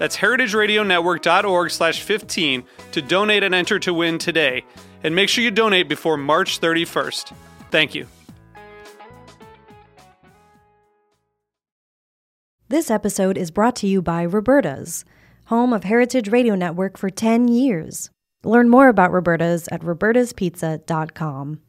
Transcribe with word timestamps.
That's 0.00 0.16
heritageradionetwork.org 0.16 1.70
slash 1.70 2.00
15 2.00 2.64
to 2.92 3.02
donate 3.02 3.42
and 3.42 3.54
enter 3.54 3.78
to 3.80 3.92
win 3.92 4.16
today. 4.16 4.64
And 5.04 5.14
make 5.14 5.28
sure 5.28 5.44
you 5.44 5.50
donate 5.50 5.90
before 5.90 6.16
March 6.16 6.58
31st. 6.58 7.34
Thank 7.70 7.94
you. 7.94 8.06
This 12.70 12.90
episode 12.90 13.36
is 13.36 13.50
brought 13.50 13.76
to 13.76 13.86
you 13.86 14.00
by 14.00 14.24
Roberta's, 14.24 15.04
home 15.46 15.74
of 15.74 15.84
Heritage 15.84 16.30
Radio 16.30 16.54
Network 16.54 16.96
for 16.96 17.10
10 17.10 17.48
years. 17.48 18.08
Learn 18.42 18.70
more 18.70 18.88
about 18.88 19.12
Roberta's 19.12 19.68
at 19.68 19.82
robertaspizza.com. 19.82 21.60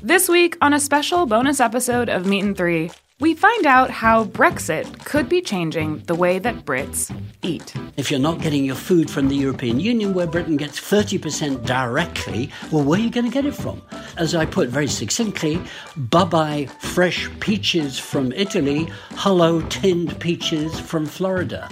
This 0.00 0.28
week, 0.28 0.56
on 0.60 0.72
a 0.72 0.78
special 0.78 1.26
bonus 1.26 1.58
episode 1.58 2.08
of 2.08 2.24
Meat 2.24 2.44
and 2.44 2.56
Three, 2.56 2.92
we 3.20 3.34
find 3.34 3.66
out 3.66 3.90
how 3.90 4.24
Brexit 4.24 5.04
could 5.04 5.28
be 5.28 5.42
changing 5.42 5.98
the 6.06 6.14
way 6.14 6.38
that 6.38 6.64
Brits 6.64 7.14
eat. 7.42 7.74
If 7.98 8.10
you're 8.10 8.18
not 8.18 8.40
getting 8.40 8.64
your 8.64 8.74
food 8.74 9.10
from 9.10 9.28
the 9.28 9.36
European 9.36 9.78
Union, 9.78 10.14
where 10.14 10.26
Britain 10.26 10.56
gets 10.56 10.80
30% 10.80 11.66
directly, 11.66 12.50
well, 12.72 12.82
where 12.82 12.98
are 12.98 13.02
you 13.02 13.10
going 13.10 13.26
to 13.26 13.32
get 13.32 13.44
it 13.44 13.54
from? 13.54 13.82
As 14.16 14.34
I 14.34 14.46
put 14.46 14.70
very 14.70 14.88
succinctly, 14.88 15.60
bye 15.96 16.24
bye 16.24 16.66
fresh 16.80 17.28
peaches 17.40 17.98
from 17.98 18.32
Italy, 18.32 18.88
hello 19.12 19.60
tinned 19.68 20.18
peaches 20.18 20.80
from 20.80 21.04
Florida. 21.04 21.68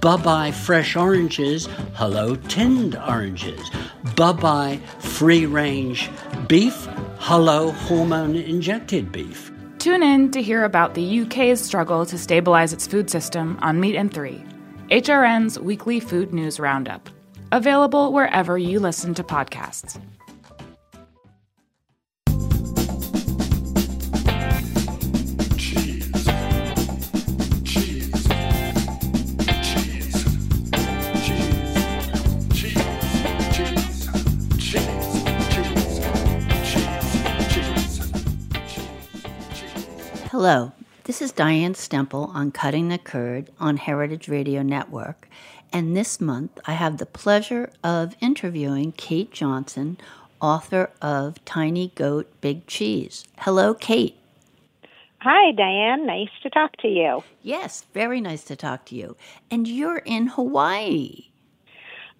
Bye 0.00 0.16
bye 0.18 0.50
fresh 0.52 0.94
oranges, 0.94 1.68
hello 1.94 2.36
tinned 2.36 2.94
oranges. 2.94 3.60
Bye 4.14 4.32
bye 4.32 4.80
free 5.00 5.46
range 5.46 6.10
beef, 6.46 6.86
hello 7.18 7.72
hormone 7.72 8.36
injected 8.36 9.10
beef. 9.10 9.51
Tune 9.82 10.04
in 10.04 10.30
to 10.30 10.40
hear 10.40 10.62
about 10.62 10.94
the 10.94 11.22
UK's 11.22 11.60
struggle 11.60 12.06
to 12.06 12.16
stabilize 12.16 12.72
its 12.72 12.86
food 12.86 13.10
system 13.10 13.58
on 13.62 13.80
Meat 13.80 13.96
and 13.96 14.14
Three, 14.14 14.40
HRN's 14.92 15.58
weekly 15.58 15.98
food 15.98 16.32
news 16.32 16.60
roundup. 16.60 17.10
Available 17.50 18.12
wherever 18.12 18.56
you 18.56 18.78
listen 18.78 19.12
to 19.14 19.24
podcasts. 19.24 20.00
Hello, 40.44 40.72
this 41.04 41.22
is 41.22 41.30
Diane 41.30 41.74
Stemple 41.74 42.34
on 42.34 42.50
Cutting 42.50 42.88
the 42.88 42.98
Curd 42.98 43.52
on 43.60 43.76
Heritage 43.76 44.26
Radio 44.26 44.60
Network. 44.60 45.28
And 45.72 45.96
this 45.96 46.20
month 46.20 46.58
I 46.66 46.72
have 46.72 46.98
the 46.98 47.06
pleasure 47.06 47.70
of 47.84 48.16
interviewing 48.20 48.90
Kate 48.90 49.30
Johnson, 49.30 49.98
author 50.40 50.90
of 51.00 51.44
Tiny 51.44 51.92
Goat 51.94 52.28
Big 52.40 52.66
Cheese. 52.66 53.24
Hello, 53.38 53.72
Kate. 53.72 54.16
Hi, 55.20 55.52
Diane. 55.52 56.06
Nice 56.06 56.32
to 56.42 56.50
talk 56.50 56.76
to 56.78 56.88
you. 56.88 57.22
Yes, 57.42 57.84
very 57.94 58.20
nice 58.20 58.42
to 58.46 58.56
talk 58.56 58.84
to 58.86 58.96
you. 58.96 59.16
And 59.48 59.68
you're 59.68 59.98
in 59.98 60.26
Hawaii. 60.26 61.26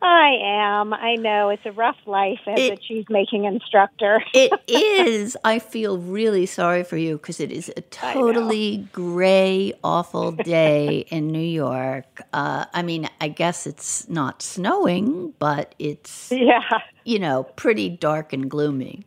I 0.05 0.31
am. 0.43 0.93
I 0.93 1.15
know 1.15 1.51
it's 1.51 1.65
a 1.65 1.73
rough 1.73 1.97
life 2.07 2.41
as 2.47 2.59
It- 2.59 2.73
a 2.73 2.77
cheese 2.77 3.07
making 3.09 3.45
instructor. 3.45 4.23
It 4.35 4.53
is. 4.69 5.37
I 5.45 5.59
feel 5.61 5.99
really 5.99 6.47
sorry 6.47 6.83
for 6.85 6.97
you 6.97 7.17
because 7.19 7.39
it 7.41 7.53
is 7.53 7.71
a 7.77 7.81
totally 8.13 8.89
gray, 8.93 9.73
awful 9.85 10.33
day 10.33 11.07
in 11.11 11.29
New 11.29 11.39
York. 11.39 12.23
Uh, 12.33 12.65
I 12.75 12.83
mean, 12.83 13.09
I 13.21 13.29
guess 13.29 13.67
it's 13.67 14.09
not 14.09 14.43
snowing, 14.43 15.35
but 15.39 15.75
it's, 15.79 16.33
yeah. 16.33 16.63
you 17.05 17.19
know, 17.19 17.45
pretty 17.45 17.89
dark 17.89 18.33
and 18.33 18.51
gloomy. 18.51 19.05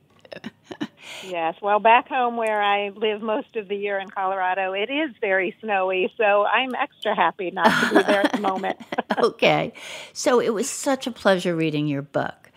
Yes. 1.28 1.56
Well, 1.62 1.80
back 1.80 2.08
home 2.08 2.38
where 2.38 2.62
I 2.62 2.90
live 2.90 3.22
most 3.22 3.56
of 3.56 3.68
the 3.68 3.76
year 3.76 4.00
in 4.00 4.10
Colorado, 4.10 4.74
it 4.74 4.90
is 4.90 5.12
very 5.22 5.56
snowy, 5.62 6.14
so 6.18 6.46
I'm 6.46 6.76
extra 6.76 7.16
happy 7.16 7.52
not 7.52 7.66
to 7.66 7.96
be 7.96 8.04
there 8.04 8.22
at 8.22 8.34
the 8.34 8.42
moment. 8.42 8.78
Okay. 9.18 9.72
So 10.12 10.42
it 10.42 10.54
was 10.54 10.70
such 10.70 11.08
a 11.08 11.12
pleasure 11.12 11.56
reading 11.56 11.88
your 11.88 12.02
book. 12.02 12.52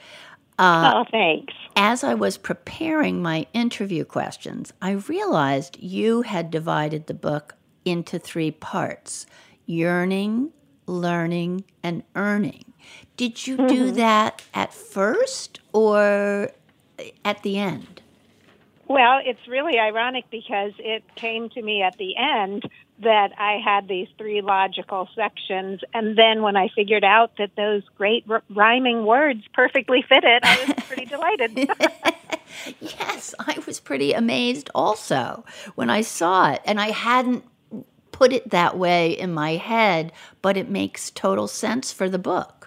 Uh, 0.59 0.93
oh, 0.97 1.05
thanks. 1.11 1.55
As 1.77 2.03
I 2.03 2.15
was 2.15 2.37
preparing 2.37 3.23
my 3.23 3.47
interview 3.53 4.05
questions, 4.05 4.73
I 4.83 4.93
realized 4.93 5.79
you 5.79 6.23
had 6.23 6.51
divided 6.51 7.07
the 7.07 7.15
book 7.15 7.55
into 7.85 8.19
three 8.19 8.51
parts 8.51 9.27
yearning, 9.67 10.51
learning, 10.87 11.65
and 11.83 12.03
earning. 12.17 12.73
Did 13.17 13.47
you 13.47 13.57
do 13.69 13.93
that 13.93 14.43
at 14.55 14.75
first 14.75 15.61
or 15.73 16.51
at 17.25 17.43
the 17.43 17.59
end? 17.59 18.03
Well, 18.89 19.21
it's 19.23 19.47
really 19.47 19.79
ironic 19.79 20.25
because 20.31 20.73
it 20.79 21.05
came 21.15 21.51
to 21.51 21.63
me 21.63 21.83
at 21.83 21.99
the 21.99 22.17
end 22.17 22.63
that 23.01 23.33
I 23.39 23.61
had 23.63 23.87
these 23.87 24.09
three 24.17 24.41
logical 24.41 25.09
sections. 25.15 25.81
And 25.93 26.17
then 26.17 26.43
when 26.43 26.57
I 26.57 26.69
figured 26.75 27.05
out 27.05 27.33
that 27.37 27.51
those 27.55 27.83
great 27.97 28.25
r- 28.29 28.43
rhyming 28.49 29.05
words 29.05 29.43
perfectly 29.53 30.03
fit 30.09 30.25
it, 30.25 30.43
I 30.43 30.65
was 30.65 30.85
pretty 30.87 31.05
delighted. 31.07 31.71
Yes, 32.81 33.35
I 33.39 33.59
was 33.67 33.79
pretty 33.79 34.15
amazed 34.15 34.71
also 34.75 35.45
when 35.75 35.91
I 35.91 36.01
saw 36.01 36.53
it. 36.53 36.63
And 36.65 36.81
I 36.81 36.91
hadn't 36.91 37.45
put 38.11 38.33
it 38.33 38.51
that 38.51 38.77
way 38.77 39.13
in 39.13 39.33
my 39.33 39.53
head, 39.53 40.13
but 40.43 40.57
it 40.57 40.69
makes 40.69 41.11
total 41.11 41.47
sense 41.47 41.93
for 41.93 42.09
the 42.09 42.19
book. 42.19 42.58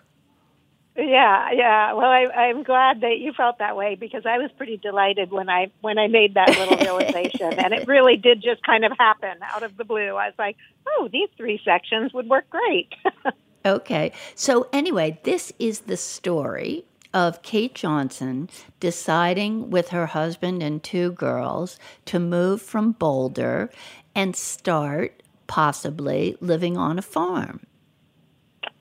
Yeah, 1.02 1.52
yeah. 1.52 1.94
Well, 1.94 2.10
I, 2.10 2.26
I'm 2.26 2.64
glad 2.64 3.02
that 3.02 3.18
you 3.20 3.34
felt 3.34 3.58
that 3.60 3.76
way 3.76 3.96
because 3.96 4.26
I 4.26 4.38
was 4.38 4.52
pretty 4.58 4.78
delighted 4.78 5.32
when 5.32 5.50
I 5.50 5.72
when 5.82 5.98
I 5.98 6.08
made 6.08 6.36
that 6.36 6.50
little 6.50 6.78
realization, 7.00 7.54
and 7.54 7.74
it 7.74 7.88
really 7.88 8.18
did 8.18 8.42
just 8.42 8.62
kind 8.64 8.86
of 8.86 8.92
happen 8.98 9.38
out 9.42 9.64
of 9.64 9.78
the 9.78 9.84
blue. 9.84 10.16
I 10.16 10.28
was 10.28 10.36
like, 10.38 10.58
"Oh, 10.88 11.10
these 11.12 11.30
three 11.38 11.60
sections 11.66 12.14
would 12.14 12.28
work 12.30 12.50
great." 12.50 12.94
Okay. 13.64 14.12
So, 14.34 14.68
anyway, 14.74 15.20
this 15.24 15.54
is 15.60 15.82
the 15.82 15.98
story 15.98 16.84
of 17.14 17.42
Kate 17.44 17.76
Johnson 17.76 18.50
deciding 18.80 19.70
with 19.70 19.90
her 19.90 20.08
husband 20.08 20.64
and 20.64 20.82
two 20.82 21.12
girls 21.12 21.78
to 22.06 22.20
move 22.20 22.62
from 22.62 22.94
Boulder 22.94 23.70
and 24.16 24.36
start 24.36 25.22
possibly 25.46 26.38
living 26.40 26.78
on 26.78 26.98
a 26.98 27.04
farm. 27.04 27.60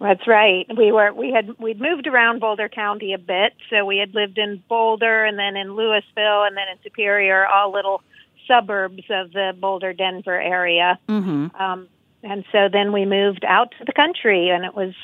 That's 0.01 0.27
right. 0.27 0.67
We 0.75 0.93
were 0.93 1.13
we 1.13 1.31
had 1.31 1.59
we'd 1.59 1.79
moved 1.79 2.07
around 2.07 2.41
Boulder 2.41 2.71
County 2.71 3.13
a 3.13 3.19
bit, 3.19 3.53
so 3.69 3.85
we 3.85 3.99
had 3.99 4.15
lived 4.15 4.39
in 4.39 4.63
Boulder 4.67 5.25
and 5.27 5.39
then 5.39 5.57
in 5.57 5.75
Louisville 5.75 6.45
and 6.45 6.57
then 6.57 6.69
in 6.73 6.79
Superior, 6.83 7.47
all 7.47 7.71
little 7.71 8.03
suburbs 8.49 9.03
of 9.11 9.33
the 9.33 9.53
Boulder 9.61 9.93
Denver 9.93 10.41
area. 10.41 10.99
Mm-hmm. 11.07 11.55
Um, 11.55 11.89
and 12.23 12.45
so 12.51 12.69
then 12.73 12.93
we 12.93 13.05
moved 13.05 13.45
out 13.47 13.75
to 13.79 13.85
the 13.85 13.93
country, 13.93 14.49
and 14.49 14.65
it 14.65 14.75
was 14.75 14.95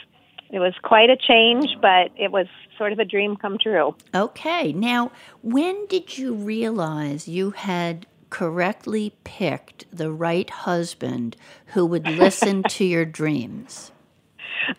it 0.49 0.61
was 0.61 0.73
quite 0.83 1.11
a 1.11 1.17
change, 1.17 1.77
but 1.83 2.11
it 2.17 2.33
was 2.33 2.47
sort 2.79 2.93
of 2.93 2.99
a 2.99 3.05
dream 3.05 3.37
come 3.37 3.59
true. 3.59 3.95
Okay. 4.15 4.73
Now, 4.73 5.13
when 5.43 5.87
did 5.87 6.17
you 6.17 6.33
realize 6.35 7.29
you 7.29 7.51
had 7.51 8.07
correctly 8.31 9.15
picked 9.25 9.85
the 9.93 10.11
right 10.11 10.49
husband 10.49 11.37
who 11.67 11.85
would 11.85 12.07
listen 12.07 12.63
to 12.63 12.85
your 12.85 13.05
dreams? 13.05 13.93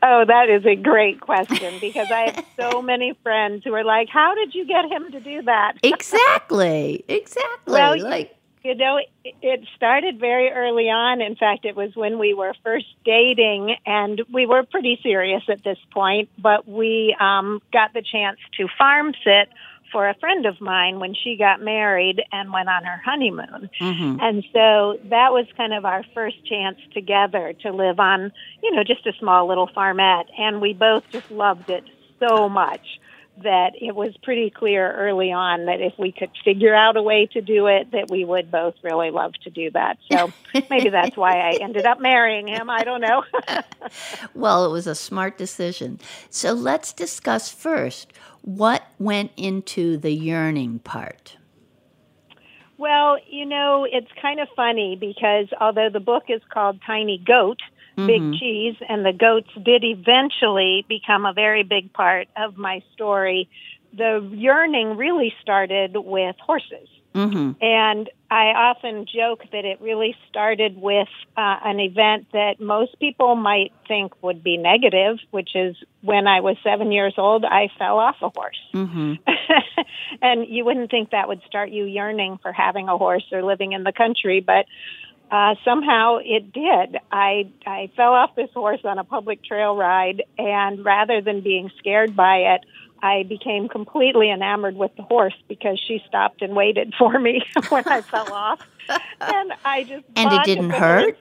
Oh, 0.02 0.24
that 0.28 0.50
is 0.50 0.66
a 0.66 0.76
great 0.76 1.20
question 1.22 1.80
because 1.80 2.10
I 2.12 2.32
have 2.32 2.46
so 2.60 2.82
many 2.94 3.14
friends 3.24 3.64
who 3.64 3.74
are 3.74 3.84
like, 3.84 4.10
"How 4.10 4.36
did 4.36 4.54
you 4.56 4.66
get 4.66 4.86
him 4.86 5.12
to 5.12 5.20
do 5.20 5.42
that?" 5.44 5.74
exactly, 5.84 7.04
exactly. 7.08 7.74
Well, 7.74 7.98
like 8.00 8.34
You 8.64 8.76
know, 8.76 8.98
it- 8.98 9.36
it 9.42 9.62
started 9.76 10.20
very 10.20 10.50
early 10.52 10.90
on. 10.90 11.22
In 11.22 11.36
fact, 11.36 11.64
it 11.66 11.76
was 11.76 11.96
when 11.96 12.20
we 12.20 12.34
were 12.34 12.54
first 12.66 12.88
dating, 13.06 13.76
and 13.86 14.22
we 14.32 14.46
were 14.46 14.64
pretty 14.64 15.00
serious 15.02 15.44
at 15.48 15.64
this 15.64 15.78
point. 15.94 16.30
But 16.38 16.68
we 16.68 17.16
um, 17.20 17.62
got 17.72 17.94
the 17.94 18.02
chance 18.02 18.40
to 18.58 18.68
farm 18.78 19.14
sit 19.24 19.50
for 19.92 20.08
a 20.08 20.16
friend 20.16 20.46
of 20.46 20.60
mine 20.60 21.00
when 21.00 21.14
she 21.14 21.36
got 21.38 21.62
married 21.62 22.22
and 22.32 22.52
went 22.52 22.70
on 22.70 22.84
her 22.84 23.02
honeymoon. 23.04 23.70
mhm. 23.80 24.22
And 24.22 24.44
so 24.54 25.00
that 25.10 25.32
was 25.32 25.46
kind 25.56 25.74
of 25.74 25.86
our 25.86 26.04
first 26.14 26.46
chance 26.46 26.78
together 26.94 27.54
to 27.62 27.72
live 27.72 28.00
on, 28.00 28.32
you 28.62 28.72
know, 28.76 28.84
just 28.84 29.06
a 29.06 29.14
small 29.20 29.48
little 29.48 29.68
farmette. 29.68 30.26
And 30.38 30.62
we 30.62 30.74
both 30.74 31.04
just 31.12 31.30
loved 31.32 31.70
it 31.70 31.84
so 32.20 32.50
much 32.50 33.00
that 33.44 33.74
it 33.80 33.96
was 33.96 34.16
pretty 34.24 34.50
clear 34.50 34.92
early 34.94 35.32
on 35.32 35.66
that 35.66 35.80
if 35.80 35.94
we 36.00 36.12
could 36.12 36.32
figure 36.44 36.74
out 36.74 36.98
a 36.98 37.02
way 37.02 37.28
to 37.28 37.42
do 37.42 37.68
it, 37.68 37.92
that 37.92 38.10
we 38.10 38.26
would 38.26 38.50
both 38.50 38.76
really 38.84 39.12
love 39.12 39.34
to 39.44 39.50
do 39.50 39.70
that. 39.72 39.98
So 40.12 40.32
maybe 40.70 40.90
that's 40.90 41.16
why 41.16 41.40
I 41.40 41.58
ended 41.62 41.86
up 41.86 42.00
marrying 42.02 42.48
him. 42.48 42.70
I 42.70 42.84
don't 42.84 43.02
know. 43.02 43.24
Well, 44.34 44.66
it 44.66 44.70
was 44.70 44.86
a 44.86 44.96
smart 44.96 45.38
decision. 45.38 46.00
So 46.30 46.54
let's 46.54 46.92
discuss 46.92 47.50
first 47.50 48.12
what 48.42 48.84
went 49.00 49.32
into 49.38 49.98
the 49.98 50.12
yearning 50.12 50.80
part. 50.80 51.38
Well, 52.78 53.18
you 53.28 53.46
know, 53.46 53.88
it's 53.90 54.12
kind 54.22 54.40
of 54.40 54.48
funny 54.56 54.96
because 54.96 55.48
although 55.60 55.90
the 55.90 56.00
book 56.00 56.26
is 56.30 56.42
called 56.50 56.80
Tiny 56.86 57.18
Goat, 57.18 57.60
Big 58.06 58.40
Cheese, 58.40 58.76
and 58.88 59.04
the 59.06 59.14
goats 59.14 59.50
did 59.64 59.84
eventually 59.84 60.86
become 60.88 61.26
a 61.26 61.34
very 61.34 61.64
big 61.64 61.92
part 61.94 62.28
of 62.38 62.58
my 62.58 62.84
story, 62.94 63.50
the 63.94 64.28
yearning 64.34 64.98
really 64.98 65.34
started 65.42 65.96
with 65.96 66.36
horses. 66.40 66.88
hmm 67.16 67.52
And 67.60 68.10
I 68.30 68.48
often 68.54 69.06
joke 69.06 69.44
that 69.52 69.66
it 69.66 69.82
really 69.82 70.16
started 70.30 70.80
with 70.80 71.08
uh, 71.38 71.58
an 71.64 71.80
event 71.80 72.28
that 72.34 72.60
most 72.60 73.00
people 73.00 73.36
might 73.36 73.72
think 73.88 74.12
would 74.22 74.44
be 74.44 74.58
negative, 74.58 75.18
which 75.32 75.56
is 75.56 75.76
when 76.02 76.28
I 76.28 76.42
was 76.42 76.58
seven 76.64 76.92
years 76.92 77.16
old, 77.18 77.46
I 77.46 77.70
fell 77.80 77.98
off 77.98 78.18
a 78.22 78.30
horse. 78.30 78.60
hmm 78.74 79.14
and 80.22 80.46
you 80.48 80.66
wouldn't 80.66 80.92
think 80.92 81.12
that 81.12 81.28
would 81.28 81.42
start 81.48 81.70
you 81.72 81.86
yearning 81.86 82.38
for 82.42 82.52
having 82.52 82.90
a 82.90 82.98
horse 82.98 83.26
or 83.32 83.44
living 83.44 83.72
in 83.72 83.84
the 83.84 83.94
country, 83.94 84.42
but 84.42 84.66
uh, 85.32 85.56
somehow 85.66 86.20
it 86.24 86.52
did. 86.52 86.98
I 87.12 87.50
I 87.66 87.92
fell 87.96 88.14
off 88.14 88.36
this 88.36 88.50
horse 88.54 88.82
on 88.84 88.98
a 88.98 89.04
public 89.04 89.44
trail 89.44 89.76
ride, 89.76 90.24
and 90.38 90.84
rather 90.84 91.22
than 91.22 91.42
being 91.42 91.70
scared 91.78 92.16
by 92.16 92.38
it, 92.56 92.66
I 93.02 93.24
became 93.24 93.68
completely 93.68 94.32
enamored 94.32 94.76
with 94.76 94.96
the 94.96 95.04
horse 95.04 95.36
because 95.48 95.80
she 95.86 96.02
stopped 96.08 96.42
and 96.42 96.56
waited 96.56 96.94
for 96.98 97.20
me 97.20 97.44
when 97.70 97.88
I 97.88 98.02
fell 98.02 98.32
off, 98.32 98.62
and 99.20 99.54
I 99.66 99.84
just 99.84 100.06
And 100.16 100.32
it 100.32 100.44
didn't 100.46 100.70
hurt? 100.72 101.18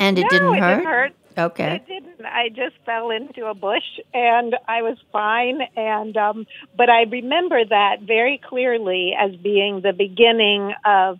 And 0.00 0.18
it 0.18 0.22
no, 0.22 0.28
didn't 0.28 0.54
it 0.54 0.60
hurt? 0.60 0.76
didn't 0.76 0.86
hurt. 0.86 1.12
Okay. 1.38 1.74
It 1.76 1.86
didn't. 1.86 2.26
I 2.26 2.48
just 2.48 2.74
fell 2.84 3.10
into 3.10 3.46
a 3.46 3.54
bush 3.54 4.00
and 4.12 4.56
I 4.66 4.82
was 4.82 4.96
fine. 5.12 5.60
And 5.76 6.16
um, 6.16 6.46
but 6.76 6.90
I 6.90 7.02
remember 7.02 7.64
that 7.64 8.02
very 8.02 8.40
clearly 8.42 9.14
as 9.16 9.36
being 9.36 9.80
the 9.80 9.92
beginning 9.92 10.72
of 10.84 11.18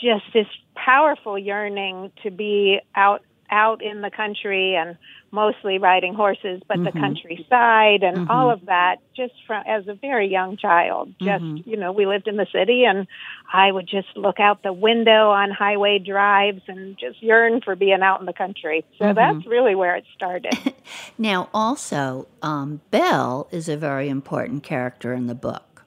just 0.00 0.24
this 0.32 0.46
powerful 0.74 1.38
yearning 1.38 2.12
to 2.22 2.30
be 2.30 2.80
out 2.94 3.22
out 3.50 3.82
in 3.82 4.02
the 4.02 4.10
country 4.10 4.76
and 4.76 4.96
mostly 5.30 5.78
riding 5.78 6.14
horses, 6.14 6.62
but 6.66 6.78
the 6.78 6.90
mm-hmm. 6.90 7.00
countryside 7.00 8.02
and 8.02 8.18
mm-hmm. 8.18 8.30
all 8.30 8.50
of 8.50 8.66
that. 8.66 8.96
Just 9.16 9.34
from 9.46 9.64
as 9.66 9.86
a 9.88 9.94
very 9.94 10.28
young 10.28 10.56
child, 10.56 11.14
mm-hmm. 11.20 11.56
just 11.56 11.66
you 11.66 11.76
know, 11.76 11.92
we 11.92 12.06
lived 12.06 12.28
in 12.28 12.36
the 12.36 12.46
city, 12.52 12.84
and 12.84 13.06
I 13.52 13.70
would 13.70 13.88
just 13.88 14.08
look 14.16 14.40
out 14.40 14.62
the 14.62 14.72
window 14.72 15.30
on 15.30 15.50
highway 15.50 15.98
drives 15.98 16.62
and 16.68 16.96
just 16.98 17.22
yearn 17.22 17.60
for 17.60 17.76
being 17.76 18.02
out 18.02 18.20
in 18.20 18.26
the 18.26 18.32
country. 18.32 18.84
So 18.98 19.12
that's 19.12 19.46
really 19.46 19.74
where 19.74 19.96
it 19.96 20.04
started. 20.14 20.54
Now, 21.18 21.50
also, 21.52 22.28
um, 22.40 22.80
Belle 22.90 23.48
is 23.50 23.68
a 23.68 23.76
very 23.76 24.08
important 24.08 24.62
character 24.62 25.12
in 25.12 25.26
the 25.26 25.34
book. 25.34 25.84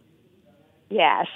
yes. 0.89 1.27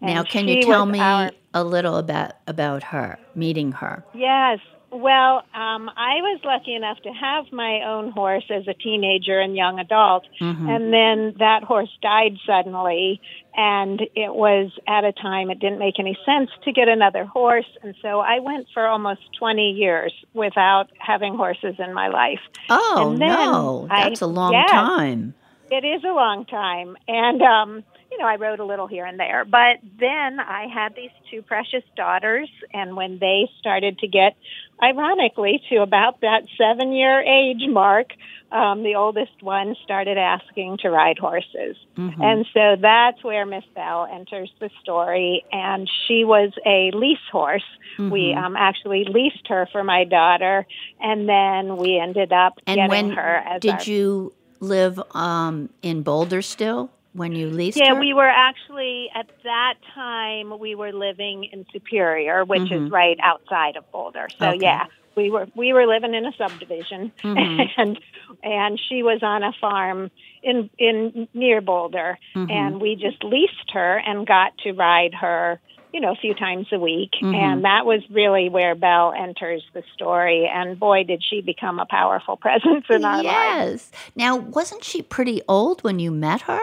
Now, 0.00 0.22
can 0.22 0.48
you 0.48 0.62
tell 0.62 0.86
me 0.86 0.98
our- 1.00 1.30
a 1.52 1.64
little 1.64 1.96
about 1.96 2.32
about 2.46 2.82
her, 2.84 3.18
meeting 3.34 3.72
her? 3.72 4.04
Yes. 4.14 4.58
Well, 4.92 5.44
um, 5.54 5.88
I 5.96 6.16
was 6.20 6.40
lucky 6.42 6.74
enough 6.74 6.98
to 7.02 7.10
have 7.10 7.52
my 7.52 7.82
own 7.86 8.10
horse 8.10 8.42
as 8.50 8.66
a 8.66 8.74
teenager 8.74 9.38
and 9.38 9.54
young 9.54 9.78
adult. 9.78 10.24
And 10.40 10.92
then 10.92 11.34
that 11.38 11.62
horse 11.62 11.90
died 12.02 12.38
suddenly. 12.44 13.20
And 13.56 14.00
it 14.16 14.34
was 14.34 14.72
at 14.88 15.04
a 15.04 15.12
time 15.12 15.48
it 15.50 15.60
didn't 15.60 15.78
make 15.78 16.00
any 16.00 16.18
sense 16.26 16.50
to 16.64 16.72
get 16.72 16.88
another 16.88 17.24
horse. 17.24 17.68
And 17.84 17.94
so 18.02 18.18
I 18.18 18.40
went 18.40 18.66
for 18.74 18.84
almost 18.88 19.20
20 19.38 19.70
years 19.70 20.12
without 20.34 20.88
having 20.98 21.36
horses 21.36 21.76
in 21.78 21.94
my 21.94 22.08
life. 22.08 22.40
Oh 22.68 23.10
And 23.12 23.20
then 23.22 23.28
no, 23.28 23.86
that's 23.88 24.20
a 24.22 24.26
long 24.26 24.52
time. 24.66 25.34
It 25.70 25.84
is 25.84 26.02
a 26.02 26.12
long 26.12 26.46
time. 26.46 26.96
And, 27.06 27.42
um, 27.42 27.84
you 28.10 28.18
know, 28.18 28.26
I 28.26 28.36
wrote 28.36 28.60
a 28.60 28.64
little 28.64 28.86
here 28.86 29.06
and 29.06 29.18
there. 29.18 29.44
But 29.44 29.78
then 29.98 30.40
I 30.40 30.66
had 30.72 30.94
these 30.96 31.10
two 31.30 31.42
precious 31.42 31.84
daughters. 31.96 32.48
And 32.72 32.96
when 32.96 33.18
they 33.18 33.48
started 33.60 33.98
to 34.00 34.08
get, 34.08 34.36
ironically, 34.82 35.62
to 35.70 35.82
about 35.82 36.20
that 36.22 36.42
seven 36.58 36.92
year 36.92 37.20
age 37.20 37.68
mark, 37.68 38.08
um, 38.50 38.82
the 38.82 38.96
oldest 38.96 39.42
one 39.42 39.76
started 39.84 40.18
asking 40.18 40.78
to 40.78 40.90
ride 40.90 41.18
horses. 41.18 41.76
And 42.20 42.46
so 42.52 42.76
that's 42.80 43.22
where 43.22 43.46
Miss 43.46 43.64
Belle 43.76 44.08
enters 44.12 44.50
the 44.58 44.70
story. 44.82 45.44
And 45.52 45.88
she 46.08 46.24
was 46.24 46.52
a 46.66 46.90
lease 46.92 47.18
horse. 47.30 47.62
We 48.10 48.34
um, 48.34 48.56
actually 48.56 49.04
leased 49.04 49.46
her 49.48 49.68
for 49.70 49.84
my 49.84 50.02
daughter. 50.04 50.66
And 51.00 51.28
then 51.28 51.76
we 51.76 51.98
ended 51.98 52.32
up 52.32 52.58
And 52.66 52.76
getting 52.76 52.90
when 52.90 53.10
her 53.10 53.36
as 53.36 53.60
did 53.60 53.70
our 53.70 53.82
you 53.84 54.32
live 54.58 55.00
um, 55.14 55.70
in 55.82 56.02
Boulder 56.02 56.42
still 56.42 56.90
when 57.12 57.32
you 57.34 57.48
leased 57.50 57.76
Yeah, 57.76 57.94
her? 57.94 58.00
we 58.00 58.12
were 58.14 58.28
actually 58.28 59.10
at 59.14 59.26
that 59.44 59.74
time 59.94 60.58
we 60.58 60.74
were 60.74 60.92
living 60.92 61.44
in 61.44 61.66
Superior, 61.72 62.44
which 62.44 62.70
is 62.70 62.90
right 62.90 63.18
outside 63.22 63.76
of 63.76 63.90
Boulder. 63.92 64.28
So 64.38 64.44
Mm-hmm. 64.44 64.54
Okay. 64.56 64.64
yeah, 64.66 64.84
we 65.16 65.30
were 65.30 65.46
we 65.56 65.72
were 65.72 65.86
living 65.86 66.14
in 66.14 66.24
a 66.24 66.32
subdivision, 66.38 67.12
Mm-hmm. 67.22 67.60
and 67.80 67.98
and 68.42 68.80
she 68.88 69.02
was 69.02 69.22
on 69.22 69.42
a 69.42 69.52
farm 69.60 70.10
in 70.42 70.70
in 70.78 71.28
near 71.34 71.60
Boulder, 71.60 72.18
Mm-hmm. 72.34 72.50
and 72.50 72.80
we 72.80 72.94
just 72.96 73.22
leased 73.24 73.70
her 73.72 73.98
and 73.98 74.26
got 74.26 74.56
to 74.58 74.72
ride 74.72 75.14
her. 75.14 75.60
You 75.92 75.98
know, 76.00 76.12
a 76.12 76.14
few 76.14 76.34
times 76.34 76.68
a 76.70 76.78
week. 76.78 77.10
Mm-hmm. 77.20 77.34
And 77.34 77.64
that 77.64 77.84
was 77.84 78.00
really 78.10 78.48
where 78.48 78.76
Belle 78.76 79.12
enters 79.12 79.64
the 79.74 79.82
story. 79.92 80.46
And 80.48 80.78
boy, 80.78 81.02
did 81.02 81.20
she 81.28 81.40
become 81.40 81.80
a 81.80 81.84
powerful 81.84 82.36
presence 82.46 82.84
in 82.88 83.04
our 83.04 83.20
lives. 83.24 83.90
yes. 83.90 83.90
Now, 84.14 84.36
wasn't 84.36 84.84
she 84.84 85.02
pretty 85.02 85.42
old 85.48 85.82
when 85.82 85.98
you 85.98 86.12
met 86.12 86.42
her? 86.42 86.60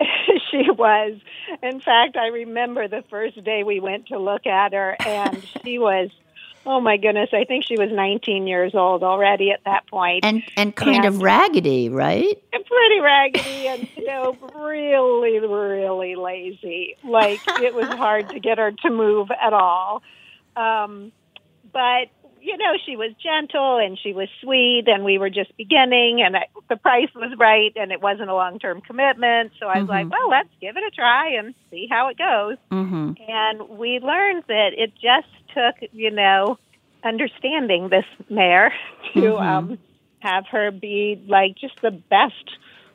she 0.50 0.70
was. 0.70 1.18
In 1.62 1.80
fact, 1.80 2.16
I 2.16 2.28
remember 2.28 2.88
the 2.88 3.04
first 3.10 3.42
day 3.44 3.62
we 3.64 3.80
went 3.80 4.06
to 4.08 4.18
look 4.18 4.46
at 4.46 4.72
her, 4.72 4.96
and 5.00 5.44
she 5.64 5.78
was, 5.78 6.10
oh 6.66 6.80
my 6.80 6.96
goodness, 6.96 7.30
I 7.32 7.44
think 7.44 7.64
she 7.64 7.76
was 7.76 7.90
19 7.90 8.46
years 8.46 8.74
old 8.74 9.02
already 9.02 9.50
at 9.50 9.60
that 9.64 9.86
point. 9.86 10.24
And 10.24 10.42
and 10.56 10.74
kind 10.74 11.04
of 11.04 11.22
raggedy, 11.22 11.88
right? 11.88 12.42
And 12.52 12.64
pretty 12.64 13.00
raggedy 13.00 13.68
and, 13.68 13.88
you 13.96 14.06
know, 14.06 14.36
really, 14.54 15.38
really 15.38 16.16
lazy. 16.16 16.96
Like, 17.04 17.40
it 17.60 17.74
was 17.74 17.86
hard 17.86 18.28
to 18.30 18.40
get 18.40 18.58
her 18.58 18.72
to 18.72 18.90
move 18.90 19.30
at 19.30 19.52
all. 19.52 20.02
Um, 20.56 21.12
but 21.72 22.08
you 22.40 22.56
know, 22.56 22.72
she 22.84 22.96
was 22.96 23.12
gentle 23.22 23.76
and 23.78 23.98
she 23.98 24.12
was 24.12 24.28
sweet, 24.42 24.84
and 24.86 25.04
we 25.04 25.18
were 25.18 25.30
just 25.30 25.56
beginning, 25.56 26.22
and 26.22 26.36
I, 26.36 26.46
the 26.68 26.76
price 26.76 27.08
was 27.14 27.32
right, 27.38 27.72
and 27.76 27.92
it 27.92 28.00
wasn't 28.00 28.30
a 28.30 28.34
long 28.34 28.58
term 28.58 28.80
commitment. 28.80 29.52
So 29.60 29.66
I 29.66 29.80
was 29.80 29.88
like, 29.88 30.10
well, 30.10 30.28
let's 30.28 30.48
give 30.60 30.76
it 30.76 30.82
a 30.82 30.90
try 30.90 31.34
and 31.38 31.54
see 31.70 31.86
how 31.90 32.08
it 32.08 32.18
goes. 32.18 32.56
Mm-hmm. 32.70 33.12
And 33.28 33.68
we 33.78 34.00
learned 34.00 34.44
that 34.48 34.70
it 34.76 34.92
just 34.94 35.28
took, 35.54 35.90
you 35.92 36.10
know, 36.10 36.58
understanding 37.04 37.88
this 37.88 38.04
mare 38.28 38.74
to 39.14 39.36
um, 39.36 39.78
have 40.20 40.46
her 40.50 40.70
be 40.70 41.22
like 41.28 41.56
just 41.56 41.80
the 41.82 41.90
best, 41.90 42.50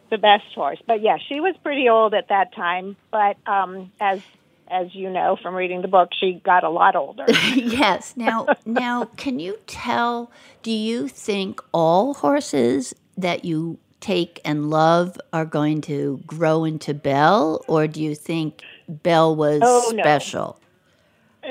the 0.10 0.18
best 0.18 0.46
horse. 0.54 0.80
But 0.86 1.02
yeah, 1.02 1.18
she 1.28 1.40
was 1.40 1.56
pretty 1.64 1.90
old 1.90 2.14
at 2.14 2.30
that 2.30 2.54
time. 2.56 2.96
But 3.12 3.38
um, 3.48 3.92
as 4.00 4.22
as 4.70 4.94
you 4.94 5.10
know 5.10 5.38
from 5.42 5.56
reading 5.56 5.82
the 5.82 5.88
book, 5.88 6.10
she 6.20 6.42
got 6.44 6.64
a 6.64 6.70
lot 6.70 6.96
older. 6.96 7.26
yes. 7.30 8.16
Now, 8.16 8.48
now, 8.66 9.06
can 9.18 9.40
you 9.40 9.58
tell? 9.68 10.32
Do 10.64 10.72
you 10.72 11.08
think 11.08 11.62
all 11.72 12.16
horses 12.16 12.94
that 13.18 13.46
you 13.46 13.78
take 14.00 14.40
and 14.44 14.70
love 14.70 15.20
are 15.34 15.46
going 15.46 15.82
to 15.82 16.22
grow 16.28 16.64
into 16.64 16.94
Belle, 16.94 17.64
or 17.68 17.88
do 17.88 18.02
you 18.02 18.16
think 18.16 18.62
Belle 18.88 19.36
was 19.36 19.62
Oh, 19.64 19.92
no. 19.94 20.04
special? 20.04 20.60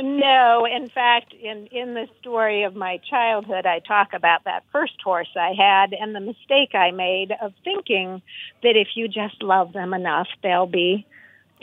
No, 0.02 0.66
in 0.66 0.88
fact, 0.88 1.32
in 1.34 1.66
in 1.68 1.94
the 1.94 2.08
story 2.20 2.64
of 2.64 2.74
my 2.74 2.98
childhood, 3.08 3.64
I 3.64 3.78
talk 3.78 4.12
about 4.12 4.42
that 4.44 4.64
first 4.72 5.00
horse 5.02 5.28
I 5.36 5.52
had 5.56 5.92
and 5.92 6.14
the 6.14 6.20
mistake 6.20 6.74
I 6.74 6.90
made 6.90 7.32
of 7.40 7.52
thinking 7.62 8.20
that 8.64 8.76
if 8.76 8.88
you 8.96 9.06
just 9.06 9.40
love 9.40 9.72
them 9.72 9.94
enough, 9.94 10.26
they'll 10.42 10.66
be 10.66 11.06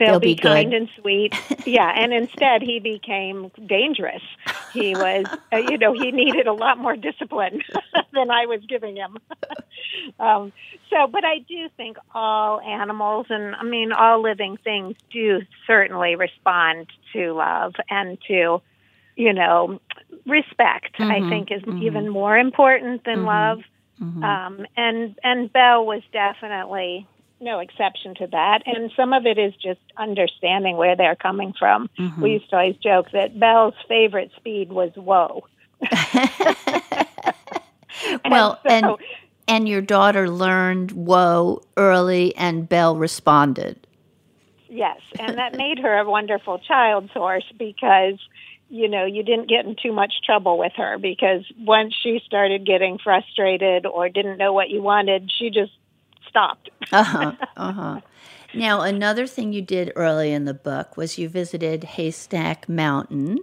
they'll, 0.02 0.14
They'll 0.14 0.20
be, 0.20 0.36
be 0.36 0.42
kind 0.42 0.74
and 0.74 0.90
sweet. 1.00 1.34
yeah, 1.66 1.92
and 1.96 2.14
instead 2.14 2.62
he 2.62 2.80
became 2.80 3.52
dangerous. 3.68 4.22
He 4.68 4.96
was, 4.96 5.28
uh, 5.54 5.58
you 5.58 5.78
know, 5.78 5.94
he 5.94 6.12
needed 6.12 6.48
a 6.48 6.54
lot 6.54 6.78
more 6.78 6.96
discipline 6.96 7.62
than 8.14 8.32
I 8.32 8.46
was 8.48 8.62
giving 8.68 8.96
him. 8.96 9.18
um, 10.20 10.52
so, 10.90 11.08
but 11.08 11.24
I 11.24 11.40
do 11.48 11.70
think 11.78 11.98
all 12.14 12.60
animals, 12.62 13.28
and 13.30 13.56
I 13.56 13.64
mean 13.64 13.92
all 13.92 14.22
living 14.22 14.58
things, 14.64 14.96
do 15.12 15.42
certainly 15.68 16.16
respond 16.16 16.88
to 17.14 17.34
love 17.34 17.74
and 17.90 18.18
to, 18.28 18.62
you 19.16 19.34
know, 19.34 19.80
respect. 20.26 20.96
I 21.00 21.20
Mhm, 21.20 21.30
think 21.30 21.52
is 21.52 21.62
mhm. 21.64 21.82
even 21.84 22.10
more 22.10 22.38
important 22.38 23.04
than 23.06 23.20
Mhm, 23.20 23.26
love. 23.26 23.60
Mhm. 24.02 24.24
Um, 24.24 24.66
and 24.76 25.16
and 25.24 25.52
Belle 25.54 25.86
was 25.86 26.02
definitely 26.12 27.08
no 27.42 27.60
exception 27.60 28.16
to 28.16 28.28
that. 28.28 28.64
And 28.66 28.92
some 28.96 29.14
of 29.14 29.26
it 29.26 29.38
is 29.38 29.54
just 29.56 29.80
understanding 29.98 30.78
where 30.78 30.96
they're 30.96 31.16
coming 31.16 31.54
from. 31.58 31.90
Mhm. 31.98 32.22
We 32.22 32.32
used 32.34 32.50
to 32.52 32.58
always 32.58 32.76
joke 32.78 33.12
that 33.12 33.40
Belle's 33.40 33.74
favorite 33.88 34.32
speed 34.38 34.72
was 34.72 34.92
whoa. 34.96 35.44
well, 38.30 38.60
and 38.66 38.86
so- 38.86 39.00
and 39.48 39.68
your 39.68 39.82
daughter 39.82 40.30
learned 40.30 40.92
whoa 40.92 41.62
early, 41.76 42.36
and 42.36 42.70
Belle 42.70 42.96
responded. 42.96 43.76
Yes, 44.70 45.00
and 45.20 45.38
that 45.38 45.58
made 45.58 45.80
her 45.80 45.98
a 45.98 46.10
wonderful 46.10 46.60
child's 46.60 47.12
horse 47.12 47.44
because 47.58 48.18
you 48.70 48.88
know 48.88 49.04
you 49.06 49.24
didn't 49.24 49.50
get 49.50 49.66
in 49.66 49.76
too 49.76 49.92
much 49.92 50.14
trouble 50.26 50.58
with 50.58 50.72
her 50.78 50.98
because 50.98 51.44
once 51.60 51.94
she 52.02 52.22
started 52.26 52.66
getting 52.66 52.98
frustrated 52.98 53.86
or 53.86 54.08
didn't 54.08 54.38
know 54.38 54.54
what 54.54 54.70
you 54.70 54.82
wanted, 54.82 55.30
she 55.38 55.50
just 55.50 55.74
stopped. 56.32 56.70
Uh 56.94 57.04
huh. 57.04 57.32
Uh 57.56 57.72
huh. 57.72 58.00
Now, 58.54 58.82
another 58.82 59.26
thing 59.28 59.54
you 59.54 59.62
did 59.62 59.94
early 59.96 60.34
in 60.34 60.44
the 60.44 60.54
book 60.54 60.98
was 60.98 61.18
you 61.18 61.30
visited 61.30 61.84
Haystack 61.86 62.68
Mountain. 62.68 63.40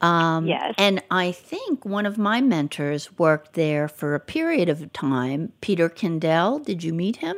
Um, 0.00 0.46
Yes. 0.46 0.74
And 0.78 1.02
I 1.10 1.30
think 1.32 1.84
one 1.84 2.06
of 2.06 2.16
my 2.16 2.40
mentors 2.40 3.18
worked 3.18 3.52
there 3.52 3.86
for 3.86 4.14
a 4.14 4.20
period 4.20 4.70
of 4.70 4.90
time. 4.94 5.52
Peter 5.60 5.90
Kindell. 5.90 6.58
Did 6.58 6.82
you 6.82 6.94
meet 6.94 7.16
him? 7.16 7.36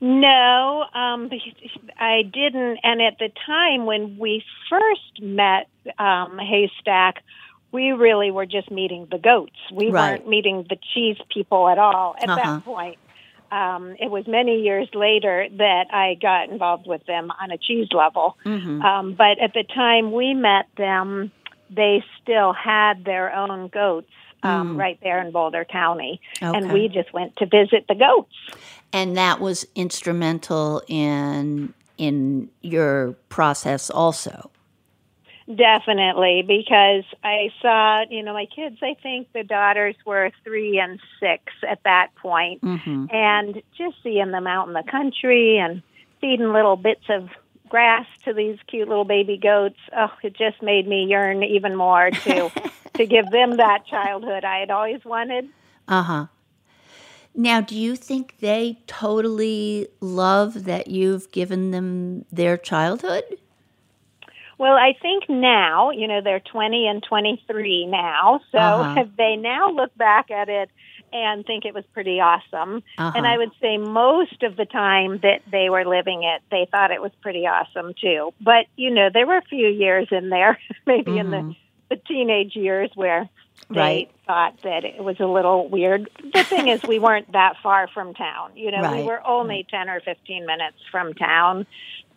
No, 0.00 0.84
um, 0.92 1.30
I 1.98 2.22
didn't. 2.22 2.80
And 2.82 3.00
at 3.00 3.18
the 3.18 3.30
time 3.46 3.86
when 3.86 4.18
we 4.18 4.44
first 4.68 5.22
met 5.22 5.68
um, 5.98 6.38
Haystack, 6.38 7.22
we 7.72 7.92
really 7.92 8.30
were 8.30 8.44
just 8.46 8.70
meeting 8.70 9.06
the 9.10 9.18
goats. 9.18 9.56
We 9.72 9.90
Right. 9.90 10.10
weren't 10.20 10.28
meeting 10.28 10.66
the 10.68 10.76
cheese 10.92 11.16
people 11.32 11.68
at 11.68 11.78
all 11.78 12.14
at 12.20 12.28
Uh-huh. 12.28 12.36
that 12.36 12.64
point. 12.64 12.98
Um, 13.54 13.94
it 14.00 14.10
was 14.10 14.26
many 14.26 14.62
years 14.62 14.88
later 14.94 15.46
that 15.58 15.84
I 15.92 16.16
got 16.20 16.48
involved 16.50 16.86
with 16.88 17.04
them 17.06 17.30
on 17.40 17.52
a 17.52 17.58
cheese 17.58 17.88
level. 17.92 18.36
Mm-hmm. 18.44 18.82
Um, 18.82 19.14
but 19.14 19.38
at 19.38 19.52
the 19.54 19.62
time 19.62 20.10
we 20.10 20.34
met 20.34 20.66
them, 20.76 21.30
they 21.70 22.02
still 22.20 22.52
had 22.52 23.04
their 23.04 23.32
own 23.32 23.68
goats 23.68 24.10
um, 24.42 24.74
Mm. 24.74 24.78
right 24.78 24.98
there 25.02 25.20
in 25.24 25.30
Boulder 25.30 25.64
County. 25.64 26.20
And 26.40 26.72
we 26.72 26.88
just 26.88 27.12
went 27.14 27.36
to 27.36 27.46
visit 27.46 27.86
the 27.88 27.94
goats. 27.94 28.34
And 28.92 29.16
that 29.16 29.40
was 29.40 29.66
instrumental 29.74 30.82
in 30.88 31.72
in 31.96 32.50
your 32.60 33.12
process 33.28 33.88
also. 33.88 34.50
Definitely, 35.52 36.42
because 36.46 37.04
I 37.22 37.50
saw, 37.60 38.04
you 38.08 38.22
know, 38.22 38.32
my 38.32 38.46
kids, 38.46 38.78
I 38.82 38.94
think 39.02 39.28
the 39.34 39.42
daughters 39.42 39.94
were 40.06 40.30
three 40.42 40.78
and 40.78 40.98
six 41.20 41.52
at 41.68 41.82
that 41.84 42.14
point, 42.16 42.62
Mm-hmm. 42.62 43.06
and 43.10 43.62
just 43.76 43.96
seeing 44.02 44.30
them 44.30 44.46
out 44.46 44.68
in 44.68 44.74
the 44.74 44.84
country 44.90 45.58
and 45.58 45.82
feeding 46.20 46.52
little 46.52 46.76
bits 46.76 47.04
of 47.10 47.28
grass 47.68 48.06
to 48.24 48.32
these 48.32 48.58
cute 48.68 48.88
little 48.88 49.04
baby 49.04 49.36
goats, 49.36 49.78
oh, 49.96 50.12
it 50.22 50.34
just 50.34 50.62
made 50.62 50.88
me 50.88 51.04
yearn 51.04 51.42
even 51.42 51.76
more 51.76 52.10
to 52.10 52.50
to 52.94 53.04
give 53.04 53.30
them 53.30 53.56
that 53.58 53.86
childhood 53.86 54.44
I 54.44 54.60
had 54.60 54.70
always 54.70 55.04
wanted. 55.04 55.48
Uh 55.86 56.02
huh. 56.02 56.26
Now, 57.34 57.60
do 57.60 57.76
you 57.76 57.96
think 57.96 58.38
they 58.38 58.78
totally 58.86 59.88
love 60.00 60.64
that 60.64 60.86
you've 60.88 61.30
given 61.32 61.72
them 61.72 62.24
their 62.30 62.56
childhood? 62.56 63.24
Well, 64.64 64.76
I 64.78 64.94
think 65.02 65.24
now, 65.28 65.90
you 65.90 66.08
know, 66.08 66.22
they're 66.22 66.40
20 66.40 66.86
and 66.88 67.02
23 67.02 67.84
now, 67.84 68.40
so 68.50 68.58
Uh-huh. 68.58 69.04
they 69.18 69.36
now 69.36 69.68
look 69.70 69.94
back 69.98 70.30
at 70.30 70.48
it 70.48 70.70
and 71.12 71.44
think 71.44 71.66
it 71.66 71.74
was 71.74 71.84
pretty 71.92 72.18
awesome. 72.18 72.82
Uh-huh. 72.96 73.12
And 73.14 73.26
I 73.26 73.36
would 73.36 73.52
say 73.60 73.76
most 73.76 74.42
of 74.42 74.56
the 74.56 74.64
time 74.64 75.18
that 75.18 75.42
they 75.52 75.68
were 75.68 75.84
living 75.84 76.22
it, 76.22 76.40
they 76.50 76.66
thought 76.70 76.92
it 76.92 77.02
was 77.02 77.12
pretty 77.20 77.46
awesome 77.46 77.92
too. 78.00 78.32
But, 78.40 78.64
you 78.76 78.90
know, 78.90 79.10
there 79.12 79.26
were 79.26 79.36
a 79.36 79.42
few 79.50 79.68
years 79.68 80.08
in 80.10 80.30
there, 80.30 80.58
maybe 80.86 81.18
in 81.18 81.30
the, 81.30 81.54
the 81.90 81.96
teenage 81.96 82.56
years, 82.56 82.90
where 82.94 83.28
they 83.28 83.28
Mm-hmm. 83.74 83.78
Right. 83.78 84.10
thought 84.26 84.54
that 84.62 84.84
it 84.86 85.04
was 85.04 85.16
a 85.20 85.26
little 85.26 85.68
weird. 85.68 86.08
The 86.22 86.44
thing 86.48 86.68
is, 86.68 86.80
we 86.88 86.98
weren't 86.98 87.30
that 87.32 87.56
far 87.62 87.86
from 87.92 88.14
town. 88.14 88.52
You 88.56 88.70
know, 88.70 88.80
Right, 88.80 89.00
we 89.00 89.06
were 89.06 89.20
only 89.26 89.66
10 89.70 89.90
or 89.90 90.00
15 90.00 90.46
minutes 90.46 90.78
from 90.90 91.12
town. 91.12 91.66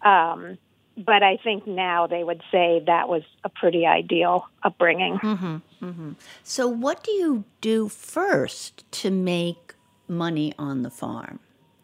Um, 0.02 0.58
but 0.98 1.24
I 1.24 1.38
think 1.38 1.68
now 1.68 2.08
they 2.08 2.24
would 2.24 2.42
say 2.52 2.84
that 2.88 3.08
was 3.08 3.24
a 3.44 3.50
pretty 3.50 3.86
ideal 3.86 4.48
upbringing. 4.64 5.20
Mm-hmm. 5.20 6.12
So, 6.44 6.68
what 6.68 7.04
do 7.04 7.12
you 7.12 7.44
do 7.62 7.88
first 7.88 8.90
to 8.94 9.12
make 9.12 9.76
money 10.08 10.54
on 10.58 10.82
the 10.82 10.90
farm? 10.90 11.40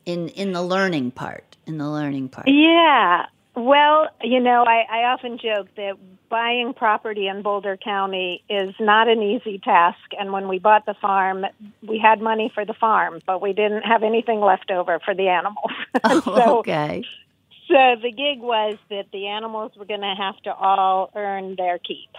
In 0.05 0.29
in 0.29 0.51
the 0.51 0.63
learning 0.63 1.11
part, 1.11 1.57
in 1.65 1.77
the 1.77 1.89
learning 1.89 2.29
part. 2.29 2.47
Yeah. 2.47 3.27
Well, 3.55 4.09
you 4.23 4.39
know, 4.39 4.65
I, 4.65 4.85
I 4.89 5.03
often 5.13 5.37
joke 5.37 5.67
that 5.77 5.97
buying 6.27 6.73
property 6.73 7.27
in 7.27 7.43
Boulder 7.43 7.77
County 7.77 8.43
is 8.49 8.73
not 8.79 9.07
an 9.07 9.21
easy 9.21 9.59
task. 9.59 9.99
And 10.19 10.33
when 10.33 10.47
we 10.47 10.57
bought 10.57 10.87
the 10.87 10.95
farm, 10.95 11.45
we 11.87 11.99
had 11.99 12.19
money 12.19 12.51
for 12.55 12.65
the 12.65 12.73
farm, 12.73 13.21
but 13.27 13.39
we 13.39 13.53
didn't 13.53 13.83
have 13.83 14.01
anything 14.01 14.39
left 14.39 14.71
over 14.71 14.99
for 15.05 15.13
the 15.13 15.27
animals. 15.27 15.71
Oh, 16.03 16.21
so, 16.21 16.57
okay. 16.59 17.05
So 17.67 17.95
the 18.01 18.11
gig 18.11 18.39
was 18.39 18.77
that 18.89 19.05
the 19.11 19.27
animals 19.27 19.71
were 19.77 19.85
going 19.85 20.01
to 20.01 20.15
have 20.17 20.37
to 20.43 20.53
all 20.53 21.11
earn 21.15 21.55
their 21.57 21.79
keep. 21.79 22.09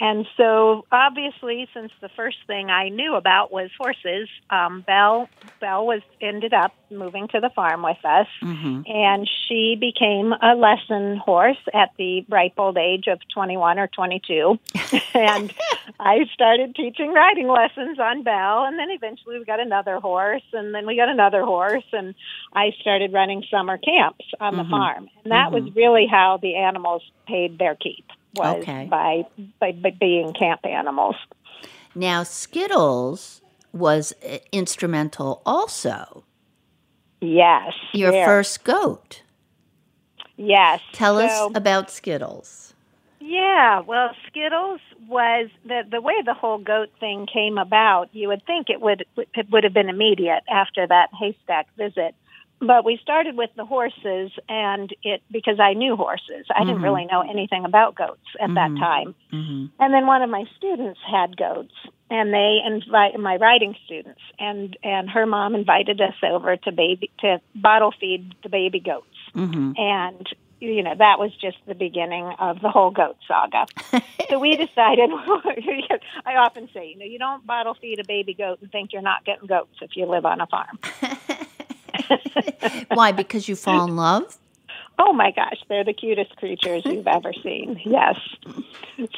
And 0.00 0.26
so, 0.36 0.84
obviously, 0.92 1.68
since 1.74 1.90
the 2.00 2.08
first 2.14 2.36
thing 2.46 2.70
I 2.70 2.88
knew 2.88 3.16
about 3.16 3.50
was 3.52 3.70
horses, 3.76 4.28
um, 4.50 4.82
Belle 4.86 5.28
Belle 5.60 5.86
was 5.86 6.02
ended 6.20 6.54
up 6.54 6.72
moving 6.90 7.26
to 7.28 7.40
the 7.40 7.50
farm 7.54 7.82
with 7.82 7.96
us, 8.04 8.28
Mm-hmm. 8.42 8.82
and 8.86 9.28
she 9.48 9.76
became 9.78 10.32
a 10.32 10.54
lesson 10.54 11.16
horse 11.16 11.58
at 11.74 11.90
the 11.98 12.24
ripe 12.28 12.52
old 12.58 12.78
age 12.78 13.08
of 13.08 13.18
21 13.34 13.78
or 13.78 13.88
22. 13.88 14.58
and 15.14 15.52
I 15.98 16.18
started 16.32 16.76
teaching 16.76 17.12
riding 17.12 17.48
lessons 17.48 17.98
on 17.98 18.22
Belle, 18.22 18.64
and 18.64 18.78
then 18.78 18.90
eventually 18.90 19.38
we 19.38 19.44
got 19.44 19.58
another 19.60 19.98
horse, 19.98 20.44
and 20.52 20.72
then 20.74 20.86
we 20.86 20.96
got 20.96 21.08
another 21.08 21.42
horse, 21.42 21.84
and 21.92 22.14
I 22.54 22.70
started 22.80 23.12
running 23.12 23.42
summer 23.50 23.78
camps 23.78 24.24
on 24.40 24.56
the 24.56 24.62
Mhm. 24.62 24.70
farm. 24.70 25.08
And 25.24 25.32
that 25.32 25.50
was 25.50 25.74
really 25.74 26.06
how 26.06 26.38
the 26.40 26.54
animals 26.56 27.02
paid 27.26 27.58
their 27.58 27.74
keep 27.74 28.04
was 28.38 28.56
Okay. 28.62 28.86
by, 28.90 29.24
by 29.60 29.72
by 29.72 29.90
being 29.90 30.32
camp 30.32 30.64
animals. 30.64 31.16
Now, 31.94 32.22
Skittles 32.22 33.40
was 33.72 34.12
uh, 34.24 34.38
instrumental 34.52 35.42
also. 35.44 36.24
Yes. 37.20 37.72
Your 37.92 38.12
there. 38.12 38.26
first 38.26 38.64
goat. 38.64 39.22
Yes. 40.36 40.80
Tell 40.92 41.16
So- 41.18 41.24
us 41.48 41.52
about 41.56 41.90
Skittles. 41.90 42.74
Yeah, 43.20 43.80
well, 43.80 44.10
Skittles 44.28 44.80
was 45.08 45.50
the 45.64 45.82
the 45.90 46.00
way 46.00 46.14
the 46.24 46.34
whole 46.34 46.58
goat 46.58 46.88
thing 47.00 47.26
came 47.26 47.58
about. 47.58 48.08
You 48.14 48.28
would 48.28 48.46
think 48.46 48.70
it 48.70 48.80
would 48.80 49.04
it 49.16 49.50
would 49.50 49.64
have 49.64 49.74
been 49.74 49.88
immediate 49.88 50.44
after 50.48 50.86
that 50.86 51.10
haystack 51.18 51.66
visit, 51.76 52.14
but 52.60 52.84
we 52.84 52.98
started 53.02 53.36
with 53.36 53.50
the 53.56 53.64
horses, 53.64 54.30
and 54.48 54.94
it 55.02 55.22
because 55.30 55.60
I 55.60 55.74
knew 55.74 55.96
horses. 55.96 56.46
I 56.54 56.64
didn't 56.64 56.80
Mhm. 56.80 56.84
really 56.84 57.04
know 57.06 57.20
anything 57.22 57.64
about 57.64 57.94
goats 57.94 58.26
at 58.40 58.52
that 58.54 58.70
Mhm. 58.70 58.78
time. 58.80 59.14
Mm-hmm. 59.32 59.66
And 59.82 59.94
then 59.94 60.06
one 60.06 60.22
of 60.22 60.30
my 60.30 60.44
students 60.56 61.00
had 61.06 61.36
goats, 61.36 61.74
and 62.10 62.32
they 62.34 62.60
invite 62.64 63.18
my 63.18 63.36
writing 63.36 63.76
students, 63.84 64.20
and 64.38 64.76
and 64.82 65.08
her 65.10 65.26
mom 65.26 65.54
invited 65.54 66.00
us 66.00 66.14
over 66.22 66.56
to 66.56 66.72
baby 66.72 67.10
to 67.20 67.40
bottle 67.54 67.92
feed 67.92 68.34
the 68.42 68.48
baby 68.48 68.80
goats 68.80 69.06
Mm-hmm. 69.34 69.72
and 69.76 70.26
you 70.60 70.82
know 70.82 70.94
that 70.96 71.20
was 71.20 71.30
just 71.36 71.58
the 71.66 71.74
beginning 71.74 72.24
of 72.40 72.60
the 72.60 72.68
whole 72.70 72.90
goat 72.90 73.16
saga. 73.28 73.66
so 74.28 74.38
we 74.40 74.56
decided. 74.66 75.10
I 76.26 76.34
often 76.36 76.68
say, 76.74 76.88
you 76.88 76.98
know, 76.98 77.04
you 77.04 77.18
don't 77.18 77.46
bottle 77.46 77.74
feed 77.74 78.00
a 78.00 78.04
baby 78.04 78.34
goat 78.34 78.58
and 78.62 78.72
think 78.72 78.92
you're 78.92 79.02
not 79.02 79.24
getting 79.24 79.46
goats 79.46 79.76
if 79.82 79.96
you 79.96 80.06
live 80.06 80.26
on 80.26 80.40
a 80.40 80.46
farm. 80.46 80.78
Why? 82.88 83.12
Because 83.12 83.48
you 83.48 83.56
fall 83.56 83.86
in 83.86 83.96
love? 83.96 84.38
Oh 85.00 85.12
my 85.12 85.30
gosh, 85.30 85.58
they're 85.68 85.84
the 85.84 85.92
cutest 85.92 86.34
creatures 86.36 86.82
you've 86.84 87.06
ever 87.06 87.32
seen. 87.42 87.80
Yes. 87.84 88.18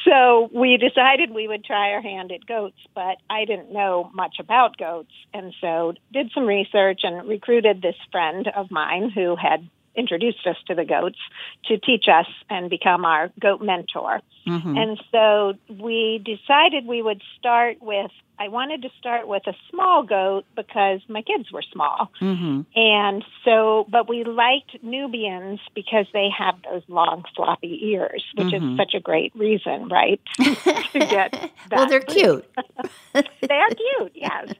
So 0.04 0.50
we 0.52 0.76
decided 0.76 1.30
we 1.30 1.48
would 1.48 1.64
try 1.64 1.92
our 1.92 2.02
hand 2.02 2.32
at 2.32 2.44
goats, 2.44 2.76
but 2.94 3.16
I 3.30 3.46
didn't 3.46 3.72
know 3.72 4.10
much 4.12 4.36
about 4.38 4.76
goats. 4.76 5.12
And 5.32 5.54
so 5.60 5.94
did 6.12 6.32
some 6.34 6.44
research 6.44 7.00
and 7.02 7.26
recruited 7.26 7.80
this 7.80 7.96
friend 8.12 8.46
of 8.54 8.70
mine 8.70 9.10
who 9.10 9.36
had 9.36 9.66
introduced 9.96 10.46
us 10.46 10.56
to 10.66 10.74
the 10.74 10.84
goats 10.84 11.18
to 11.64 11.78
teach 11.78 12.06
us 12.08 12.26
and 12.48 12.68
become 12.68 13.04
our 13.04 13.30
goat 13.40 13.62
mentor. 13.62 14.20
Mm-hmm. 14.46 14.76
And 14.76 15.02
so 15.10 15.54
we 15.68 16.22
decided 16.24 16.86
we 16.86 17.02
would 17.02 17.22
start 17.38 17.78
with 17.80 18.10
I 18.40 18.48
wanted 18.48 18.80
to 18.82 18.88
start 18.98 19.28
with 19.28 19.46
a 19.46 19.52
small 19.68 20.02
goat 20.02 20.46
because 20.56 21.00
my 21.08 21.20
kids 21.20 21.52
were 21.52 21.62
small. 21.70 22.10
Mm-hmm. 22.22 22.62
And 22.74 23.22
so, 23.44 23.86
but 23.90 24.08
we 24.08 24.24
liked 24.24 24.82
Nubians 24.82 25.60
because 25.74 26.06
they 26.14 26.30
have 26.36 26.54
those 26.62 26.82
long, 26.88 27.24
floppy 27.36 27.78
ears, 27.90 28.24
which 28.36 28.46
mm-hmm. 28.46 28.72
is 28.72 28.76
such 28.78 28.94
a 28.94 29.00
great 29.00 29.36
reason, 29.36 29.88
right? 29.88 30.18
to 30.38 30.54
get 30.94 31.32
that. 31.32 31.50
well, 31.70 31.86
they're 31.86 32.00
cute. 32.00 32.50
they 33.12 33.54
are 33.54 33.68
cute, 33.68 34.12
yes. 34.14 34.54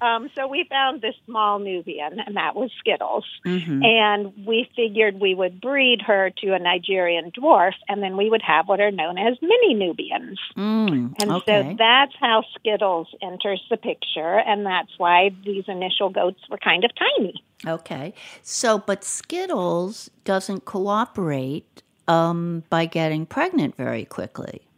Um, 0.00 0.30
so 0.36 0.46
we 0.46 0.64
found 0.70 1.02
this 1.02 1.16
small 1.26 1.58
Nubian, 1.58 2.20
and 2.20 2.36
that 2.36 2.54
was 2.54 2.70
Skittles. 2.78 3.24
Mm-hmm. 3.44 3.82
And 3.82 4.46
we 4.46 4.70
figured 4.76 5.18
we 5.18 5.34
would 5.34 5.60
breed 5.60 6.02
her 6.02 6.30
to 6.38 6.54
a 6.54 6.60
Nigerian 6.60 7.32
dwarf, 7.32 7.74
and 7.88 8.00
then 8.00 8.16
we 8.16 8.30
would 8.30 8.42
have 8.42 8.68
what 8.68 8.78
are 8.78 8.92
known 8.92 9.18
as 9.18 9.36
mini 9.42 9.74
Nubians. 9.74 10.38
Mm, 10.56 11.14
and 11.20 11.32
okay. 11.32 11.62
so 11.62 11.76
that's 11.76 12.14
how 12.20 12.44
Skittles 12.56 13.08
enters 13.24 13.62
the 13.70 13.76
picture, 13.76 14.38
and 14.38 14.66
that's 14.66 14.90
why 14.98 15.30
these 15.44 15.64
initial 15.68 16.10
goats 16.10 16.40
were 16.50 16.58
kind 16.58 16.84
of 16.84 16.90
tiny. 16.94 17.42
Okay. 17.66 18.12
So, 18.42 18.78
but 18.78 19.02
Skittles 19.04 20.10
doesn't 20.24 20.64
cooperate 20.64 21.82
um, 22.06 22.64
by 22.68 22.86
getting 22.86 23.26
pregnant 23.26 23.76
very 23.76 24.04
quickly. 24.04 24.68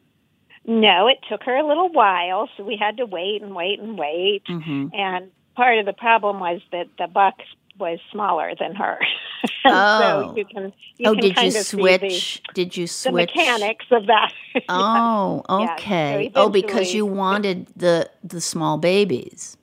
No, 0.65 1.07
it 1.09 1.19
took 1.29 1.45
her 1.45 1.57
a 1.57 1.67
little 1.67 1.89
while, 1.91 2.49
so 2.57 2.65
we 2.65 2.77
had 2.77 2.97
to 2.97 3.07
wait 3.07 3.43
and 3.43 3.55
wait 3.55 3.79
and 3.81 3.97
wait. 3.97 4.43
Mm-hmm. 4.49 4.89
And 4.93 5.31
part 5.55 5.79
of 5.79 5.87
the 5.87 5.93
problem 5.93 6.41
was 6.41 6.61
that 6.73 6.87
the 6.99 7.07
buck 7.07 7.35
was 7.79 7.99
smaller 8.11 8.53
than 8.59 8.75
her. 8.75 8.99
oh. 9.67 10.01
so 10.01 10.35
you 10.37 10.45
can 10.45 10.73
you 10.99 11.11
oh, 11.11 11.15
can 11.15 11.21
did 11.21 11.39
you 11.39 11.51
switch? 11.51 12.43
The, 12.49 12.53
did 12.55 12.77
you 12.77 12.87
switch 12.87 13.13
the 13.13 13.41
mechanics 13.41 13.87
of 13.91 14.07
that? 14.07 14.33
oh, 14.69 15.43
okay. 15.49 16.25
Yeah, 16.25 16.41
so 16.41 16.47
oh, 16.47 16.49
because 16.49 16.95
you 16.95 17.07
wanted 17.07 17.69
the 17.77 18.11
the 18.25 18.41
small 18.41 18.79
babies. 18.79 19.57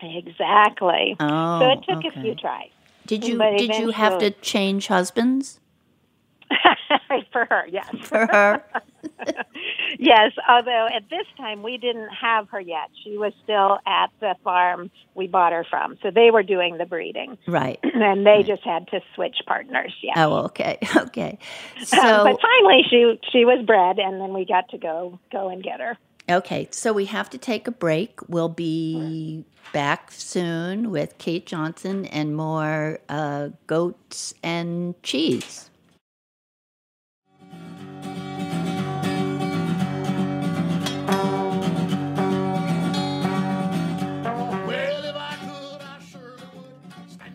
Exactly. 0.00 1.16
Oh, 1.18 1.60
so 1.60 1.70
it 1.70 1.78
oh, 1.78 1.94
took 1.94 2.04
okay. 2.04 2.18
a 2.20 2.22
few 2.22 2.34
tries. 2.34 2.70
Did 3.06 3.26
you 3.26 3.38
did 3.38 3.76
you 3.76 3.90
have 3.90 4.18
to 4.18 4.30
change 4.30 4.88
husbands? 4.88 5.60
For 7.32 7.44
her, 7.46 7.66
yes. 7.68 7.88
For 8.02 8.26
her. 8.26 8.62
Yes, 9.98 10.32
although 10.48 10.88
at 10.94 11.08
this 11.10 11.26
time 11.36 11.62
we 11.62 11.76
didn't 11.78 12.08
have 12.10 12.48
her 12.50 12.60
yet. 12.60 12.90
She 13.04 13.16
was 13.16 13.32
still 13.44 13.78
at 13.86 14.10
the 14.20 14.34
farm 14.44 14.90
we 15.14 15.26
bought 15.26 15.52
her 15.52 15.64
from. 15.68 15.96
So 16.02 16.10
they 16.10 16.30
were 16.30 16.42
doing 16.42 16.78
the 16.78 16.86
breeding. 16.86 17.38
Right. 17.46 17.78
And 17.96 18.26
they 18.26 18.30
right. 18.30 18.46
just 18.46 18.62
had 18.62 18.86
to 18.88 19.00
switch 19.14 19.38
partners, 19.46 19.92
yeah. 20.02 20.12
Oh, 20.16 20.44
okay. 20.44 20.78
Okay. 20.96 21.38
So 21.82 21.98
um, 21.98 22.26
But 22.26 22.40
finally 22.40 22.82
she 22.88 23.18
she 23.32 23.44
was 23.44 23.64
bred 23.64 23.98
and 23.98 24.20
then 24.20 24.32
we 24.32 24.44
got 24.44 24.68
to 24.70 24.78
go 24.78 25.18
go 25.32 25.48
and 25.48 25.62
get 25.62 25.80
her. 25.80 25.96
Okay, 26.28 26.68
so 26.72 26.92
we 26.92 27.04
have 27.04 27.30
to 27.30 27.38
take 27.38 27.68
a 27.68 27.70
break. 27.70 28.18
We'll 28.28 28.48
be 28.48 29.44
back 29.72 30.10
soon 30.10 30.90
with 30.90 31.16
Kate 31.18 31.46
Johnson 31.46 32.06
and 32.06 32.36
more 32.36 32.98
uh, 33.08 33.50
goats 33.68 34.34
and 34.42 35.00
cheese. 35.04 35.70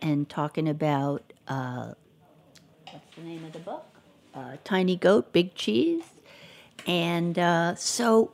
and 0.00 0.28
talking 0.28 0.68
about 0.68 1.32
uh, 1.46 1.92
what's 2.90 3.16
the 3.16 3.22
name 3.22 3.44
of 3.44 3.52
the 3.52 3.58
book? 3.58 3.84
Uh, 4.34 4.56
Tiny 4.64 4.96
Goat, 4.96 5.32
Big 5.32 5.54
Cheese, 5.54 6.04
and 6.86 7.38
uh, 7.38 7.74
so 7.74 8.32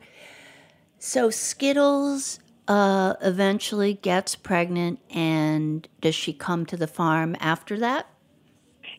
so 0.99 1.31
Skittles 1.31 2.41
uh, 2.67 3.15
eventually 3.21 3.95
gets 3.95 4.35
pregnant, 4.35 5.01
and 5.11 5.87
does 6.01 6.15
she 6.15 6.33
come 6.33 6.67
to 6.67 6.77
the 6.77 6.87
farm 6.87 7.37
after 7.41 7.79
that? 7.79 8.07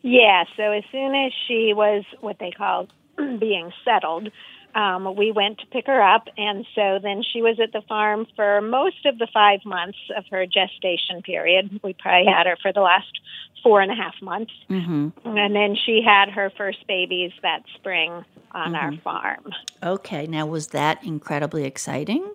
Yeah. 0.02 0.44
So 0.56 0.70
as 0.70 0.84
soon 0.92 1.14
as 1.14 1.32
she 1.48 1.72
was 1.74 2.04
what 2.20 2.38
they 2.38 2.50
call 2.50 2.88
being 3.16 3.72
settled, 3.84 4.30
um, 4.76 5.16
we 5.16 5.32
went 5.32 5.58
to 5.60 5.66
pick 5.66 5.86
her 5.86 6.02
up, 6.02 6.28
and 6.36 6.66
so 6.74 6.98
then 7.02 7.22
she 7.22 7.40
was 7.40 7.58
at 7.58 7.72
the 7.72 7.80
farm 7.88 8.26
for 8.36 8.60
most 8.60 9.06
of 9.06 9.18
the 9.18 9.26
five 9.32 9.60
months 9.64 9.98
of 10.14 10.24
her 10.30 10.44
gestation 10.44 11.22
period. 11.22 11.80
We 11.82 11.94
probably 11.94 12.30
had 12.30 12.46
her 12.46 12.58
for 12.60 12.74
the 12.74 12.82
last 12.82 13.08
four 13.62 13.80
and 13.80 13.90
a 13.90 13.94
half 13.94 14.14
months, 14.20 14.52
mm-hmm. 14.68 15.08
and 15.26 15.56
then 15.56 15.76
she 15.76 16.02
had 16.06 16.28
her 16.28 16.52
first 16.58 16.86
babies 16.86 17.32
that 17.40 17.62
spring 17.74 18.22
on 18.52 18.72
mm-hmm. 18.72 18.74
our 18.74 18.96
farm. 18.98 19.50
Okay, 19.82 20.26
now 20.26 20.44
was 20.44 20.68
that 20.68 21.02
incredibly 21.02 21.64
exciting? 21.64 22.30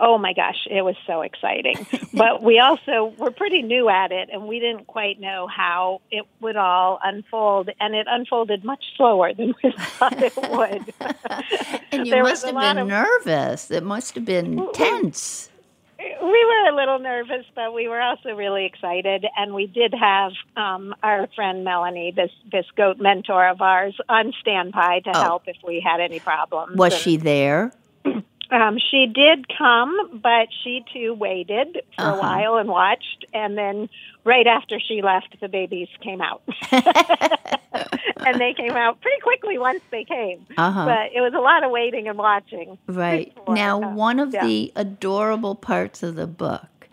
Oh 0.00 0.18
my 0.18 0.32
gosh, 0.32 0.66
it 0.70 0.82
was 0.82 0.96
so 1.06 1.20
exciting. 1.20 1.86
but 2.14 2.42
we 2.42 2.58
also 2.58 3.14
were 3.18 3.30
pretty 3.30 3.62
new 3.62 3.88
at 3.88 4.10
it 4.10 4.30
and 4.32 4.48
we 4.48 4.58
didn't 4.58 4.86
quite 4.86 5.20
know 5.20 5.46
how 5.46 6.00
it 6.10 6.26
would 6.40 6.56
all 6.56 6.98
unfold. 7.04 7.70
And 7.78 7.94
it 7.94 8.06
unfolded 8.10 8.64
much 8.64 8.82
slower 8.96 9.32
than 9.34 9.54
we 9.62 9.72
thought 9.78 10.20
it 10.20 10.36
would. 10.36 10.94
and 11.92 12.06
you 12.06 12.22
must 12.22 12.44
have 12.46 12.58
been 12.58 12.78
of, 12.78 12.88
nervous. 12.88 13.70
It 13.70 13.84
must 13.84 14.14
have 14.14 14.24
been 14.24 14.66
tense. 14.72 15.50
We 15.98 16.06
were 16.16 16.70
a 16.70 16.74
little 16.74 16.98
nervous, 16.98 17.44
but 17.54 17.74
we 17.74 17.86
were 17.86 18.00
also 18.00 18.34
really 18.34 18.64
excited. 18.64 19.26
And 19.36 19.52
we 19.52 19.66
did 19.66 19.92
have 19.92 20.32
um, 20.56 20.94
our 21.02 21.28
friend 21.36 21.62
Melanie, 21.62 22.10
this, 22.10 22.30
this 22.50 22.64
goat 22.74 22.98
mentor 22.98 23.46
of 23.48 23.60
ours, 23.60 23.94
on 24.08 24.32
standby 24.40 25.00
to 25.00 25.10
oh. 25.14 25.20
help 25.20 25.42
if 25.46 25.58
we 25.62 25.80
had 25.80 26.00
any 26.00 26.18
problems. 26.18 26.78
Was 26.78 26.94
and, 26.94 27.02
she 27.02 27.16
there? 27.18 27.72
Um, 28.50 28.78
she 28.78 29.06
did 29.06 29.46
come, 29.56 30.20
but 30.20 30.48
she 30.64 30.84
too 30.92 31.14
waited 31.14 31.82
for 31.96 32.02
Uh-huh. 32.02 32.16
a 32.16 32.18
while 32.20 32.56
and 32.56 32.68
watched, 32.68 33.24
and 33.32 33.56
then 33.56 33.88
right 34.24 34.46
after 34.46 34.80
she 34.80 35.02
left, 35.02 35.36
the 35.40 35.48
babies 35.48 35.88
came 36.00 36.20
out, 36.20 36.42
and 36.72 38.40
they 38.40 38.52
came 38.54 38.72
out 38.72 39.00
pretty 39.00 39.20
quickly 39.22 39.58
once 39.58 39.80
they 39.90 40.04
came. 40.04 40.46
Uh-huh. 40.58 40.84
But 40.84 41.12
it 41.14 41.20
was 41.20 41.32
a 41.34 41.38
lot 41.40 41.64
of 41.64 41.70
waiting 41.70 42.08
and 42.08 42.18
watching. 42.18 42.76
Right. 42.86 43.34
before, 43.34 43.54
Now, 43.54 43.82
uh, 43.82 43.94
one 43.94 44.18
of 44.18 44.34
yeah. 44.34 44.44
the 44.44 44.72
adorable 44.76 45.54
parts 45.54 46.02
of 46.02 46.16
the 46.16 46.26
book 46.26 46.88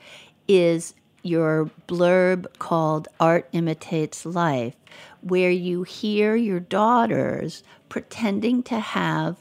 is 0.48 0.93
your 1.24 1.70
blurb 1.88 2.46
called 2.60 3.08
Art 3.20 3.50
Imitates 3.52 4.26
Life, 4.26 4.76
where 5.22 5.52
you 5.52 5.84
hear 5.84 6.36
your 6.36 6.60
daughters 6.60 7.63
pretending 7.89 8.63
to 8.63 8.80
have, 8.80 9.38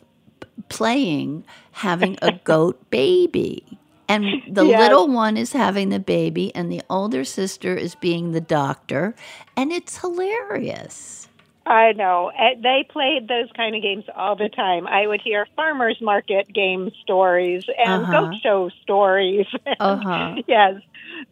playing, 0.68 1.44
having 1.72 2.18
a 2.22 2.30
goat 2.44 2.90
baby. 2.90 3.78
And 4.08 4.38
the 4.46 4.64
Yes. 4.64 4.76
little 4.76 5.08
one 5.08 5.36
is 5.36 5.52
having 5.52 5.88
the 5.90 5.98
baby, 6.00 6.54
and 6.54 6.70
the 6.70 6.82
older 6.90 7.24
sister 7.24 7.74
is 7.76 7.94
being 7.94 8.32
the 8.32 8.40
doctor, 8.40 9.14
and 9.56 9.72
it's 9.72 9.98
hilarious. 9.98 11.28
I 11.66 11.92
know. 11.92 12.30
Uh, 12.36 12.54
They 12.62 12.86
played 12.90 13.28
those 13.28 13.50
kind 13.56 13.74
of 13.76 13.82
games 13.82 14.04
all 14.14 14.36
the 14.36 14.48
time. 14.48 14.86
I 14.86 15.06
would 15.06 15.20
hear 15.22 15.46
farmers 15.56 15.98
market 16.00 16.52
game 16.52 16.90
stories 17.02 17.64
and 17.78 18.08
Uh-huh. 18.08 18.10
goat 18.10 18.34
show 18.42 18.70
stories. 18.82 19.46
Uh-huh. 19.80 20.38
yes. 20.46 20.76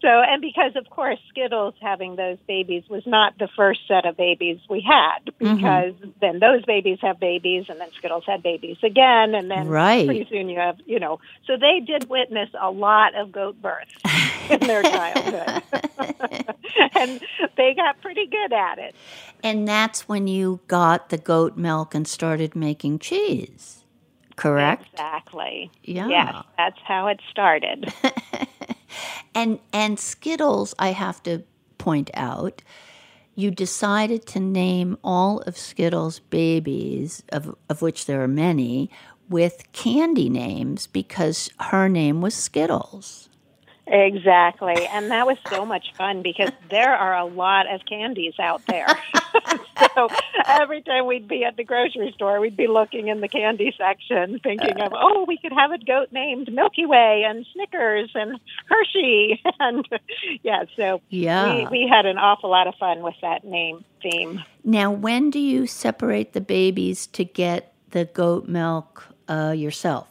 So, 0.01 0.09
and 0.09 0.41
because 0.41 0.73
of 0.77 0.89
course 0.91 1.19
Skittles 1.31 1.75
having 1.81 2.17
those 2.17 2.39
babies 2.47 2.85
was 2.89 3.03
not 3.07 3.37
the 3.39 3.49
first 3.57 3.81
set 3.89 4.07
of 4.07 4.17
babies 4.17 4.59
we 4.69 4.81
had, 4.81 5.33
Mm-hmm. 5.41 5.57
because 5.57 5.95
then 6.21 6.39
those 6.39 6.65
babies 6.65 6.99
have 7.03 7.19
babies, 7.21 7.67
and 7.69 7.81
then 7.81 7.89
Skittles 7.99 8.25
had 8.27 8.43
babies 8.43 8.77
again, 8.83 9.35
and 9.35 9.51
then 9.51 9.69
Right. 9.69 10.07
pretty 10.07 10.27
soon 10.31 10.49
you 10.49 10.59
have, 10.59 10.77
you 10.87 10.99
know. 11.01 11.19
So 11.47 11.55
they 11.57 11.81
did 11.85 12.09
witness 12.09 12.49
a 12.61 12.71
lot 12.71 13.15
of 13.15 13.33
goat 13.33 13.61
births 13.61 13.91
in 14.51 14.67
their 14.67 14.83
childhood, 14.91 15.63
and 16.95 17.21
they 17.57 17.75
got 17.75 18.01
pretty 18.01 18.27
good 18.27 18.53
at 18.53 18.79
it. 18.79 18.95
And 19.43 19.69
that's 19.69 20.09
when 20.09 20.27
you 20.27 20.61
got 20.69 21.11
the 21.11 21.19
goat 21.19 21.57
milk 21.57 21.95
and 21.95 22.09
started 22.09 22.57
making 22.57 22.99
cheese. 23.01 23.85
Correct? 24.37 24.87
Exactly. 24.93 25.71
Yeah. 25.83 26.09
Yes, 26.09 26.35
that's 26.57 26.79
how 26.87 27.07
it 27.09 27.21
started. 27.31 27.93
And 29.35 29.59
and 29.73 29.99
Skittles, 29.99 30.75
I 30.79 30.93
have 30.93 31.23
to 31.25 31.43
point 31.79 32.11
out, 32.15 32.63
you 33.35 33.51
decided 33.51 34.27
to 34.27 34.41
name 34.41 34.97
all 35.03 35.41
of 35.41 35.57
Skittles' 35.57 36.21
babies, 36.21 37.23
of 37.31 37.57
of 37.69 37.83
which 37.83 38.07
there 38.07 38.23
are 38.23 38.29
many, 38.29 38.91
with 39.29 39.71
candy 39.73 40.29
names 40.29 40.87
because 40.87 41.51
her 41.61 41.89
name 41.89 42.21
was 42.21 42.35
Skittles. 42.35 43.29
exactly. 43.87 44.87
And 44.87 45.11
that 45.11 45.27
was 45.27 45.39
so 45.49 45.65
much 45.65 45.93
fun 45.97 46.23
because 46.23 46.51
there 46.71 46.95
are 46.95 47.17
a 47.17 47.25
lot 47.25 47.73
of 47.73 47.85
candies 47.87 48.35
out 48.39 48.63
there. 48.67 48.87
so 49.95 50.09
every 50.47 50.83
time 50.83 51.07
we'd 51.07 51.29
be 51.29 51.45
at 51.45 51.57
the 51.57 51.65
grocery 51.65 52.13
store, 52.15 52.41
we'd 52.41 52.57
be 52.57 52.67
looking 52.67 53.09
in 53.09 53.21
the 53.21 53.29
candy 53.29 53.75
section 53.77 54.39
thinking 54.43 54.81
of, 54.81 54.93
oh, 54.95 55.25
we 55.27 55.37
could 55.39 55.53
have 55.53 55.73
a 55.73 55.79
goat 55.79 56.09
named 56.13 56.53
Milky 56.53 56.87
Way 56.87 57.25
and 57.27 57.47
Snickers 57.53 58.11
and 58.15 58.39
Hershey. 58.69 59.43
And 59.61 59.89
yeah, 60.43 60.65
so 60.77 61.01
Yeah. 61.09 61.69
we, 61.71 61.81
we 61.85 61.89
had 61.91 62.07
an 62.07 62.19
awful 62.19 62.51
lot 62.51 62.67
of 62.67 62.75
fun 62.75 63.03
with 63.03 63.15
that 63.23 63.45
name 63.45 63.85
theme. 64.03 64.43
Now, 64.65 64.91
when 64.91 65.31
do 65.31 65.39
you 65.39 65.67
separate 65.67 66.33
the 66.33 66.41
babies 66.41 67.07
to 67.09 67.25
get 67.25 67.73
the 67.91 68.05
goat 68.07 68.47
milk 68.49 69.07
uh, 69.29 69.55
yourself? 69.57 70.09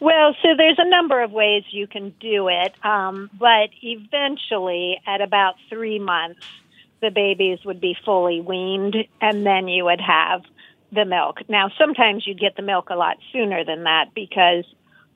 Well, 0.00 0.34
so 0.42 0.48
there's 0.56 0.78
a 0.78 0.88
number 0.88 1.22
of 1.22 1.32
ways 1.32 1.64
you 1.70 1.86
can 1.86 2.14
do 2.20 2.48
it, 2.48 2.74
um, 2.84 3.30
but 3.38 3.70
eventually, 3.82 5.00
at 5.06 5.20
about 5.20 5.54
three 5.68 5.98
months, 5.98 6.44
the 7.04 7.10
babies 7.10 7.58
would 7.66 7.80
be 7.80 7.94
fully 8.04 8.40
weaned, 8.40 8.96
and 9.20 9.44
then 9.44 9.68
you 9.68 9.84
would 9.84 10.00
have 10.00 10.42
the 10.90 11.04
milk. 11.04 11.38
Now, 11.48 11.70
sometimes 11.78 12.26
you'd 12.26 12.40
get 12.40 12.56
the 12.56 12.62
milk 12.62 12.88
a 12.88 12.96
lot 12.96 13.18
sooner 13.30 13.62
than 13.62 13.84
that 13.84 14.14
because, 14.14 14.64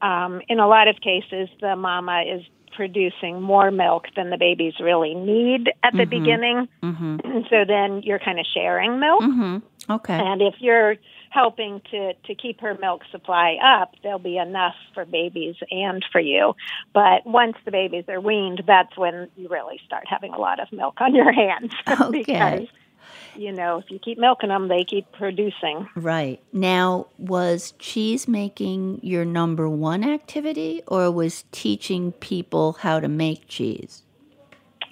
um, 0.02 0.42
in 0.48 0.58
a 0.60 0.68
lot 0.68 0.86
of 0.86 0.96
cases, 1.00 1.48
the 1.62 1.76
mama 1.76 2.24
is 2.28 2.42
producing 2.76 3.40
more 3.40 3.70
milk 3.70 4.04
than 4.14 4.28
the 4.28 4.36
babies 4.36 4.74
really 4.80 5.14
need 5.14 5.70
at 5.82 5.94
the 5.94 6.04
beginning. 6.04 6.68
Mm-hmm. 6.82 7.16
So 7.50 7.64
then 7.66 8.02
you're 8.02 8.18
kind 8.18 8.38
of 8.38 8.46
sharing 8.52 9.00
milk. 9.00 9.22
Mm-hmm. 9.22 9.92
Okay. 9.92 10.14
And 10.14 10.42
if 10.42 10.54
you're 10.58 10.96
helping 11.30 11.80
to, 11.90 12.14
to 12.14 12.34
keep 12.34 12.60
her 12.60 12.76
milk 12.80 13.02
supply 13.10 13.58
up, 13.62 13.94
there'll 14.02 14.18
be 14.18 14.38
enough 14.38 14.74
for 14.94 15.04
babies 15.04 15.56
and 15.70 16.04
for 16.10 16.20
you. 16.20 16.54
But 16.92 17.26
once 17.26 17.56
the 17.64 17.70
babies 17.70 18.04
are 18.08 18.20
weaned, 18.20 18.62
that's 18.66 18.96
when 18.96 19.28
you 19.36 19.48
really 19.48 19.80
start 19.86 20.04
having 20.06 20.32
a 20.32 20.38
lot 20.38 20.60
of 20.60 20.72
milk 20.72 21.00
on 21.00 21.14
your 21.14 21.32
hands. 21.32 21.72
Okay. 22.00 22.18
because, 22.18 22.68
you 23.34 23.52
know, 23.52 23.78
if 23.78 23.90
you 23.90 23.98
keep 23.98 24.18
milking 24.18 24.50
them, 24.50 24.68
they 24.68 24.84
keep 24.84 25.10
producing. 25.12 25.88
Right. 25.96 26.40
Now, 26.52 27.08
was 27.18 27.72
cheese 27.78 28.28
making 28.28 29.00
your 29.02 29.24
number 29.24 29.68
one 29.68 30.04
activity 30.04 30.82
or 30.86 31.10
was 31.10 31.44
teaching 31.50 32.12
people 32.12 32.74
how 32.80 33.00
to 33.00 33.08
make 33.08 33.48
cheese? 33.48 34.02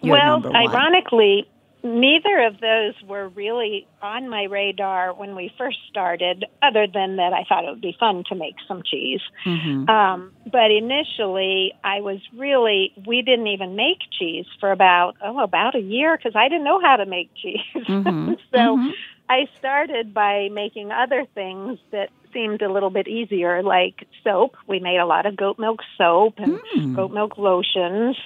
Your 0.03 0.16
well, 0.16 0.40
number 0.40 0.51
one? 0.51 0.68
ironically, 0.68 1.49
neither 1.87 2.46
of 2.46 2.61
those 2.61 2.94
were 3.09 3.29
really 3.29 3.87
on 4.03 4.29
my 4.29 4.44
radar 4.44 5.14
when 5.14 5.35
we 5.35 5.53
first 5.57 5.79
started, 5.88 6.44
other 6.62 6.87
than 6.87 7.16
that 7.16 7.33
I 7.33 7.44
thought 7.49 7.64
it 7.64 7.70
would 7.70 7.81
be 7.81 7.96
fun 7.99 8.25
to 8.29 8.35
make 8.35 8.57
some 8.68 8.83
cheese. 8.83 9.20
Mhm. 9.44 9.88
Um, 9.88 10.33
but 10.51 10.70
initially, 10.70 11.72
I 11.85 12.01
was 12.01 12.18
really, 12.37 12.92
we 13.07 13.22
didn't 13.22 13.46
even 13.46 13.77
make 13.77 13.99
cheese 14.18 14.46
for 14.61 14.72
about, 14.72 15.16
oh, 15.22 15.40
about 15.40 15.75
a 15.75 15.81
year 15.81 16.16
because 16.16 16.37
I 16.37 16.49
didn't 16.49 16.64
know 16.64 16.81
how 16.81 16.96
to 16.96 17.07
make 17.07 17.31
cheese. 17.35 17.61
Mhm. 17.75 18.37
so 18.53 18.77
Mhm. 18.77 18.92
I 19.28 19.48
started 19.58 20.14
by 20.14 20.48
making 20.52 20.92
other 20.92 21.26
things 21.34 21.78
that 21.90 22.10
seemed 22.32 22.62
a 22.62 22.70
little 22.72 22.90
bit 22.90 23.08
easier, 23.08 23.62
like 23.62 24.06
soap. 24.22 24.56
We 24.68 24.78
made 24.78 24.98
a 24.98 25.06
lot 25.06 25.26
of 25.26 25.36
goat 25.36 25.58
milk 25.58 25.80
soap 25.96 26.34
and 26.38 26.58
Mm. 26.74 26.94
goat 26.94 27.12
milk 27.12 27.38
lotions. 27.38 28.16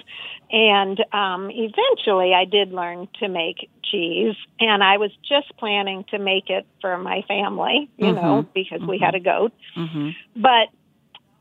And 0.51 1.03
um, 1.13 1.49
eventually, 1.49 2.33
I 2.33 2.45
did 2.45 2.71
learn 2.73 3.07
to 3.19 3.27
make 3.27 3.69
cheese. 3.83 4.35
And 4.59 4.83
I 4.83 4.97
was 4.97 5.11
just 5.27 5.47
planning 5.57 6.03
to 6.09 6.19
make 6.19 6.49
it 6.49 6.65
for 6.81 6.97
my 6.97 7.21
family, 7.27 7.89
you 7.97 8.11
know, 8.11 8.45
because 8.53 8.81
we 8.81 8.97
had 8.99 9.15
a 9.15 9.19
goat. 9.19 9.53
Mhm. 9.75 10.15
But 10.35 10.69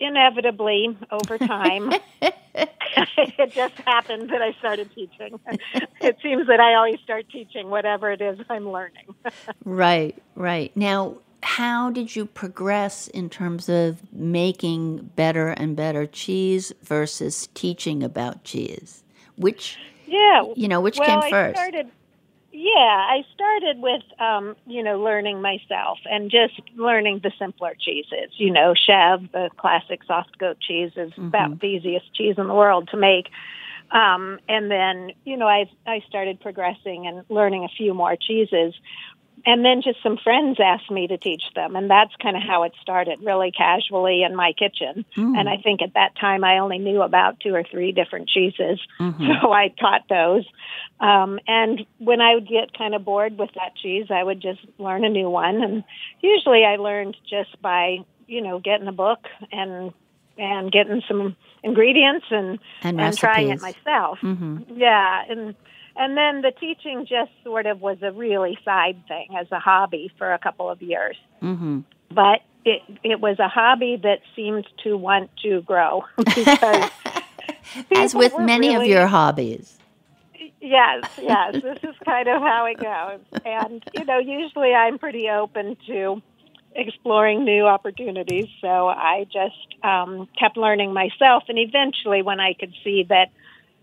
inevitably, 0.00 0.96
over 1.10 1.38
time, 1.38 1.92
it 2.22 3.52
just 3.52 3.74
happened 3.86 4.30
that 4.30 4.42
I 4.42 4.52
started 4.58 4.90
teaching. 4.94 5.38
It 6.00 6.16
seems 6.22 6.46
that 6.46 6.60
I 6.60 6.74
always 6.74 6.98
start 7.00 7.26
teaching 7.30 7.68
whatever 7.70 8.10
it 8.10 8.20
is 8.20 8.38
I'm 8.48 8.70
learning. 8.70 9.14
Right, 9.64 10.16
right. 10.34 10.74
Now, 10.76 11.18
how 11.42 11.90
did 11.90 12.14
you 12.16 12.26
progress 12.26 13.08
in 13.08 13.30
terms 13.30 13.68
of 13.68 14.12
making 14.12 15.10
better 15.16 15.48
and 15.48 15.76
better 15.76 16.06
cheese 16.06 16.72
versus 16.82 17.48
teaching 17.54 18.02
about 18.02 18.44
cheese? 18.44 19.02
Which, 19.36 19.78
Yeah. 20.06 20.42
you 20.54 20.68
know, 20.68 20.80
which 20.80 20.98
well, 20.98 21.06
came 21.08 21.18
I 21.20 21.30
first? 21.30 21.56
started. 21.58 21.90
Yeah, 22.62 23.06
I 23.08 23.24
started 23.34 23.80
with 23.80 24.02
um, 24.20 24.54
you 24.66 24.82
know 24.82 25.00
learning 25.00 25.40
myself 25.40 25.98
and 26.04 26.30
just 26.30 26.60
learning 26.76 27.20
the 27.22 27.32
simpler 27.38 27.74
cheeses. 27.80 28.32
You 28.36 28.52
know, 28.52 28.74
Chèvre, 28.74 29.32
the 29.32 29.48
classic 29.56 30.00
soft 30.06 30.36
goat 30.38 30.58
cheese, 30.60 30.92
is 30.94 31.10
Mm-hmm. 31.12 31.28
about 31.28 31.60
the 31.60 31.66
easiest 31.68 32.14
cheese 32.14 32.34
in 32.36 32.48
the 32.48 32.54
world 32.54 32.90
to 32.90 32.98
make. 32.98 33.30
Um, 33.92 34.40
and 34.46 34.70
then 34.70 35.12
you 35.24 35.38
know 35.38 35.46
I 35.48 35.70
I 35.86 36.00
started 36.06 36.38
progressing 36.38 37.06
and 37.06 37.24
learning 37.30 37.64
a 37.64 37.68
few 37.68 37.94
more 37.94 38.14
cheeses. 38.14 38.74
And 39.46 39.64
then 39.64 39.82
just 39.82 40.02
some 40.02 40.18
friends 40.18 40.58
asked 40.60 40.90
me 40.90 41.06
to 41.08 41.16
teach 41.16 41.42
them, 41.54 41.76
and 41.76 41.90
that's 41.90 42.14
kind 42.16 42.36
of 42.36 42.42
how 42.42 42.64
it 42.64 42.72
started, 42.80 43.20
really 43.22 43.50
casually 43.50 44.22
in 44.22 44.36
my 44.36 44.52
kitchen. 44.52 45.04
Mm. 45.16 45.38
And 45.38 45.48
I 45.48 45.56
think 45.56 45.82
at 45.82 45.94
that 45.94 46.16
time 46.20 46.44
I 46.44 46.58
only 46.58 46.78
knew 46.78 47.02
about 47.02 47.40
two 47.40 47.54
or 47.54 47.62
three 47.62 47.92
different 47.92 48.28
cheeses, 48.28 48.80
Mhm. 48.98 49.18
so 49.42 49.52
I 49.52 49.68
taught 49.68 50.08
those. 50.08 50.44
Um, 51.00 51.40
and 51.46 51.86
when 51.98 52.20
I 52.20 52.34
would 52.34 52.46
get 52.48 52.76
kind 52.76 52.94
of 52.94 53.04
bored 53.04 53.38
with 53.38 53.50
that 53.54 53.74
cheese, 53.76 54.06
I 54.10 54.22
would 54.22 54.40
just 54.40 54.60
learn 54.78 55.04
a 55.04 55.08
new 55.08 55.30
one. 55.30 55.62
And 55.62 55.84
usually 56.20 56.64
I 56.64 56.76
learned 56.76 57.16
just 57.28 57.60
by, 57.62 57.98
you 58.26 58.42
know, 58.42 58.58
getting 58.58 58.88
a 58.88 58.92
book 58.92 59.26
and 59.50 59.92
and 60.38 60.72
getting 60.72 61.02
some 61.06 61.36
ingredients 61.62 62.26
and 62.30 62.58
And 62.82 63.00
and 63.00 63.16
trying 63.16 63.50
it 63.50 63.60
myself. 63.60 64.18
Mhm. 64.22 64.64
Yeah, 64.76 65.22
and 65.28 65.54
and 65.96 66.16
then 66.16 66.42
the 66.42 66.52
teaching 66.52 67.06
just 67.06 67.30
sort 67.44 67.66
of 67.66 67.80
was 67.80 67.98
a 68.02 68.12
really 68.12 68.58
side 68.64 69.02
thing 69.08 69.28
as 69.38 69.46
a 69.50 69.58
hobby 69.58 70.10
for 70.18 70.32
a 70.32 70.38
couple 70.38 70.70
of 70.70 70.82
years. 70.82 71.16
Mhm. 71.42 71.84
But 72.10 72.42
it 72.64 72.82
it 73.02 73.20
was 73.20 73.38
a 73.38 73.48
hobby 73.48 73.96
that 74.02 74.20
seemed 74.36 74.66
to 74.84 74.96
want 74.96 75.30
to 75.42 75.62
grow 75.62 76.04
because 76.16 76.90
As 77.94 78.14
with 78.14 78.38
many 78.38 78.74
of 78.74 78.86
your 78.86 79.06
hobbies. 79.06 79.78
Yes, 80.60 81.04
yes. 81.20 81.54
this 81.62 81.78
is 81.82 81.96
kind 82.04 82.28
of 82.28 82.40
how 82.42 82.66
it 82.66 82.78
goes. 82.78 83.40
And, 83.44 83.82
you 83.94 84.04
know, 84.04 84.18
usually 84.18 84.74
I'm 84.74 84.98
pretty 84.98 85.28
open 85.28 85.76
to 85.86 86.22
exploring 86.74 87.44
new 87.44 87.66
opportunities. 87.66 88.46
So 88.60 88.88
I 88.88 89.26
just 89.32 89.84
um, 89.84 90.28
kept 90.38 90.56
learning 90.56 90.92
myself, 90.92 91.44
and 91.48 91.58
eventually, 91.58 92.22
when 92.22 92.40
I 92.40 92.54
could 92.54 92.72
see 92.84 93.04
that 93.08 93.30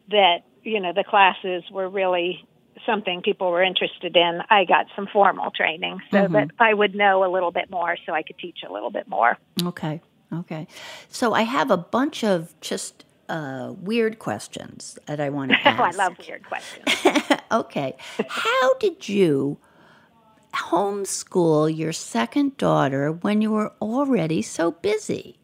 that 0.10 0.44
you 0.68 0.80
know 0.80 0.94
the 0.94 1.04
classes 1.04 1.64
were 1.72 1.90
really 1.90 2.46
something 2.86 3.22
people 3.22 3.50
were 3.50 3.64
interested 3.64 4.16
in, 4.16 4.42
I 4.50 4.64
got 4.66 4.86
some 4.96 5.08
formal 5.12 5.50
training 5.52 6.00
so 6.12 6.18
Mm-hmm. 6.18 6.34
that 6.34 6.50
I 6.60 6.74
would 6.74 6.94
know 6.94 7.26
a 7.26 7.30
little 7.32 7.52
bit 7.52 7.70
more, 7.72 7.98
so 8.06 8.14
I 8.14 8.22
could 8.22 8.38
teach 8.38 8.60
a 8.68 8.72
little 8.72 8.92
bit 8.92 9.08
more. 9.08 9.38
Okay. 9.64 10.00
Okay. 10.32 10.68
So 11.10 11.34
I 11.34 11.42
have 11.42 11.72
a 11.72 11.78
bunch 11.78 12.24
of 12.24 12.54
just 12.62 13.06
uh, 13.30 13.74
weird 13.82 14.20
questions 14.20 15.00
that 15.08 15.20
I 15.20 15.30
want 15.30 15.52
to 15.52 15.58
ask. 15.68 15.80
Oh, 15.80 15.84
I 15.84 15.92
love 15.92 16.18
weird 16.20 16.44
questions. 16.46 16.86
okay. 17.52 17.96
How 18.28 18.74
did 18.76 19.10
you 19.10 19.58
homeschool 20.54 21.76
your 21.76 21.94
second 21.94 22.58
daughter 22.58 23.12
when 23.12 23.42
you 23.42 23.52
were 23.52 23.74
already 23.82 24.42
so 24.42 24.72
busy? 24.72 25.37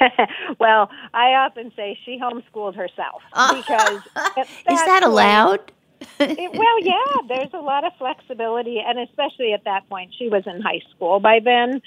well, 0.58 0.90
I 1.14 1.34
often 1.34 1.72
say 1.76 1.98
she 2.04 2.18
homeschooled 2.18 2.76
herself 2.76 3.22
because 3.54 4.00
Is 4.36 4.84
that 4.84 5.02
allowed? 5.04 5.72
It, 6.20 6.52
well, 6.52 6.80
yeah, 6.82 7.26
there's 7.28 7.54
a 7.54 7.60
lot 7.60 7.84
of 7.84 7.92
flexibility, 7.98 8.80
and 8.86 8.98
especially 8.98 9.52
at 9.52 9.64
that 9.64 9.88
point, 9.88 10.14
she 10.18 10.28
was 10.28 10.46
in 10.46 10.60
high 10.60 10.82
school 10.90 11.20
by 11.20 11.40
then. 11.42 11.80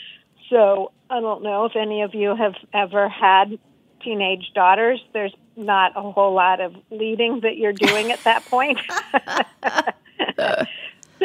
So 0.49 0.91
I 1.09 1.19
don't 1.19 1.43
know 1.43 1.65
if 1.65 1.75
any 1.75 2.01
of 2.01 2.15
you 2.15 2.35
have 2.35 2.55
ever 2.73 3.07
had 3.07 3.59
teenage 4.03 4.51
daughters. 4.55 4.99
There's 5.13 5.35
not 5.55 5.93
a 5.95 6.01
whole 6.01 6.33
lot 6.33 6.59
of 6.59 6.75
leading 6.89 7.41
that 7.41 7.57
you're 7.57 7.73
doing 7.73 8.11
at 8.11 8.23
that 8.23 8.45
point. 8.45 8.79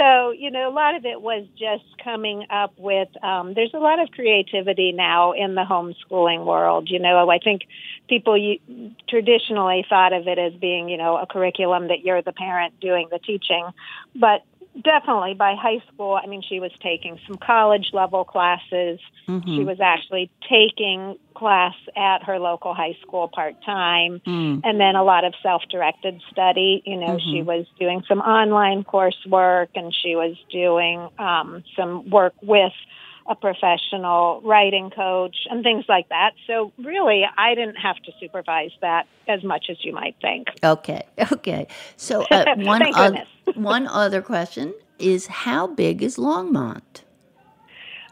so, 0.05 0.33
you 0.33 0.51
know, 0.51 0.69
a 0.69 0.75
lot 0.75 0.95
of 0.95 1.07
it 1.07 1.23
was 1.23 1.47
just 1.59 1.85
coming 2.03 2.47
up 2.51 2.75
with, 2.77 3.09
um, 3.25 3.55
there's 3.55 3.73
a 3.73 3.79
lot 3.79 4.01
of 4.01 4.11
creativity 4.11 4.93
now 4.93 5.33
in 5.33 5.55
the 5.55 5.63
homeschooling 5.63 6.45
world. 6.45 6.91
You 6.91 6.99
know, 6.99 7.31
I 7.31 7.39
think 7.39 7.63
people 8.07 8.37
you, 8.37 8.59
traditionally 9.09 9.85
thought 9.89 10.13
of 10.13 10.29
it 10.29 10.39
as 10.39 10.53
being, 10.61 10.91
you 10.91 10.99
know, 10.99 11.17
a 11.17 11.27
curriculum 11.27 11.89
that 11.89 12.05
you're 12.05 12.21
the 12.21 12.33
parent 12.33 12.79
doing 12.81 13.09
the 13.11 13.19
teaching. 13.19 13.67
But 14.15 14.43
definitely 14.83 15.35
by 15.35 15.55
high 15.55 15.83
school, 15.93 16.19
I 16.23 16.27
mean, 16.27 16.43
she 16.43 16.61
was 16.61 16.73
taking 16.83 17.19
some 17.27 17.37
college 17.37 17.91
level 17.93 18.25
classes. 18.25 18.99
She 19.27 19.65
was 19.65 19.81
actually 19.81 20.31
taking 20.49 21.17
class 21.35 21.75
at 21.97 22.25
her 22.25 22.39
local 22.39 22.75
high 22.75 22.97
school 23.03 23.29
part 23.29 23.57
time 23.65 24.21
Mm. 24.27 24.61
and 24.65 24.81
then 24.81 24.97
a 24.97 25.03
lot 25.03 25.25
of 25.25 25.35
self 25.43 25.63
directed 25.71 26.21
study. 26.31 26.83
You 26.85 26.97
know, 26.97 27.19
she 27.19 27.43
was 27.43 27.67
doing 27.79 28.03
some 28.09 28.21
online 28.21 28.85
coursework 28.85 29.69
and 29.75 29.95
she 29.95 30.15
was 30.15 30.37
doing 30.51 31.09
um, 31.19 31.65
some 31.77 32.11
work 32.11 32.35
with 32.43 32.73
a 33.27 33.35
professional 33.35 34.41
writing 34.45 34.91
coach 34.91 35.37
and 35.51 35.63
things 35.63 35.85
like 35.89 36.09
that. 36.11 36.33
So, 36.47 36.73
really, 36.79 37.25
I 37.39 37.55
didn't 37.55 37.77
have 37.77 37.97
to 38.05 38.13
supervise 38.21 38.73
that 38.81 39.07
as 39.29 39.43
much 39.43 39.67
as 39.71 39.77
you 39.85 39.93
might 39.93 40.17
think. 40.21 40.49
Okay. 40.63 41.03
Okay. 41.33 41.67
So 41.97 42.23
uh, 42.31 42.55
one 42.57 42.83
goodness. 42.93 43.29
one 43.55 43.87
other 43.87 44.21
question 44.23 44.75
is 44.99 45.27
how 45.27 45.67
big 45.67 46.03
is 46.03 46.17
Longmont? 46.17 47.03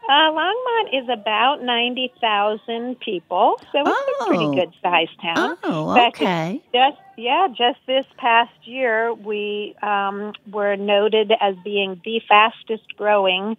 Uh, 0.09 0.31
Longmont 0.31 1.01
is 1.01 1.07
about 1.09 1.63
90,000 1.63 2.99
people, 2.99 3.57
so 3.71 3.79
it's 3.79 3.87
a 3.87 3.93
Oh. 4.19 4.25
pretty 4.27 4.51
good 4.55 4.73
sized 4.81 5.21
town. 5.21 5.57
Oh, 5.63 6.07
okay. 6.07 6.61
Just 6.73 6.97
yeah, 7.15 7.47
just 7.55 7.79
this 7.87 8.05
past 8.17 8.51
year, 8.63 9.13
we 9.13 9.75
um, 9.81 10.33
were 10.51 10.75
noted 10.75 11.31
as 11.39 11.55
being 11.63 12.01
the 12.03 12.19
fastest 12.27 12.83
growing 12.97 13.55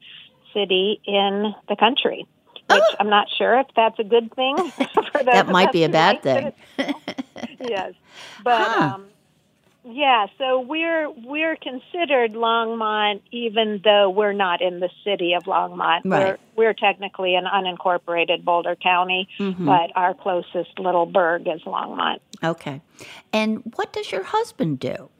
city 0.54 1.00
in 1.04 1.54
the 1.68 1.76
country. 1.76 2.26
Which 2.70 2.82
I'm 2.98 3.10
not 3.10 3.26
sure 3.36 3.58
if 3.60 3.66
that's 3.76 3.98
a 3.98 4.04
good 4.04 4.32
thing. 4.34 4.56
Oh. 5.16 5.22
That 5.22 5.46
might 5.48 5.70
be 5.70 5.84
a 5.84 5.88
bad 5.88 6.22
thing. 6.24 6.52
yes, 7.60 7.92
but 8.42 8.60
Huh. 8.66 8.94
um, 8.96 9.06
yeah. 9.84 10.26
So 10.38 10.60
we're 10.60 11.08
we're 11.10 11.54
considered 11.56 12.32
Longmont, 12.32 13.20
even 13.30 13.80
though 13.84 14.10
we're 14.10 14.32
not 14.32 14.60
in 14.60 14.80
the 14.80 14.90
city 15.04 15.34
of 15.34 15.44
Longmont. 15.44 16.00
Right. 16.04 16.36
We're 16.56 16.66
we're 16.70 16.74
technically 16.74 17.36
an 17.36 17.44
unincorporated 17.44 18.42
Boulder 18.44 18.74
County, 18.76 19.28
Mm-hmm. 19.38 19.66
but 19.66 19.92
our 19.94 20.14
closest 20.14 20.78
little 20.80 21.06
burg 21.06 21.46
is 21.46 21.60
Longmont. 21.62 22.18
Okay. 22.42 22.80
And 23.32 23.62
what 23.76 23.92
does 23.92 24.10
your 24.10 24.24
husband 24.24 24.80
do? 24.80 25.10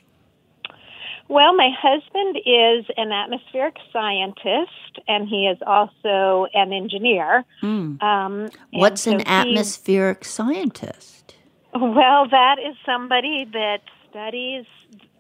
Well, 1.29 1.55
my 1.55 1.71
husband 1.77 2.37
is 2.45 2.85
an 2.97 3.11
atmospheric 3.11 3.77
scientist, 3.93 5.01
and 5.09 5.29
he 5.29 5.47
is 5.47 5.59
also 5.67 6.47
an 6.55 6.73
engineer. 6.73 7.45
Um, 7.63 7.99
Hmm. 8.01 8.47
What's 8.73 9.03
so 9.03 9.13
an 9.13 9.27
atmospheric 9.27 10.25
scientist? 10.25 11.35
Well, 11.73 12.29
that 12.29 12.59
is 12.59 12.77
somebody 12.85 13.47
that 13.53 13.81
studies 14.11 14.65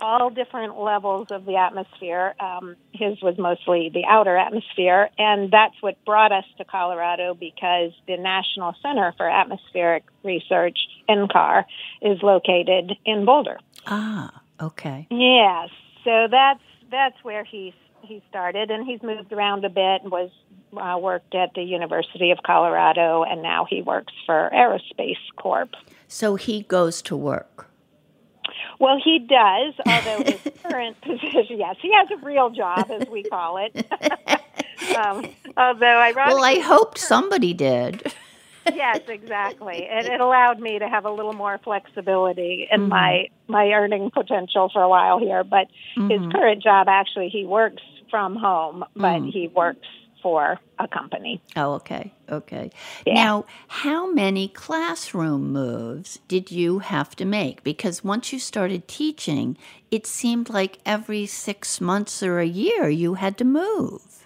all 0.00 0.30
different 0.30 0.78
levels 0.78 1.28
of 1.30 1.46
the 1.46 1.56
atmosphere. 1.56 2.34
Um, 2.38 2.76
his 2.92 3.20
was 3.22 3.36
mostly 3.38 3.90
the 3.92 4.04
outer 4.08 4.36
atmosphere, 4.36 5.10
and 5.18 5.50
that's 5.50 5.74
what 5.80 5.96
brought 6.04 6.30
us 6.30 6.44
to 6.58 6.64
Colorado 6.64 7.34
because 7.34 7.92
the 8.06 8.16
National 8.16 8.74
Center 8.82 9.12
for 9.16 9.28
Atmospheric 9.28 10.04
Research, 10.22 10.78
NCAR, 11.08 11.64
is 12.02 12.22
located 12.22 12.92
in 13.04 13.24
Boulder. 13.24 13.58
Ah, 13.86 14.42
okay. 14.60 15.08
Yes, 15.10 15.70
so 16.04 16.28
that's 16.30 16.60
that's 16.90 17.16
where 17.22 17.44
he 17.44 17.74
he 18.02 18.22
started, 18.28 18.70
and 18.70 18.86
he's 18.86 19.02
moved 19.02 19.32
around 19.32 19.64
a 19.64 19.70
bit 19.70 20.02
and 20.02 20.10
was 20.10 20.30
uh, 20.76 20.98
worked 20.98 21.34
at 21.34 21.54
the 21.54 21.62
University 21.62 22.30
of 22.30 22.38
Colorado, 22.44 23.22
and 23.22 23.42
now 23.42 23.66
he 23.68 23.82
works 23.82 24.12
for 24.26 24.50
Aerospace 24.52 25.16
Corp. 25.36 25.70
So 26.08 26.36
he 26.36 26.62
goes 26.62 27.02
to 27.02 27.16
work. 27.16 27.68
Well, 28.78 29.00
he 29.02 29.18
does, 29.20 29.74
although 29.86 30.24
his 30.24 30.52
current 30.62 31.00
position, 31.00 31.58
yes, 31.58 31.76
he 31.80 31.92
has 31.94 32.08
a 32.10 32.24
real 32.24 32.50
job, 32.50 32.90
as 32.90 33.08
we 33.08 33.22
call 33.22 33.58
it. 33.58 33.74
um, 34.96 35.26
although, 35.56 35.86
ironically, 35.86 36.34
Well, 36.34 36.44
I 36.44 36.58
hoped 36.58 36.98
somebody 36.98 37.54
did. 37.54 38.12
Yes, 38.72 39.00
exactly. 39.08 39.86
And 39.90 40.06
it 40.06 40.20
allowed 40.20 40.60
me 40.60 40.78
to 40.78 40.88
have 40.88 41.04
a 41.04 41.10
little 41.10 41.32
more 41.32 41.58
flexibility 41.62 42.68
in 42.70 42.82
mm-hmm. 42.82 42.90
my 42.90 43.28
my 43.46 43.70
earning 43.72 44.10
potential 44.10 44.70
for 44.72 44.82
a 44.82 44.88
while 44.88 45.18
here. 45.18 45.44
But 45.44 45.68
his 45.94 46.02
mm-hmm. 46.02 46.30
current 46.30 46.62
job, 46.62 46.88
actually, 46.88 47.28
he 47.28 47.44
works 47.44 47.82
from 48.10 48.36
home, 48.36 48.84
but 48.94 49.20
mm. 49.20 49.32
he 49.32 49.48
works 49.48 49.86
for 50.22 50.58
a 50.78 50.88
company. 50.88 51.42
Oh, 51.54 51.74
okay. 51.74 52.10
Okay. 52.30 52.70
Now, 53.06 53.44
how 53.68 54.10
many 54.10 54.48
classroom 54.48 55.52
moves 55.52 56.18
did 56.28 56.50
you 56.50 56.78
have 56.78 57.14
to 57.16 57.26
make? 57.26 57.62
Because 57.62 58.02
once 58.02 58.32
you 58.32 58.38
started 58.38 58.88
teaching, 58.88 59.58
it 59.90 60.06
seemed 60.06 60.48
like 60.48 60.78
every 60.86 61.26
six 61.26 61.78
months 61.78 62.22
or 62.22 62.38
a 62.38 62.46
year 62.46 62.88
you 62.88 63.14
had 63.14 63.36
to 63.38 63.44
move. 63.44 64.23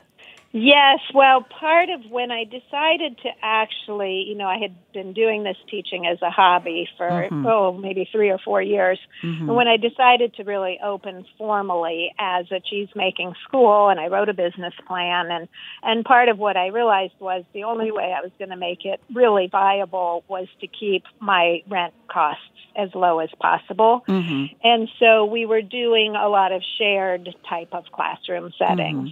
Yes, 0.51 1.01
well, 1.15 1.43
part 1.43 1.91
of 1.91 2.11
when 2.11 2.31
I 2.31 2.45
decided 2.45 3.19
to 3.19 3.29
actually, 3.43 4.25
you 4.27 4.35
know, 4.35 4.47
I 4.47 4.57
had 4.57 4.75
been 4.95 5.13
doing 5.13 5.45
this 5.45 5.59
teaching 5.71 6.07
as 6.07 6.23
a 6.23 6.31
hobby 6.31 6.89
for, 6.97 7.07
mm-hmm. 7.09 7.47
oh, 7.47 7.73
maybe 7.73 8.09
three 8.11 8.31
or 8.31 8.39
four 8.39 8.63
years. 8.63 8.99
And 9.23 9.55
when 9.55 9.69
I 9.69 9.77
decided 9.77 10.35
to 10.35 10.45
really 10.45 10.79
open 10.83 11.27
formally 11.37 12.15
as 12.19 12.51
a 12.51 12.61
cheese 12.61 12.89
making 12.95 13.35
school, 13.45 13.91
and 13.91 14.01
I 14.01 14.07
wrote 14.07 14.31
a 14.31 14.35
business 14.35 14.73
plan, 14.87 15.31
and, 15.31 15.49
and 15.83 16.03
part 16.03 16.31
of 16.31 16.39
what 16.39 16.57
I 16.57 16.69
realized 16.69 17.15
was 17.21 17.45
the 17.53 17.65
only 17.65 17.93
way 17.93 18.15
I 18.17 18.23
was 18.23 18.33
going 18.39 18.51
to 18.51 18.57
make 18.57 18.87
it 18.87 19.01
really 19.13 19.49
viable 19.49 20.25
was 20.29 20.49
to 20.63 20.67
keep 20.67 21.05
my 21.21 21.63
rent 21.69 21.93
costs 22.09 22.43
as 22.75 22.89
low 22.95 23.19
as 23.19 23.29
possible. 23.39 24.03
Mm-hmm. 24.09 24.57
And 24.65 24.89
so 24.99 25.27
we 25.27 25.45
were 25.45 25.63
doing 25.63 26.17
a 26.17 26.29
lot 26.29 26.53
of 26.53 26.63
shared 26.79 27.29
type 27.47 27.69
of 27.73 27.85
classroom 27.93 28.51
settings. 28.59 29.11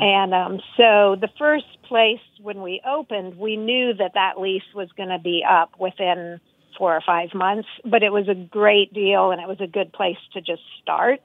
And 0.00 0.34
um, 0.34 0.60
so 0.76 1.16
the 1.20 1.30
first 1.38 1.66
place 1.84 2.20
when 2.40 2.62
we 2.62 2.80
opened, 2.86 3.38
we 3.38 3.56
knew 3.56 3.94
that 3.94 4.12
that 4.14 4.40
lease 4.40 4.62
was 4.74 4.88
going 4.96 5.10
to 5.10 5.18
be 5.18 5.44
up 5.48 5.78
within 5.78 6.40
four 6.76 6.94
or 6.94 7.00
five 7.06 7.32
months, 7.34 7.68
but 7.84 8.02
it 8.02 8.12
was 8.12 8.28
a 8.28 8.34
great 8.34 8.92
deal 8.92 9.30
and 9.30 9.40
it 9.40 9.46
was 9.46 9.60
a 9.60 9.66
good 9.66 9.92
place 9.92 10.16
to 10.32 10.40
just 10.40 10.62
start. 10.82 11.20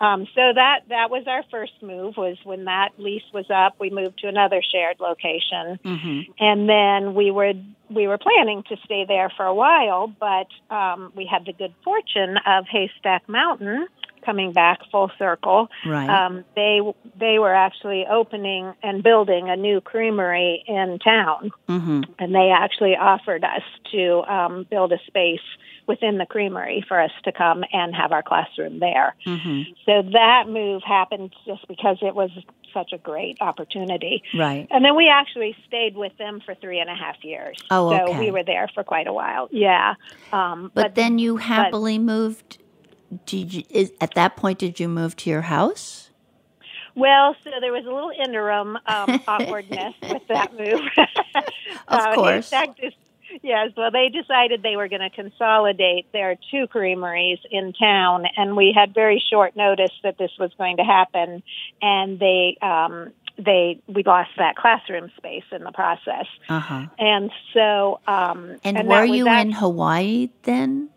Um, 0.00 0.26
so 0.34 0.52
that 0.54 0.80
that 0.88 1.10
was 1.10 1.24
our 1.26 1.42
first 1.50 1.74
move. 1.82 2.16
Was 2.16 2.38
when 2.44 2.64
that 2.64 2.90
lease 2.98 3.22
was 3.32 3.44
up, 3.50 3.74
we 3.78 3.90
moved 3.90 4.18
to 4.20 4.28
another 4.28 4.62
shared 4.62 4.98
location, 4.98 5.78
and 6.40 6.68
then 6.68 7.14
we 7.14 7.30
were 7.30 7.52
we 7.90 8.08
were 8.08 8.18
planning 8.18 8.62
to 8.70 8.76
stay 8.84 9.04
there 9.06 9.30
for 9.36 9.44
a 9.44 9.54
while, 9.54 10.08
but 10.08 10.48
um, 10.74 11.12
we 11.14 11.26
had 11.30 11.44
the 11.44 11.52
good 11.52 11.74
fortune 11.84 12.38
of 12.46 12.64
Haystack 12.66 13.28
Mountain 13.28 13.86
coming 14.26 14.52
back 14.52 14.80
full 14.90 15.10
circle. 15.18 15.68
Right. 15.86 16.08
Um, 16.10 16.44
they 16.56 16.80
they 17.18 17.38
were 17.38 17.54
actually 17.54 18.04
opening 18.10 18.74
and 18.82 19.02
building 19.02 19.48
a 19.48 19.56
new 19.56 19.80
creamery 19.80 20.64
in 20.66 20.98
town, 20.98 21.52
Mm-hmm. 21.68 22.02
and 22.18 22.34
they 22.34 22.50
actually 22.50 22.96
offered 22.96 23.44
us 23.44 23.62
to 23.92 24.22
um, 24.32 24.66
build 24.70 24.92
a 24.92 24.98
space 25.06 25.40
within 25.86 26.18
the 26.18 26.26
creamery 26.26 26.84
for 26.88 27.00
us 27.00 27.12
to 27.24 27.30
come 27.32 27.64
and 27.72 27.94
have 27.94 28.10
our 28.12 28.22
classroom 28.22 28.80
there. 28.80 29.14
Mm-hmm. 29.24 29.72
So 29.84 30.02
that 30.12 30.48
move 30.48 30.82
happened 30.82 31.32
just 31.46 31.66
because 31.68 31.98
it 32.02 32.14
was 32.14 32.30
such 32.74 32.92
a 32.92 32.98
great 32.98 33.38
opportunity. 33.40 34.22
Right. 34.36 34.66
And 34.70 34.84
then 34.84 34.96
we 34.96 35.08
actually 35.08 35.56
stayed 35.66 35.96
with 35.96 36.16
them 36.18 36.40
for 36.44 36.54
three 36.56 36.80
and 36.80 36.90
a 36.90 36.94
half 36.94 37.22
years. 37.22 37.56
Oh, 37.70 37.90
so 37.90 38.02
okay. 38.10 38.18
we 38.18 38.30
were 38.30 38.42
there 38.44 38.68
for 38.74 38.82
quite 38.84 39.06
a 39.06 39.12
while. 39.12 39.48
Yeah. 39.50 39.94
Um, 40.32 40.72
But, 40.74 40.94
then 40.94 41.18
you 41.18 41.36
happily 41.36 41.98
moved. 41.98 42.58
Did 43.26 43.54
you, 43.54 43.62
is, 43.70 43.92
at 44.00 44.14
that 44.14 44.36
point, 44.36 44.58
did 44.58 44.80
you 44.80 44.88
move 44.88 45.16
to 45.16 45.30
your 45.30 45.42
house? 45.42 46.10
Well, 46.94 47.36
so 47.44 47.50
there 47.60 47.72
was 47.72 47.84
a 47.84 47.92
little 47.92 48.10
interim 48.10 48.76
um, 48.86 49.20
awkwardness 49.28 49.94
with 50.08 50.22
that 50.28 50.52
move. 50.52 50.80
Of 51.88 52.00
Uh, 52.00 52.10
in 52.10 52.14
course. 52.14 52.48
fact, 52.48 52.80
yes, 53.42 53.70
well, 53.76 53.90
they 53.90 54.08
decided 54.08 54.62
they 54.62 54.76
were 54.76 54.88
going 54.88 55.02
to 55.02 55.10
consolidate 55.10 56.10
their 56.12 56.36
two 56.50 56.66
creameries 56.68 57.38
in 57.50 57.72
town, 57.72 58.24
and 58.36 58.56
we 58.56 58.72
had 58.76 58.94
very 58.94 59.22
short 59.30 59.56
notice 59.56 59.92
that 60.02 60.16
this 60.18 60.30
was 60.38 60.50
going 60.58 60.78
to 60.78 60.84
happen, 60.84 61.42
and 61.82 62.18
they. 62.18 62.56
Um, 62.62 63.12
they 63.38 63.78
we 63.86 64.02
lost 64.02 64.30
that 64.38 64.56
classroom 64.56 65.10
space 65.18 65.44
in 65.52 65.62
the 65.62 65.70
process, 65.70 66.24
Uh 66.48 66.58
huh. 66.58 66.86
and 66.98 67.30
so 67.52 68.00
um, 68.08 68.56
And, 68.64 68.78
that 68.78 68.86
were 68.86 69.04
you 69.04 69.30
in 69.30 69.52
Hawaii 69.52 70.30
then? 70.44 70.88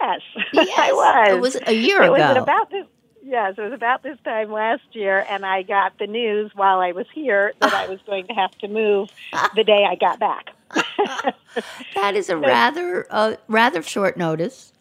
Yes, 0.00 0.20
Yes, 0.52 0.78
I 0.78 0.92
was. 0.92 1.28
It 1.36 1.40
was 1.40 1.56
a 1.66 1.72
year 1.74 2.02
it 2.02 2.10
ago. 2.12 2.12
was 2.12 2.36
about 2.42 2.70
this. 2.70 2.86
Yes, 3.22 3.54
it 3.58 3.60
was 3.62 3.72
about 3.72 4.02
this 4.02 4.16
time 4.24 4.50
last 4.52 4.82
year, 4.92 5.24
and 5.28 5.44
I 5.44 5.62
got 5.62 5.98
the 5.98 6.06
news 6.06 6.52
while 6.54 6.80
I 6.80 6.92
was 6.92 7.06
here 7.12 7.52
that 7.60 7.74
I 7.74 7.86
was 7.86 7.98
going 8.06 8.26
to 8.28 8.32
have 8.34 8.52
to 8.60 8.68
move 8.68 9.08
the 9.56 9.64
day 9.64 9.84
I 9.88 9.96
got 9.96 10.18
back. 10.20 10.46
that 11.94 12.14
is 12.14 12.28
a 12.30 12.36
rather 12.36 13.06
uh, 13.10 13.36
rather 13.48 13.82
short 13.82 14.16
notice. 14.16 14.72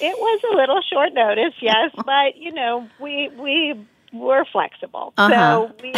It 0.00 0.16
was 0.18 0.40
a 0.52 0.56
little 0.56 0.80
short 0.92 1.12
notice, 1.12 1.54
yes, 1.60 1.90
but 2.04 2.36
you 2.36 2.52
know, 2.52 2.88
we 2.98 3.28
we 3.36 3.74
were 4.12 4.44
flexible, 4.52 5.12
Uh-huh. 5.16 5.32
so 5.32 5.70
we 5.82 5.92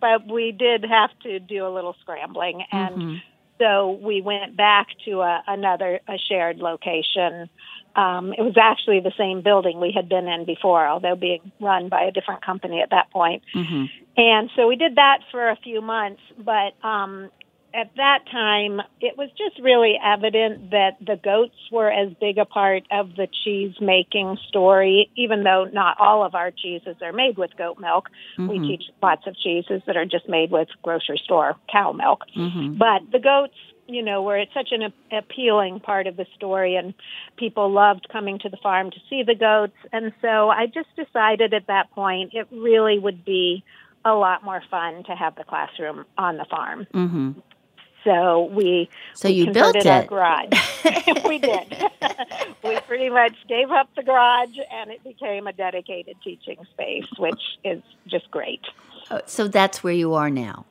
but 0.00 0.26
we 0.26 0.52
did 0.52 0.84
have 0.84 1.10
to 1.22 1.38
do 1.38 1.66
a 1.66 1.70
little 1.72 1.96
scrambling, 2.00 2.62
and 2.72 2.94
Mm-hmm. 2.94 3.16
so 3.60 3.98
we 4.02 4.20
went 4.22 4.56
back 4.56 4.88
to 5.04 5.20
a, 5.20 5.42
another 5.46 6.00
a 6.08 6.16
shared 6.18 6.58
location. 6.58 7.48
Um, 7.96 8.32
it 8.32 8.42
was 8.42 8.56
actually 8.60 9.00
the 9.00 9.12
same 9.18 9.42
building 9.42 9.80
we 9.80 9.92
had 9.94 10.08
been 10.08 10.28
in 10.28 10.44
before, 10.44 10.86
although 10.86 11.16
being 11.16 11.52
run 11.60 11.88
by 11.88 12.02
a 12.02 12.12
different 12.12 12.44
company 12.44 12.80
at 12.80 12.90
that 12.90 13.10
point. 13.10 13.42
hmm 13.52 13.86
And 14.16 14.50
so 14.54 14.68
we 14.68 14.76
did 14.76 14.96
that 14.96 15.18
for 15.30 15.48
a 15.50 15.56
few 15.56 15.80
months, 15.80 16.20
but 16.38 16.74
um, 16.86 17.30
at 17.72 17.90
that 17.96 18.20
time, 18.30 18.80
it 19.00 19.16
was 19.16 19.28
just 19.38 19.58
really 19.62 19.94
evident 20.02 20.70
that 20.70 20.96
the 21.00 21.16
goats 21.22 21.54
were 21.70 21.90
as 21.90 22.12
big 22.20 22.38
a 22.38 22.44
part 22.44 22.82
of 22.90 23.14
the 23.16 23.28
cheese 23.44 23.74
making 23.80 24.38
story, 24.48 25.10
even 25.16 25.44
though 25.44 25.64
not 25.72 25.96
all 26.00 26.24
of 26.24 26.34
our 26.34 26.50
cheeses 26.50 26.96
are 27.02 27.12
made 27.12 27.36
with 27.36 27.56
goat 27.56 27.78
milk. 27.78 28.10
We 28.38 28.58
Mhm. 28.58 28.66
teach 28.66 28.84
lots 29.02 29.26
of 29.26 29.36
cheeses 29.38 29.82
that 29.86 29.96
are 29.96 30.04
just 30.04 30.28
made 30.28 30.50
with 30.50 30.68
grocery 30.82 31.18
store 31.18 31.56
cow 31.68 31.92
milk. 31.92 32.26
hmm 32.34 32.74
But 32.74 33.02
the 33.10 33.20
goats, 33.20 33.56
you 33.94 34.02
know, 34.02 34.22
were 34.22 34.44
such 34.54 34.68
an 34.72 34.92
appealing 35.12 35.80
part 35.80 36.06
of 36.06 36.16
the 36.16 36.26
story, 36.36 36.76
and 36.76 36.94
people 37.36 37.70
loved 37.70 38.08
coming 38.10 38.38
to 38.40 38.48
the 38.48 38.56
farm 38.58 38.90
to 38.90 38.96
see 39.08 39.22
the 39.22 39.34
goats. 39.34 39.76
And 39.92 40.12
so 40.20 40.48
I 40.48 40.66
just 40.66 40.88
decided 40.96 41.54
at 41.54 41.66
that 41.66 41.90
point 41.92 42.34
it 42.34 42.48
really 42.50 42.98
would 42.98 43.24
be 43.24 43.64
a 44.04 44.12
lot 44.14 44.42
more 44.44 44.62
fun 44.70 45.04
to 45.04 45.12
have 45.14 45.34
the 45.36 45.44
classroom 45.44 46.06
on 46.16 46.36
the 46.36 46.46
farm. 46.46 46.86
hmm 46.92 47.32
So 48.04 48.44
we 48.44 48.88
So 49.14 49.28
we 49.28 49.34
you 49.34 49.44
built 49.52 49.74
converted 49.74 49.86
our 49.86 50.04
garage. 50.04 50.48
we 51.26 51.38
did. 51.38 51.76
we 52.64 52.78
pretty 52.86 53.10
much 53.10 53.34
gave 53.48 53.70
up 53.70 53.88
the 53.96 54.02
garage, 54.02 54.56
and 54.72 54.90
it 54.90 55.04
became 55.04 55.46
a 55.46 55.52
dedicated 55.52 56.16
teaching 56.24 56.56
space, 56.72 57.08
which 57.18 57.40
is 57.64 57.82
just 58.06 58.30
great. 58.30 58.62
Uh, 59.10 59.20
So 59.26 59.48
that's 59.48 59.84
where 59.84 59.92
you 59.92 60.14
are 60.14 60.30
now. 60.30 60.66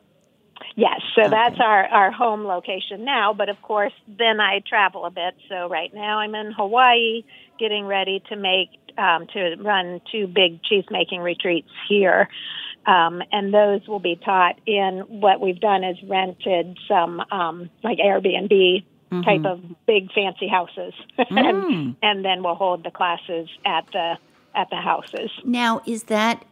Yes, 0.76 1.02
so 1.16 1.30
that's 1.30 1.60
our, 1.60 1.86
our 1.86 2.12
home 2.12 2.46
location 2.46 3.04
now. 3.04 3.34
But 3.34 3.50
of 3.50 3.62
course, 3.62 3.94
then 4.08 4.40
I 4.40 4.62
travel 4.68 5.06
a 5.06 5.12
bit. 5.12 5.36
So 5.50 5.68
right 5.68 5.94
now 5.94 6.20
I'm 6.20 6.36
in 6.36 6.52
Hawaii, 6.52 7.24
getting 7.60 7.86
ready 7.86 8.24
to 8.30 8.36
make 8.36 8.70
um, 8.98 9.28
to 9.34 9.56
run 9.60 10.02
two 10.12 10.28
big 10.28 10.62
cheese 10.64 10.86
making 10.90 11.22
retreats 11.22 11.70
here, 11.88 12.28
um, 12.86 13.22
and 13.32 13.54
those 13.54 13.88
will 13.88 14.00
be 14.00 14.16
taught 14.16 14.60
in 14.66 15.00
what 15.08 15.40
we've 15.40 15.60
done 15.60 15.84
is 15.84 15.98
rented 16.04 16.78
some 16.88 17.22
um, 17.32 17.70
like 17.84 17.98
Airbnb 17.98 18.84
type 19.24 19.44
of 19.46 19.62
big 19.88 20.12
fancy 20.12 20.48
houses, 20.48 20.94
and, 21.18 21.96
and 22.02 22.24
then 22.24 22.44
we'll 22.44 22.56
hold 22.56 22.84
the 22.84 22.92
classes 22.92 23.50
at 23.66 23.86
the 23.92 24.18
at 24.56 24.70
the 24.70 24.76
houses. 24.76 25.32
Now, 25.46 25.82
is 25.86 26.04
that 26.04 26.46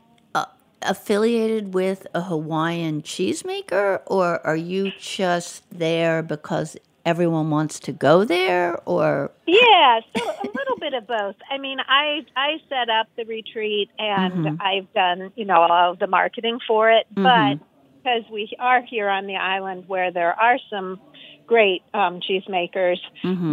affiliated 0.81 1.73
with 1.73 2.07
a 2.13 2.21
Hawaiian 2.21 3.01
cheesemaker, 3.01 4.01
or 4.05 4.45
are 4.45 4.55
you 4.55 4.91
just 4.99 5.63
there 5.71 6.21
because 6.21 6.77
everyone 7.05 7.49
wants 7.49 7.79
to 7.79 7.91
go 7.91 8.25
there? 8.25 8.77
Or 8.85 9.31
Yeah, 9.45 10.01
so 10.15 10.23
a 10.23 10.47
little 10.55 10.77
bit 10.79 10.93
of 10.93 11.07
both. 11.07 11.35
I 11.49 11.57
mean, 11.57 11.79
I 11.79 12.25
I 12.35 12.57
set 12.69 12.89
up 12.89 13.07
the 13.15 13.23
retreat 13.25 13.89
and 13.97 14.33
mm-hmm. 14.33 14.61
I've 14.61 14.91
done, 14.93 15.31
you 15.35 15.45
know, 15.45 15.61
all 15.61 15.91
of 15.91 15.99
the 15.99 16.07
marketing 16.07 16.59
for 16.67 16.91
it, 16.91 17.07
but 17.15 17.21
mm-hmm. 17.23 17.63
because 17.97 18.23
we 18.31 18.53
are 18.59 18.81
here 18.81 19.09
on 19.09 19.25
the 19.25 19.37
island 19.37 19.85
where 19.87 20.11
there 20.11 20.33
are 20.33 20.57
some 20.69 20.99
great 21.47 21.81
um, 21.93 22.19
cheesemakers, 22.19 22.97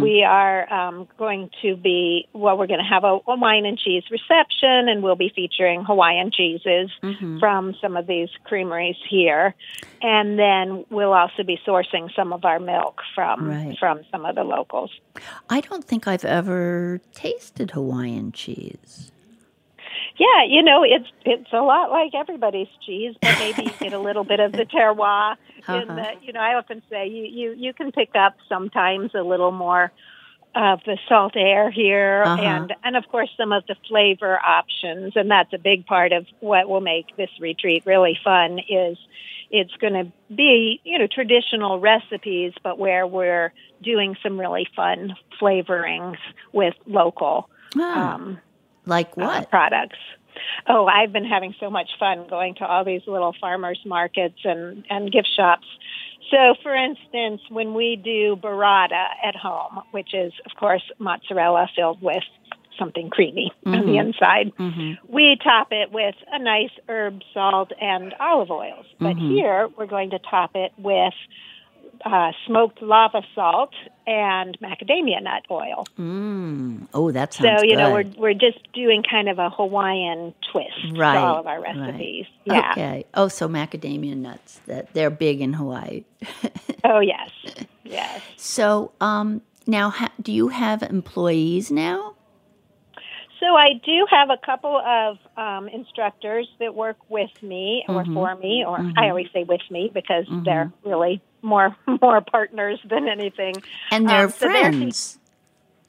we 0.01 0.23
are 0.23 0.71
um, 0.71 1.07
going 1.17 1.49
to 1.61 1.75
be, 1.77 2.27
well, 2.33 2.57
we're 2.57 2.67
going 2.67 2.79
to 2.81 2.85
have 2.85 3.03
a, 3.05 3.17
a 3.27 3.35
wine 3.37 3.65
and 3.65 3.77
cheese 3.79 4.03
reception 4.11 4.89
and 4.89 5.01
we'll 5.01 5.15
be 5.15 5.31
featuring 5.33 5.83
Hawaiian 5.85 6.29
cheeses 6.31 6.91
from 7.39 7.73
some 7.81 7.95
of 7.95 8.05
these 8.05 8.29
creameries 8.43 8.97
here. 9.09 9.55
And 10.01 10.37
then 10.37 10.85
we'll 10.89 11.13
also 11.13 11.43
be 11.43 11.57
sourcing 11.65 12.13
some 12.15 12.33
of 12.33 12.43
our 12.45 12.59
milk 12.59 13.01
from 13.15 13.49
Right. 13.49 13.77
from 13.79 14.01
some 14.11 14.25
of 14.25 14.35
the 14.35 14.43
locals. 14.43 14.91
I 15.49 15.61
don't 15.61 15.83
think 15.83 16.07
I've 16.07 16.25
ever 16.25 16.99
tasted 17.13 17.71
Hawaiian 17.71 18.31
cheese. 18.33 19.11
Yeah, 20.17 20.43
you 20.47 20.63
know, 20.63 20.83
it's 20.83 21.09
it's 21.25 21.51
a 21.51 21.61
lot 21.61 21.89
like 21.91 22.11
everybody's 22.13 22.69
cheese, 22.85 23.15
but 23.21 23.37
maybe 23.37 23.63
you 23.63 23.77
get 23.77 23.93
a 23.93 23.99
little 23.99 24.23
bit 24.23 24.39
of 24.39 24.51
the 24.53 24.65
terroir. 24.65 25.35
In 25.67 25.73
Uh-huh. 25.89 25.95
the, 25.95 26.25
you 26.25 26.33
know, 26.33 26.39
I 26.39 26.55
often 26.55 26.81
say 26.89 27.07
you, 27.07 27.23
you 27.25 27.51
you 27.57 27.73
can 27.73 27.91
pick 27.91 28.09
up 28.15 28.33
sometimes 28.47 29.11
a 29.13 29.21
little 29.23 29.51
more 29.51 29.91
of 30.55 30.79
the 30.85 30.97
salt 31.09 31.33
air 31.35 31.69
here, 31.69 32.23
Uh-huh. 32.23 32.41
and 32.41 32.73
and 32.83 32.95
of 32.95 33.07
course 33.09 33.29
some 33.37 33.51
of 33.51 33.63
the 33.67 33.75
flavor 33.87 34.39
options, 34.39 35.13
and 35.15 35.29
that's 35.29 35.51
a 35.53 35.57
big 35.57 35.85
part 35.85 36.13
of 36.13 36.25
what 36.39 36.69
will 36.69 36.81
make 36.81 37.07
this 37.17 37.31
retreat 37.39 37.83
really 37.85 38.17
fun. 38.23 38.59
Is 38.69 38.97
it's 39.49 39.73
going 39.81 39.93
to 39.93 40.11
be 40.33 40.79
you 40.85 40.97
know 40.97 41.07
traditional 41.07 41.79
recipes, 41.79 42.53
but 42.63 42.79
where 42.79 43.05
we're 43.05 43.53
doing 43.81 44.15
some 44.23 44.39
really 44.39 44.67
fun 44.75 45.13
flavorings 45.41 46.17
with 46.53 46.73
local 46.85 47.49
Ah, 47.77 48.15
um, 48.15 48.39
like 48.85 49.09
uh, 49.09 49.21
what? 49.21 49.49
products. 49.49 49.97
Oh, 50.67 50.85
I've 50.85 51.13
been 51.13 51.25
having 51.25 51.55
so 51.59 51.69
much 51.69 51.89
fun 51.99 52.27
going 52.29 52.55
to 52.55 52.65
all 52.65 52.83
these 52.83 53.01
little 53.07 53.33
farmers 53.39 53.79
markets 53.85 54.39
and, 54.43 54.85
and 54.89 55.11
gift 55.11 55.29
shops. 55.35 55.65
So, 56.31 56.55
for 56.61 56.75
instance, 56.75 57.41
when 57.49 57.73
we 57.73 57.95
do 57.95 58.35
burrata 58.35 59.05
at 59.23 59.35
home, 59.35 59.81
which 59.91 60.13
is, 60.13 60.33
of 60.45 60.57
course, 60.57 60.83
mozzarella 60.99 61.69
filled 61.75 62.01
with 62.01 62.23
something 62.77 63.09
creamy 63.09 63.53
on 63.65 63.71
the 63.71 63.77
mm-hmm. 63.77 64.07
inside, 64.07 64.51
mm-hmm. 64.57 65.13
we 65.13 65.37
top 65.41 65.67
it 65.71 65.91
with 65.91 66.15
a 66.31 66.39
nice 66.39 66.71
herb 66.89 67.21
salt 67.33 67.71
and 67.79 68.13
olive 68.19 68.51
oils. 68.51 68.85
But 68.99 69.15
mm-hmm. 69.15 69.35
here, 69.35 69.69
we're 69.77 69.85
going 69.85 70.09
to 70.09 70.19
top 70.19 70.51
it 70.55 70.71
with 70.77 71.13
uh, 72.05 72.31
smoked 72.45 72.81
lava 72.83 73.23
salt 73.33 73.73
and 74.05 74.57
macadamia 74.59 75.21
nut 75.23 75.43
oil. 75.49 75.85
Mm. 75.97 76.87
Oh, 76.93 77.11
that 77.11 77.33
sounds 77.33 77.61
So 77.61 77.65
you 77.65 77.75
know 77.75 77.91
we're 77.91 78.03
we're 78.17 78.33
just 78.35 78.59
doing 78.73 79.03
kind 79.03 79.27
of 79.27 79.39
a 79.39 79.49
Hawaiian 79.49 80.33
twist 80.51 80.69
Right, 80.95 81.13
to 81.15 81.19
all 81.19 81.39
of 81.39 81.47
our 81.47 81.59
right. 81.59 81.75
recipes. 81.77 82.25
Yeah. 82.45 82.71
Okay. 82.73 83.05
Oh, 83.15 83.27
so 83.27 83.49
macadamia 83.49 84.15
nuts. 84.15 84.59
That 84.67 84.93
they're 84.93 85.09
big 85.09 85.41
in 85.41 85.53
Hawaii. 85.53 86.03
Oh 86.87 86.99
yes. 86.99 87.31
Yes. 87.83 88.21
So, 88.37 88.91
um, 89.01 89.41
now 89.65 89.89
ha- 89.89 90.11
do 90.21 90.31
you 90.31 90.49
have 90.49 90.83
employees 90.83 91.71
now? 91.71 92.13
So 93.39 93.55
I 93.55 93.73
do 93.83 94.05
have 94.09 94.29
a 94.29 94.37
couple 94.45 94.77
of 94.77 95.17
um, 95.35 95.67
instructors 95.67 96.47
that 96.59 96.75
work 96.75 96.97
with 97.09 97.31
me 97.41 97.83
or 97.87 98.03
Mm-hmm. 98.03 98.13
for 98.13 98.35
me, 98.35 98.63
or 98.65 98.77
I 98.97 99.09
always 99.09 99.27
say 99.33 99.43
with 99.45 99.61
me 99.71 99.89
because 99.93 100.25
they're 100.45 100.71
really 100.83 101.21
more 101.45 101.75
more 102.01 102.21
partners 102.21 102.79
than 102.89 103.07
anything. 103.07 103.55
And 103.91 104.09
they're 104.09 104.25
Um, 104.25 104.31
so 104.31 104.47
they're- 104.47 104.71
friends. 104.73 105.19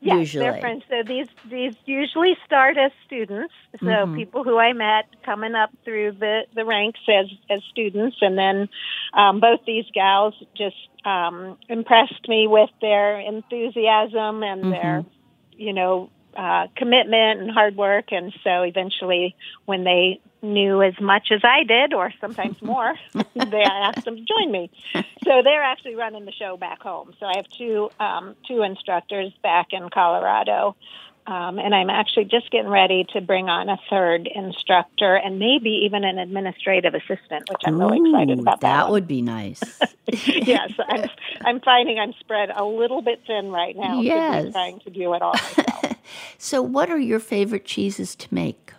Yes, 0.03 0.19
usually. 0.19 0.45
they're 0.45 0.61
friends. 0.61 0.83
So 0.91 1.03
these 1.03 1.27
these 1.51 1.75
usually 1.87 2.37
start 2.45 2.77
as 2.77 2.93
students. 3.07 3.55
So 3.81 3.87
Mm-hmm. 3.87 4.15
people 4.15 4.45
who 4.45 4.57
I 4.59 4.73
met 4.75 5.07
coming 5.25 5.55
up 5.63 5.71
through 5.85 6.13
the 6.25 6.43
the 6.55 6.65
ranks 6.67 7.01
as 7.09 7.27
as 7.55 7.61
students, 7.71 8.17
and 8.21 8.37
then 8.37 8.69
um, 9.15 9.41
both 9.41 9.61
these 9.67 9.87
gals 9.95 10.35
just 10.55 10.77
um, 11.07 11.57
impressed 11.69 12.29
me 12.29 12.47
with 12.47 12.71
their 12.83 13.19
enthusiasm 13.21 14.43
and 14.43 14.61
Mm-hmm. 14.65 14.71
their 14.71 15.05
you 15.57 15.73
know 15.73 16.11
uh, 16.37 16.67
commitment 16.77 17.41
and 17.41 17.51
hard 17.51 17.75
work. 17.77 18.13
And 18.13 18.33
so 18.45 18.63
eventually, 18.63 19.35
when 19.65 19.83
they 19.85 20.21
knew 20.53 20.83
as 20.83 20.99
much 21.01 21.29
as 21.31 21.41
I 21.45 21.65
did, 21.65 21.93
or 21.93 22.13
sometimes 22.21 22.61
more, 22.63 22.95
they 23.35 23.63
I 23.63 23.91
asked 23.91 24.05
them 24.05 24.17
to 24.17 24.25
join 24.25 24.51
me. 24.51 24.71
So 25.25 25.43
they're 25.43 25.63
actually 25.63 25.95
running 25.97 26.25
the 26.25 26.33
show 26.33 26.57
back 26.57 26.83
home. 26.83 27.15
So 27.19 27.27
I 27.27 27.37
have 27.37 27.49
two 27.49 27.91
um, 28.01 28.35
two 28.47 28.63
instructors 28.63 29.33
back 29.43 29.69
in 29.73 29.89
Colorado. 29.91 30.77
Um, 31.29 31.59
and 31.59 31.75
I'm 31.75 31.91
actually 31.91 32.27
just 32.27 32.53
getting 32.53 32.71
ready 32.71 33.05
to 33.13 33.21
bring 33.21 33.49
on 33.49 33.69
a 33.69 33.79
third 33.91 34.29
instructor 34.33 35.17
and 35.17 35.41
maybe 35.41 35.71
even 35.85 36.05
an 36.05 36.19
administrative 36.19 36.95
assistant, 36.95 37.51
which 37.51 37.63
I'm 37.65 37.81
really 37.81 37.99
excited 37.99 38.39
about. 38.39 38.61
that 38.61 38.85
one. 38.85 38.93
would 38.93 39.09
be 39.09 39.23
nice. 39.23 39.61
yes, 40.07 40.71
I'm, 40.89 41.11
I'm 41.45 41.61
finding 41.63 41.99
I'm 41.99 42.13
spread 42.21 42.51
a 42.55 42.65
little 42.65 43.03
bit 43.03 43.23
thin 43.27 43.51
right 43.51 43.75
now. 43.77 44.03
Yes. 44.03 44.47
I'm 44.47 44.53
trying 44.53 44.81
to 44.81 44.91
do 44.91 45.15
it 45.15 45.23
all 45.23 45.33
myself. 45.33 45.97
so, 46.39 46.63
what 46.63 46.91
are 46.91 46.99
your 46.99 47.19
favorite 47.19 47.65
cheeses 47.65 48.15
to 48.15 48.33
make? 48.33 48.73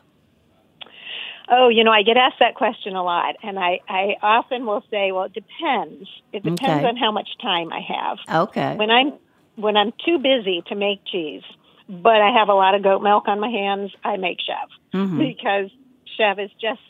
Oh, 1.50 1.70
you 1.70 1.84
know, 1.84 1.92
I 1.92 2.04
get 2.04 2.18
asked 2.18 2.40
that 2.40 2.56
question 2.56 2.96
a 2.96 3.04
lot, 3.04 3.36
and 3.42 3.58
I, 3.58 3.80
I 3.88 4.16
often 4.22 4.66
will 4.66 4.84
say, 4.92 5.12
well, 5.14 5.26
it 5.26 5.34
depends. 5.34 6.10
It 6.34 6.44
depends 6.44 6.84
Okay. 6.84 6.88
on 6.88 6.98
how 6.98 7.12
much 7.12 7.30
time 7.42 7.72
I 7.72 7.80
have. 7.80 8.18
Okay. 8.50 8.76
When 8.76 8.90
I'm 8.92 9.14
when 9.56 9.76
I'm 9.76 9.92
too 10.06 10.20
busy 10.20 10.62
to 10.68 10.76
make 10.76 11.00
cheese, 11.06 11.42
but 11.90 12.22
I 12.22 12.32
have 12.38 12.50
a 12.50 12.54
lot 12.54 12.76
of 12.76 12.84
goat 12.84 13.02
milk 13.02 13.28
on 13.28 13.40
my 13.40 13.50
hands, 13.50 13.92
I 14.04 14.18
make 14.18 14.38
Chèvre 14.40 14.68
Mm-hmm. 14.94 15.20
because 15.20 15.72
Chèvre 16.20 16.46
is 16.46 16.52
just 16.62 16.82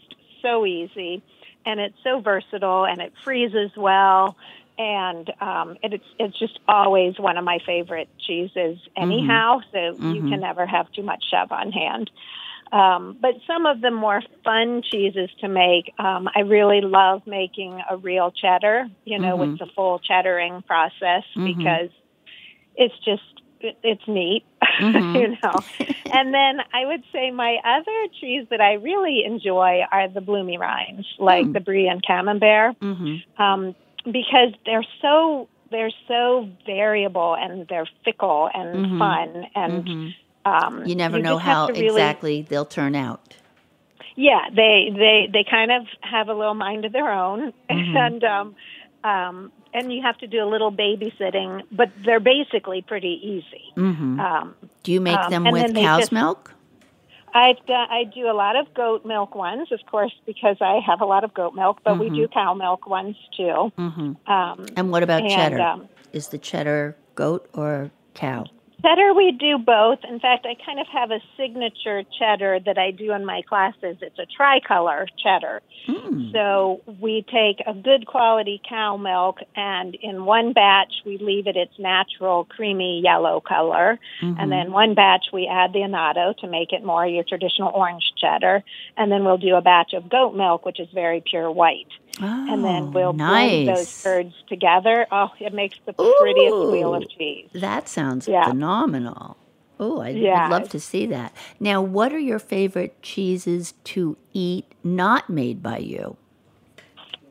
so 0.41 0.65
easy, 0.65 1.23
and 1.65 1.79
it's 1.79 1.95
so 2.03 2.19
versatile, 2.19 2.85
and 2.85 2.99
it 3.01 3.13
freezes 3.23 3.71
well, 3.77 4.35
and 4.77 5.31
um, 5.39 5.77
it, 5.83 5.93
it's 5.93 6.05
it's 6.19 6.39
just 6.39 6.59
always 6.67 7.19
one 7.19 7.37
of 7.37 7.43
my 7.43 7.59
favorite 7.65 8.09
cheeses 8.25 8.79
anyhow. 8.95 9.59
So 9.71 9.97
you 9.99 10.23
can 10.29 10.39
never 10.41 10.65
have 10.65 10.91
too 10.91 11.03
much 11.03 11.23
Chèvre 11.31 11.51
on 11.51 11.71
hand. 11.71 12.09
Um, 12.71 13.17
but 13.21 13.35
some 13.45 13.65
of 13.65 13.81
the 13.81 13.91
more 13.91 14.21
fun 14.43 14.81
cheeses 14.83 15.29
to 15.41 15.47
make, 15.47 15.93
um, 15.99 16.27
I 16.35 16.41
really 16.41 16.81
love 16.81 17.21
making 17.25 17.81
a 17.89 17.97
real 17.97 18.31
cheddar, 18.31 18.87
you 19.05 19.19
know, 19.19 19.35
with 19.37 19.59
the 19.59 19.67
full 19.75 19.99
cheddaring 19.99 20.65
process 20.65 21.23
because 21.55 21.89
it's 22.75 22.95
just 23.05 23.23
it, 23.59 23.77
it's 23.83 24.07
neat, 24.07 24.43
you 24.79 25.29
know. 25.43 25.53
and 26.11 26.33
then 26.33 26.59
I 26.73 26.85
would 26.85 27.03
say 27.11 27.31
my 27.31 27.57
other 27.65 28.07
cheese 28.19 28.45
that 28.51 28.61
I 28.61 28.73
really 28.73 29.23
enjoy 29.25 29.81
are 29.91 30.07
the 30.09 30.21
bloomy 30.21 30.57
rinds, 30.57 31.07
like 31.19 31.51
the 31.53 31.59
brie 31.59 31.87
and 31.87 32.03
camembert, 32.05 32.79
Mm-hmm. 32.79 33.41
um, 33.41 33.75
because 34.05 34.53
they're 34.65 34.85
so 35.01 35.47
they're 35.71 35.91
so 36.07 36.47
variable 36.65 37.35
and 37.35 37.67
they're 37.67 37.89
fickle 38.05 38.49
and 38.53 38.99
fun 38.99 39.45
and. 39.55 40.13
Um, 40.47 40.85
You 40.85 40.95
never 40.95 41.17
you 41.17 41.23
know 41.23 41.37
how 41.37 41.67
really- 41.67 41.85
exactly 41.87 42.41
they'll 42.49 42.65
turn 42.79 42.95
out. 42.95 43.35
yeah, 44.15 44.49
they 44.55 44.89
they 45.03 45.29
they 45.31 45.43
kind 45.57 45.71
of 45.71 45.83
have 46.01 46.27
a 46.29 46.33
little 46.33 46.55
mind 46.67 46.85
of 46.85 46.91
their 46.93 47.11
own, 47.11 47.53
and 47.69 48.23
um, 48.23 48.55
um, 49.03 49.51
and 49.73 49.91
you 49.93 50.01
have 50.01 50.17
to 50.19 50.27
do 50.27 50.43
a 50.43 50.49
little 50.53 50.71
babysitting, 50.71 51.61
but 51.71 51.89
they're 52.05 52.19
basically 52.19 52.81
pretty 52.81 53.19
easy. 53.33 53.63
Mm-hmm. 53.75 54.19
Um, 54.19 54.55
Do 54.83 54.91
you 54.91 55.01
make 55.01 55.19
Um, 55.19 55.29
them 55.31 55.45
and 55.45 55.53
with 55.53 55.75
cow's 55.75 55.99
just- 56.01 56.11
milk? 56.11 56.53
I've 57.33 57.63
done, 57.67 57.87
I 57.91 58.05
do 58.05 58.31
a 58.31 58.33
lot 58.33 58.55
of 58.55 58.73
goat 58.73 59.05
milk 59.05 59.35
ones, 59.35 59.71
of 59.71 59.79
course, 59.85 60.13
because 60.25 60.57
I 60.61 60.79
have 60.89 61.01
a 61.01 61.05
lot 61.05 61.23
of 61.23 61.33
goat 61.35 61.53
milk, 61.53 61.81
but 61.83 61.99
we 61.99 62.09
do 62.09 62.27
cow 62.29 62.53
milk 62.55 62.87
ones 62.87 63.15
too. 63.35 63.71
Mm-hmm. 63.77 64.31
Um, 64.31 64.65
And 64.77 64.89
what 64.91 65.03
about 65.03 65.21
and, 65.21 65.29
cheddar? 65.29 65.61
um, 65.61 65.89
Is 66.13 66.29
the 66.29 66.39
cheddar 66.39 66.95
goat 67.15 67.47
or 67.53 67.91
cow? 68.15 68.45
Cheddar, 68.81 69.13
we 69.15 69.31
do 69.31 69.57
both. 69.57 69.99
In 70.07 70.19
fact, 70.19 70.45
I 70.45 70.55
kind 70.63 70.79
of 70.79 70.87
have 70.87 71.11
a 71.11 71.19
signature 71.35 72.03
cheddar 72.19 72.59
that 72.65 72.77
I 72.77 72.91
do 72.91 73.11
in 73.11 73.25
my 73.25 73.41
classes. 73.41 73.97
It's 74.01 74.19
a 74.19 74.25
tricolor 74.25 75.07
cheddar. 75.21 75.61
Mm. 75.87 76.31
So 76.31 76.81
we 77.01 77.25
take 77.31 77.65
a 77.65 77.73
good 77.73 78.05
quality 78.05 78.61
cow 78.67 78.97
milk, 78.97 79.39
and 79.55 79.95
in 79.95 80.25
one 80.25 80.53
batch, 80.53 80.93
we 81.05 81.17
leave 81.17 81.47
it 81.47 81.55
its 81.55 81.73
natural 81.79 82.45
creamy 82.45 83.01
yellow 83.03 83.41
color. 83.41 83.99
And 84.21 84.51
then 84.51 84.71
one 84.71 84.93
batch, 84.93 85.25
we 85.33 85.47
add 85.51 85.73
the 85.73 85.81
annatto 85.81 86.33
to 86.41 86.47
make 86.47 86.71
it 86.71 86.83
more 86.83 87.05
your 87.05 87.23
traditional 87.23 87.71
orange 87.73 88.13
cheddar. 88.17 88.63
And 88.95 89.11
then 89.11 89.25
we'll 89.25 89.37
do 89.37 89.55
a 89.55 89.61
batch 89.61 89.93
of 89.93 90.07
goat 90.07 90.35
milk, 90.35 90.65
which 90.65 90.79
is 90.79 90.87
very 90.93 91.23
pure 91.25 91.51
white. 91.51 91.87
And 92.19 92.59
Oh, 92.59 92.61
then 92.63 92.91
we'll 92.91 93.13
nice. 93.13 93.65
blend 93.65 93.67
those 93.77 94.03
curds 94.03 94.33
together. 94.47 95.05
Oh, 95.11 95.29
it 95.39 95.53
makes 95.53 95.77
the 95.85 95.93
prettiest 95.93 96.55
wheel 96.71 96.95
of 96.95 97.07
cheese. 97.09 97.49
That 97.53 97.87
sounds 97.87 98.27
Yeah. 98.27 98.45
phenomenal. 98.47 99.37
Oh, 99.79 100.01
I'd, 100.01 100.17
Yeah. 100.17 100.45
I'd 100.45 100.49
love 100.51 100.69
to 100.69 100.79
see 100.79 101.05
that. 101.07 101.31
Now, 101.59 101.81
what 101.81 102.11
are 102.11 102.17
your 102.19 102.39
favorite 102.39 103.01
cheeses 103.01 103.73
to 103.85 104.17
eat 104.33 104.65
not 104.83 105.29
made 105.29 105.61
by 105.61 105.77
you? 105.77 106.17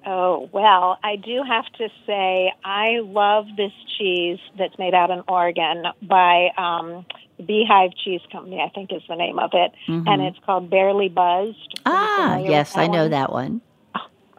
Oh, 0.08 0.48
well, 0.52 0.98
I 1.02 1.16
do 1.16 1.42
have 1.42 1.64
to 1.78 1.88
say 2.06 2.52
I 2.64 3.00
love 3.02 3.46
this 3.56 3.72
cheese 3.98 4.38
that's 4.56 4.78
made 4.78 4.94
out 4.94 5.10
in 5.10 5.22
Oregon 5.26 5.82
by 6.00 6.50
um, 6.56 7.04
Beehive 7.44 7.90
Cheese 8.04 8.20
Company, 8.30 8.60
I 8.60 8.68
think 8.68 8.92
is 8.92 9.02
the 9.08 9.16
name 9.16 9.40
of 9.40 9.50
it. 9.52 9.72
And 9.88 10.22
it's 10.22 10.38
called 10.46 10.70
Barely 10.70 11.08
Buzzed. 11.08 11.80
Mm-hmm. 11.84 11.86
Ah, 11.86 12.36
yes, 12.38 12.76
I 12.76 12.86
know 12.86 13.08
that 13.08 13.32
one. 13.32 13.62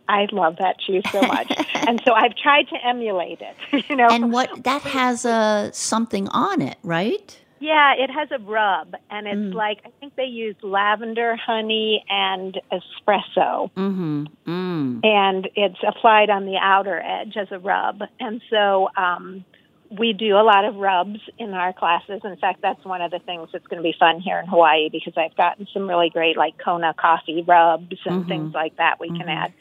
I 0.10 0.28
love 0.32 0.58
that 0.60 0.80
cheese 0.80 1.04
so 1.12 1.22
much. 1.22 1.52
and 1.74 2.02
so 2.06 2.14
I've 2.14 2.36
tried 2.36 2.68
to 2.70 2.76
emulate 2.86 3.40
it, 3.42 3.86
you 3.90 3.96
know. 3.96 4.08
And 4.10 4.32
what 4.32 4.64
that 4.64 4.82
has 4.84 5.26
a 5.26 5.70
something 5.74 6.28
on 6.30 6.62
it, 6.62 6.78
right? 6.84 7.40
Yeah, 7.60 7.94
it 7.98 8.12
has 8.12 8.30
a 8.32 8.38
rub, 8.38 8.96
and 9.10 9.28
it's 9.28 9.36
Mm. 9.38 9.54
like 9.56 9.80
I 9.84 9.90
think 10.00 10.16
they 10.16 10.26
use 10.26 10.56
lavender, 10.62 11.36
honey, 11.36 12.06
and 12.08 12.60
espresso, 12.72 13.72
Mm-hmm. 13.76 14.26
Mm. 14.48 15.00
and 15.04 15.50
it's 15.56 15.80
applied 15.88 16.30
on 16.30 16.46
the 16.46 16.58
outer 16.58 17.00
edge 17.02 17.36
as 17.36 17.48
a 17.52 17.58
rub. 17.60 18.04
And 18.20 18.42
so 18.52 18.90
um, 18.96 19.44
we 19.90 20.14
do 20.14 20.36
a 20.38 20.44
lot 20.44 20.66
of 20.66 20.76
rubs 20.76 21.20
in 21.40 21.54
our 21.56 21.74
classes. 21.74 22.22
In 22.24 22.36
fact, 22.38 22.62
that's 22.62 22.84
one 22.86 23.02
of 23.02 23.10
the 23.10 23.20
things 23.20 23.50
that's 23.52 23.66
going 23.68 23.78
to 23.82 23.84
be 23.84 23.96
fun 23.98 24.20
here 24.20 24.38
in 24.40 24.46
Hawaii 24.46 24.90
because 24.90 25.14
I've 25.18 25.36
gotten 25.36 25.68
some 25.74 25.88
really 25.90 26.10
great 26.10 26.38
like 26.38 26.58
Kona 26.64 26.94
coffee 26.94 27.42
rubs 27.48 27.98
and 28.06 28.28
things 28.28 28.54
like 28.54 28.78
that 28.78 29.00
we 29.00 29.08
can 29.10 29.30
add. 29.30 29.52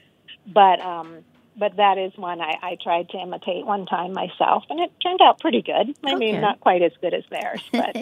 But 0.47 0.80
um, 0.80 1.24
but 1.59 1.76
that 1.76 1.99
is 1.99 2.12
one 2.16 2.40
I, 2.40 2.55
I 2.62 2.76
tried 2.82 3.09
to 3.11 3.18
imitate 3.18 3.64
one 3.66 3.86
time 3.86 4.12
myself, 4.12 4.64
and 4.68 4.78
it 4.80 4.90
turned 5.03 5.20
out 5.22 5.40
pretty 5.40 5.62
good. 5.62 5.94
I 6.05 6.11
Okay. 6.14 6.16
mean, 6.16 6.40
not 6.40 6.61
quite 6.61 6.82
as 6.82 6.92
good 7.01 7.14
as 7.14 7.24
theirs, 7.30 7.62
but. 7.72 7.97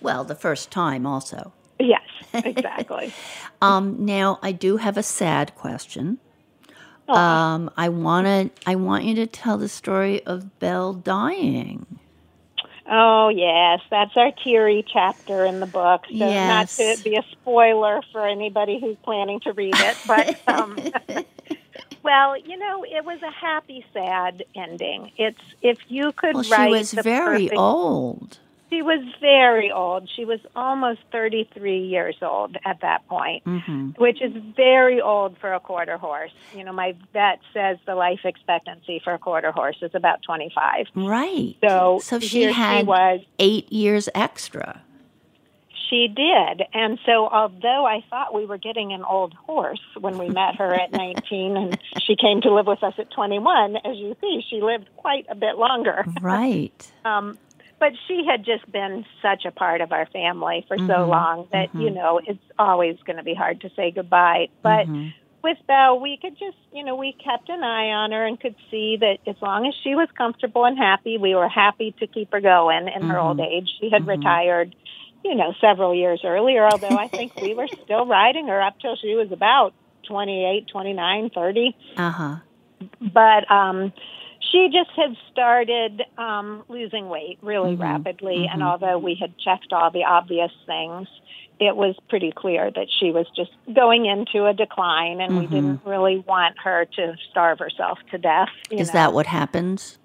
Well, 0.00 0.24
the 0.24 0.34
first 0.34 0.70
time 0.70 1.06
also. 1.06 1.52
Yes, 1.78 2.02
exactly. 2.32 3.12
Um, 3.62 4.04
now 4.04 4.38
I 4.42 4.52
do 4.52 4.76
have 4.78 4.96
a 4.96 5.02
sad 5.02 5.54
question. 5.54 6.18
Oh. 7.08 7.14
Um, 7.14 7.70
I 7.76 7.88
wanna 7.88 8.50
I 8.66 8.74
want 8.74 9.04
you 9.04 9.14
to 9.16 9.26
tell 9.26 9.56
the 9.56 9.68
story 9.68 10.22
of 10.26 10.58
Belle 10.58 10.92
dying. 10.92 11.86
oh, 12.90 13.28
yes, 13.28 13.80
that's 13.90 14.10
our 14.16 14.32
teary 14.44 14.84
chapter 14.92 15.44
in 15.44 15.60
the 15.60 15.66
book. 15.66 16.02
So, 16.06 16.14
Yes. 16.14 16.78
not 16.78 16.96
to 16.96 17.02
be 17.02 17.16
a 17.16 17.22
spoiler 17.32 18.00
for 18.12 18.26
anybody 18.26 18.78
who's 18.80 18.96
planning 19.04 19.40
to 19.44 19.52
read 19.52 19.74
it, 19.78 19.96
but. 20.06 20.36
Um, 20.52 20.78
Well, 22.08 22.38
you 22.38 22.56
know, 22.56 22.84
it 22.84 23.04
was 23.04 23.20
a 23.22 23.30
happy, 23.30 23.84
sad 23.92 24.42
ending. 24.56 25.12
It's 25.18 25.38
if 25.60 25.78
you 25.88 26.12
could 26.12 26.34
Well, 26.36 26.42
she 26.42 26.68
was 26.70 26.92
very 26.92 27.44
perfect- 27.48 27.58
old. 27.58 28.38
She 28.70 28.82
was 28.82 29.00
very 29.18 29.70
old. 29.70 30.10
She 30.14 30.26
was 30.26 30.40
almost 30.54 31.00
33 31.10 31.78
years 31.86 32.16
old 32.22 32.56
at 32.66 32.80
that 32.82 33.06
point, 33.08 33.42
Mm-hmm. 33.44 33.90
which 33.96 34.20
is 34.22 34.32
very 34.56 35.00
old 35.00 35.38
for 35.38 35.52
a 35.54 35.60
quarter 35.60 35.96
horse. 35.96 36.32
You 36.54 36.64
know, 36.64 36.72
my 36.74 36.94
vet 37.14 37.40
says 37.54 37.78
the 37.86 37.94
life 37.94 38.20
expectancy 38.24 39.00
for 39.04 39.14
a 39.14 39.18
quarter 39.18 39.52
horse 39.52 39.78
is 39.80 39.94
about 39.94 40.22
25. 40.22 40.86
Right. 40.94 41.56
So, 41.66 42.00
so 42.02 42.20
she 42.20 42.42
had 42.42 42.80
she 42.80 42.84
was. 42.84 43.20
eight 43.38 43.72
years 43.72 44.08
extra. 44.14 44.82
She 45.90 46.08
did. 46.08 46.62
And 46.74 46.98
so, 47.06 47.28
although 47.28 47.86
I 47.86 48.04
thought 48.10 48.34
we 48.34 48.46
were 48.46 48.58
getting 48.58 48.92
an 48.92 49.04
old 49.04 49.34
horse 49.34 49.80
when 49.98 50.18
we 50.18 50.28
met 50.28 50.56
her 50.56 50.74
at 50.74 50.92
19 50.94 51.56
and 51.56 51.78
she 52.06 52.16
came 52.16 52.40
to 52.42 52.54
live 52.54 52.66
with 52.66 52.82
us 52.82 52.94
at 52.98 53.10
21, 53.10 53.76
as 53.76 53.96
you 53.96 54.14
see, 54.20 54.42
she 54.48 54.60
lived 54.60 54.88
quite 54.96 55.26
a 55.30 55.34
bit 55.34 55.56
longer. 55.58 56.06
Right. 56.20 56.92
Um, 57.04 57.38
but 57.80 57.92
she 58.08 58.24
had 58.28 58.44
just 58.44 58.70
been 58.70 59.04
such 59.22 59.44
a 59.46 59.52
part 59.52 59.80
of 59.80 59.92
our 59.92 60.06
family 60.06 60.64
for 60.66 60.76
so 60.78 60.84
Mm-hmm. 60.84 61.10
long 61.10 61.48
that, 61.52 61.68
you 61.74 61.90
know, 61.90 62.20
it's 62.26 62.42
always 62.58 62.96
going 63.06 63.18
to 63.18 63.22
be 63.22 63.34
hard 63.34 63.60
to 63.62 63.70
say 63.76 63.92
goodbye. 63.92 64.48
But 64.62 64.86
Mm-hmm. 64.88 65.08
with 65.44 65.58
Belle, 65.68 66.00
we 66.00 66.18
could 66.20 66.36
just, 66.38 66.56
you 66.72 66.84
know, 66.84 66.96
we 66.96 67.16
kept 67.24 67.48
an 67.48 67.62
eye 67.62 67.90
on 67.90 68.10
her 68.10 68.26
and 68.26 68.38
could 68.38 68.56
see 68.70 68.96
that 69.00 69.18
as 69.28 69.36
long 69.40 69.66
as 69.66 69.74
she 69.84 69.94
was 69.94 70.08
comfortable 70.18 70.64
and 70.64 70.76
happy, 70.76 71.18
we 71.18 71.34
were 71.36 71.48
happy 71.48 71.94
to 72.00 72.08
keep 72.08 72.32
her 72.32 72.40
going 72.40 72.88
in 72.88 73.04
her 73.04 73.18
old 73.18 73.38
age. 73.38 73.70
She 73.80 73.90
had 73.90 74.06
retired, 74.06 74.74
you 75.24 75.34
know, 75.34 75.52
several 75.60 75.94
years 75.94 76.22
earlier, 76.24 76.66
although 76.66 76.96
I 76.96 77.08
think 77.08 77.34
we 77.40 77.54
were 77.54 77.68
still 77.84 78.06
riding 78.06 78.48
her 78.48 78.60
up 78.60 78.78
till 78.80 78.96
she 78.96 79.14
was 79.14 79.30
about 79.32 79.74
28, 80.06 80.68
29, 80.68 81.30
30. 81.34 81.76
Uh 81.96 82.10
huh. 82.10 82.36
But 83.00 83.50
um 83.50 83.92
she 84.52 84.68
just 84.72 84.90
had 84.96 85.16
started 85.30 86.02
um 86.16 86.62
losing 86.68 87.08
weight 87.08 87.38
really 87.42 87.74
rapidly 87.74 88.48
and 88.50 88.62
although 88.62 88.96
we 88.98 89.16
had 89.20 89.36
checked 89.38 89.72
all 89.72 89.90
the 89.90 90.04
obvious 90.04 90.52
things, 90.64 91.08
it 91.60 91.76
was 91.76 91.96
pretty 92.08 92.32
clear 92.34 92.70
that 92.70 92.86
she 93.00 93.10
was 93.10 93.26
just 93.34 93.50
going 93.74 94.06
into 94.06 94.46
a 94.46 94.54
decline 94.54 95.20
and 95.20 95.36
we 95.38 95.46
didn't 95.46 95.80
really 95.84 96.18
want 96.18 96.56
her 96.62 96.86
to 96.96 97.16
starve 97.30 97.58
herself 97.58 97.98
to 98.12 98.18
death. 98.18 98.48
you 98.70 98.78
Is 98.78 98.88
know. 98.88 98.92
that 98.92 99.12
what 99.12 99.26
happens? 99.26 99.98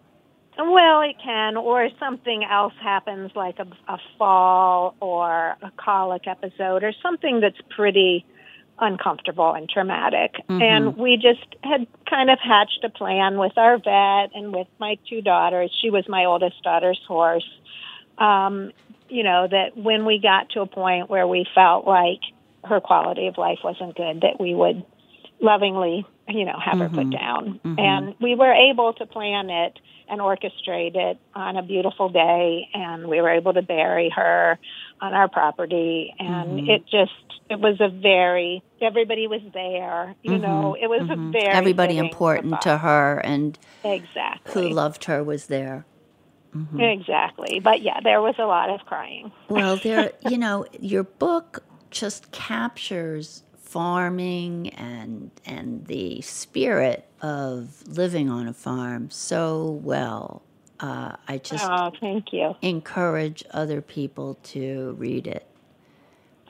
Well, 0.58 1.02
it 1.02 1.16
can, 1.24 1.58
or 1.58 1.90
something 2.00 2.44
else 2.44 2.74
happens 2.82 3.32
like 3.36 3.60
a, 3.60 3.68
a 3.92 3.98
fall 4.18 4.96
or 5.00 5.56
a 5.62 5.72
colic 5.78 6.28
episode 6.28 6.84
or 6.84 6.94
something 7.02 7.40
that's 7.40 7.58
pretty 7.76 8.26
uncomfortable 8.80 9.54
and 9.54 9.70
traumatic. 9.70 10.36
And 10.50 10.98
we 10.98 11.16
just 11.16 11.56
had 11.64 11.88
kind 12.10 12.30
of 12.30 12.40
hatched 12.40 12.84
a 12.84 12.90
plan 12.90 13.38
with 13.38 13.58
our 13.58 13.78
vet 13.78 14.36
and 14.36 14.54
with 14.54 14.68
my 14.80 14.98
two 15.10 15.22
daughters. 15.22 15.72
She 15.82 15.90
was 15.90 16.08
my 16.08 16.26
oldest 16.26 16.62
daughter's 16.64 17.02
horse. 17.08 17.48
Um, 18.18 18.72
you 19.10 19.24
know, 19.24 19.48
that 19.50 19.78
when 19.78 20.06
we 20.06 20.20
got 20.20 20.50
to 20.52 20.62
a 20.62 20.66
point 20.66 21.10
where 21.10 21.28
we 21.28 21.46
felt 21.54 21.86
like 21.86 22.20
her 22.64 22.80
quality 22.80 23.28
of 23.28 23.38
life 23.38 23.60
wasn't 23.64 23.96
good, 23.96 24.22
that 24.22 24.40
we 24.40 24.54
would 24.54 24.84
lovingly, 25.40 26.06
you 26.28 26.46
know, 26.46 26.58
have 26.64 26.80
her 26.80 26.90
put 26.90 27.00
mm-hmm. 27.00 27.10
down. 27.12 27.60
Mm-hmm. 27.64 27.80
And 27.80 28.16
we 28.20 28.36
were 28.36 28.54
able 28.54 28.94
to 28.94 29.06
plan 29.06 29.50
it 29.50 29.80
and 30.10 30.20
orchestrate 30.20 30.96
it 30.96 31.18
on 31.34 31.58
a 31.58 31.64
beautiful 31.64 32.10
day, 32.10 32.70
and 32.74 33.08
we 33.08 33.22
were 33.22 33.30
able 33.30 33.54
to 33.54 33.62
bury 33.62 34.10
her 34.10 34.60
on 35.02 35.14
our 35.14 35.28
property. 35.28 36.14
And 36.20 36.60
mm-hmm. 36.60 36.70
it 36.70 36.86
just, 36.86 37.12
it 37.50 37.60
was 37.60 37.78
a 37.80 37.90
very, 37.90 38.64
everybody 38.82 39.28
was 39.28 39.42
there, 39.54 40.16
you 40.22 40.38
know, 40.38 40.76
it 40.80 40.88
was 40.88 41.10
a 41.10 41.16
very 41.16 41.48
Everybody 41.48 41.98
important 41.98 42.62
to 42.62 42.78
her 42.78 43.20
and 43.20 43.58
exactly 43.84 44.54
who 44.54 44.70
loved 44.70 45.06
her 45.06 45.24
was 45.24 45.48
there. 45.48 45.86
Exactly. 46.78 47.60
But 47.60 47.82
yeah, 47.82 48.00
there 48.04 48.22
was 48.22 48.36
a 48.38 48.46
lot 48.46 48.70
of 48.70 48.86
crying. 48.86 49.32
Well, 49.50 49.78
there, 49.78 50.12
you 50.30 50.38
know, 50.38 50.66
your 50.80 51.04
book 51.04 51.64
just 51.90 52.32
captures 52.32 53.44
farming 53.74 54.70
and 54.76 55.32
and 55.48 55.88
the 55.88 56.22
spirit 56.22 57.08
of 57.24 57.82
living 57.88 58.30
on 58.30 58.48
a 58.48 58.54
farm 58.54 59.10
so 59.10 59.80
well. 59.84 60.44
Uh, 60.80 61.16
I 61.28 61.40
just 61.40 61.66
Oh, 61.68 61.92
thank 62.00 62.32
you. 62.32 62.56
encourage 62.62 63.44
other 63.50 63.82
people 63.82 64.38
to 64.44 64.96
read 65.00 65.26
it. 65.26 65.48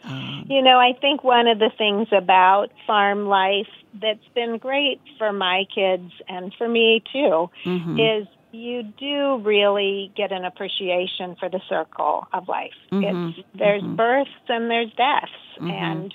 Um, 0.04 0.48
you 0.50 0.62
know, 0.62 0.80
I 0.80 0.92
think 1.00 1.24
one 1.24 1.48
of 1.48 1.60
the 1.60 1.72
things 1.78 2.10
about 2.12 2.72
farm 2.86 3.28
life 3.28 3.72
that's 4.02 4.28
been 4.36 4.58
great 4.58 5.00
for 5.18 5.32
my 5.32 5.64
kids 5.74 6.12
and 6.28 6.54
for 6.58 6.68
me 6.68 7.02
too 7.14 7.50
mm-hmm. 7.64 8.00
is 8.00 8.28
you 8.52 8.84
do 8.84 9.38
really 9.38 10.12
get 10.18 10.34
an 10.34 10.44
appreciation 10.44 11.38
for 11.40 11.48
the 11.48 11.62
circle 11.70 12.28
of 12.34 12.50
life. 12.50 12.74
Mm-hmm. 12.92 13.30
It's 13.30 13.48
there's 13.56 13.82
mm-hmm. 13.82 13.96
births 13.96 14.30
and 14.50 14.70
there's 14.70 14.92
deaths 14.98 15.32
and 15.62 16.14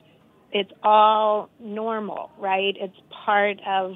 it's 0.53 0.73
all 0.83 1.51
normal, 1.61 2.31
right? 2.39 2.75
It's 2.79 2.97
part 3.25 3.59
of 3.67 3.95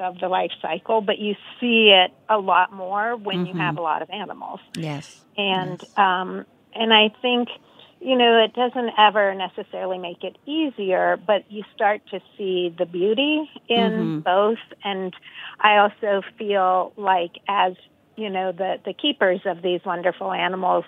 of 0.00 0.18
the 0.18 0.28
life 0.28 0.50
cycle, 0.60 1.00
but 1.00 1.18
you 1.18 1.34
see 1.60 1.94
it 1.94 2.10
a 2.28 2.38
lot 2.38 2.72
more 2.72 3.16
when 3.16 3.46
you 3.46 3.54
have 3.54 3.76
a 3.78 3.80
lot 3.80 4.02
of 4.02 4.10
animals. 4.10 4.60
Yes. 4.74 5.24
and 5.36 5.80
um 5.96 6.44
and 6.74 6.92
I 6.92 7.10
think 7.22 7.48
you 8.00 8.16
know 8.16 8.44
it 8.44 8.54
doesn't 8.54 8.90
ever 8.98 9.34
necessarily 9.34 9.98
make 9.98 10.24
it 10.24 10.36
easier 10.46 11.16
but 11.16 11.50
you 11.50 11.62
start 11.74 12.02
to 12.10 12.20
see 12.36 12.74
the 12.76 12.86
beauty 12.86 13.48
in 13.68 14.22
both. 14.24 14.58
And 14.82 15.14
I 15.60 15.76
also 15.78 16.22
feel 16.38 16.92
like 16.96 17.32
as 17.48 17.74
you 18.16 18.30
know 18.30 18.52
the 18.52 18.76
the 18.84 18.92
keepers 18.94 19.40
of 19.46 19.62
these 19.62 19.80
wonderful 19.84 20.32
animals 20.32 20.84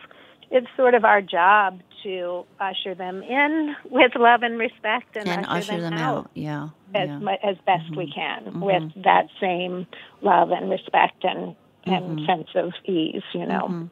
it's 0.51 0.67
sort 0.77 0.95
of 0.95 1.05
our 1.05 1.21
job 1.23 1.81
to 2.03 2.45
usher 2.61 2.95
them 2.95 3.23
in 3.23 3.75
with 3.91 4.13
love 4.15 4.43
and 4.43 4.59
respect 4.59 5.17
and, 5.17 5.29
And 5.29 5.47
usher, 5.47 5.81
them, 5.81 5.95
out. 5.95 6.31
Yeah. 6.35 6.69
as 6.95 7.09
yeah. 7.09 7.37
as 7.43 7.57
best 7.67 7.91
we 7.97 8.05
mm-hmm. 8.05 8.13
can 8.13 8.45
mm-hmm. 8.45 8.61
with 8.61 9.05
that 9.05 9.29
same 9.41 9.87
love 10.23 10.51
and 10.51 10.71
respect 10.71 11.25
and 11.25 11.57
and 11.85 12.19
mm-hmm. 12.19 12.27
sense 12.27 12.49
of 12.55 12.73
ease 12.85 13.23
you 13.33 13.47
know 13.47 13.89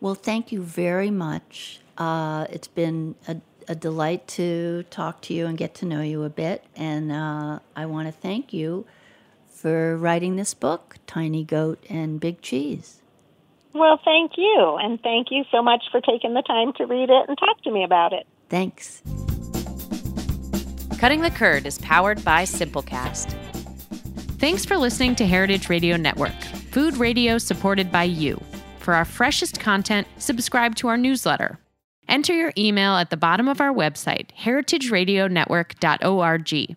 Well, 0.00 0.14
thank 0.14 0.52
you 0.52 0.62
very 0.62 1.10
much. 1.10 1.80
Uh, 1.96 2.46
it's 2.50 2.68
been 2.68 3.14
a, 3.28 3.36
a 3.68 3.74
delight 3.74 4.26
to 4.28 4.84
talk 4.84 5.20
to 5.22 5.34
you 5.34 5.46
and 5.46 5.56
get 5.56 5.74
to 5.76 5.86
know 5.86 6.02
you 6.02 6.24
a 6.24 6.30
bit. 6.30 6.64
And 6.74 7.12
uh, 7.12 7.60
I 7.76 7.86
want 7.86 8.08
to 8.08 8.12
thank 8.12 8.52
you 8.52 8.86
for 9.46 9.96
writing 9.96 10.36
this 10.36 10.54
book, 10.54 10.96
Tiny 11.06 11.44
Goat 11.44 11.84
and 11.88 12.18
Big 12.18 12.42
Cheese. 12.42 13.01
Well, 13.74 13.98
thank 14.04 14.32
you. 14.36 14.78
And 14.80 15.00
thank 15.02 15.28
you 15.30 15.44
so 15.50 15.62
much 15.62 15.84
for 15.90 16.00
taking 16.00 16.34
the 16.34 16.42
time 16.42 16.72
to 16.74 16.86
read 16.86 17.10
it 17.10 17.28
and 17.28 17.36
talk 17.38 17.62
to 17.62 17.70
me 17.70 17.84
about 17.84 18.12
it. 18.12 18.26
Thanks. 18.48 19.02
Cutting 20.98 21.22
the 21.22 21.30
Curd 21.30 21.66
is 21.66 21.78
powered 21.78 22.24
by 22.24 22.44
Simplecast. 22.44 23.32
Thanks 24.38 24.64
for 24.64 24.76
listening 24.76 25.16
to 25.16 25.26
Heritage 25.26 25.68
Radio 25.68 25.96
Network, 25.96 26.40
food 26.70 26.96
radio 26.96 27.38
supported 27.38 27.90
by 27.90 28.04
you. 28.04 28.40
For 28.78 28.94
our 28.94 29.04
freshest 29.04 29.58
content, 29.60 30.06
subscribe 30.18 30.76
to 30.76 30.86
our 30.88 30.96
newsletter. 30.96 31.58
Enter 32.08 32.34
your 32.34 32.52
email 32.58 32.96
at 32.96 33.10
the 33.10 33.16
bottom 33.16 33.48
of 33.48 33.60
our 33.60 33.72
website, 33.72 34.30
heritageradionetwork.org. 34.38 36.76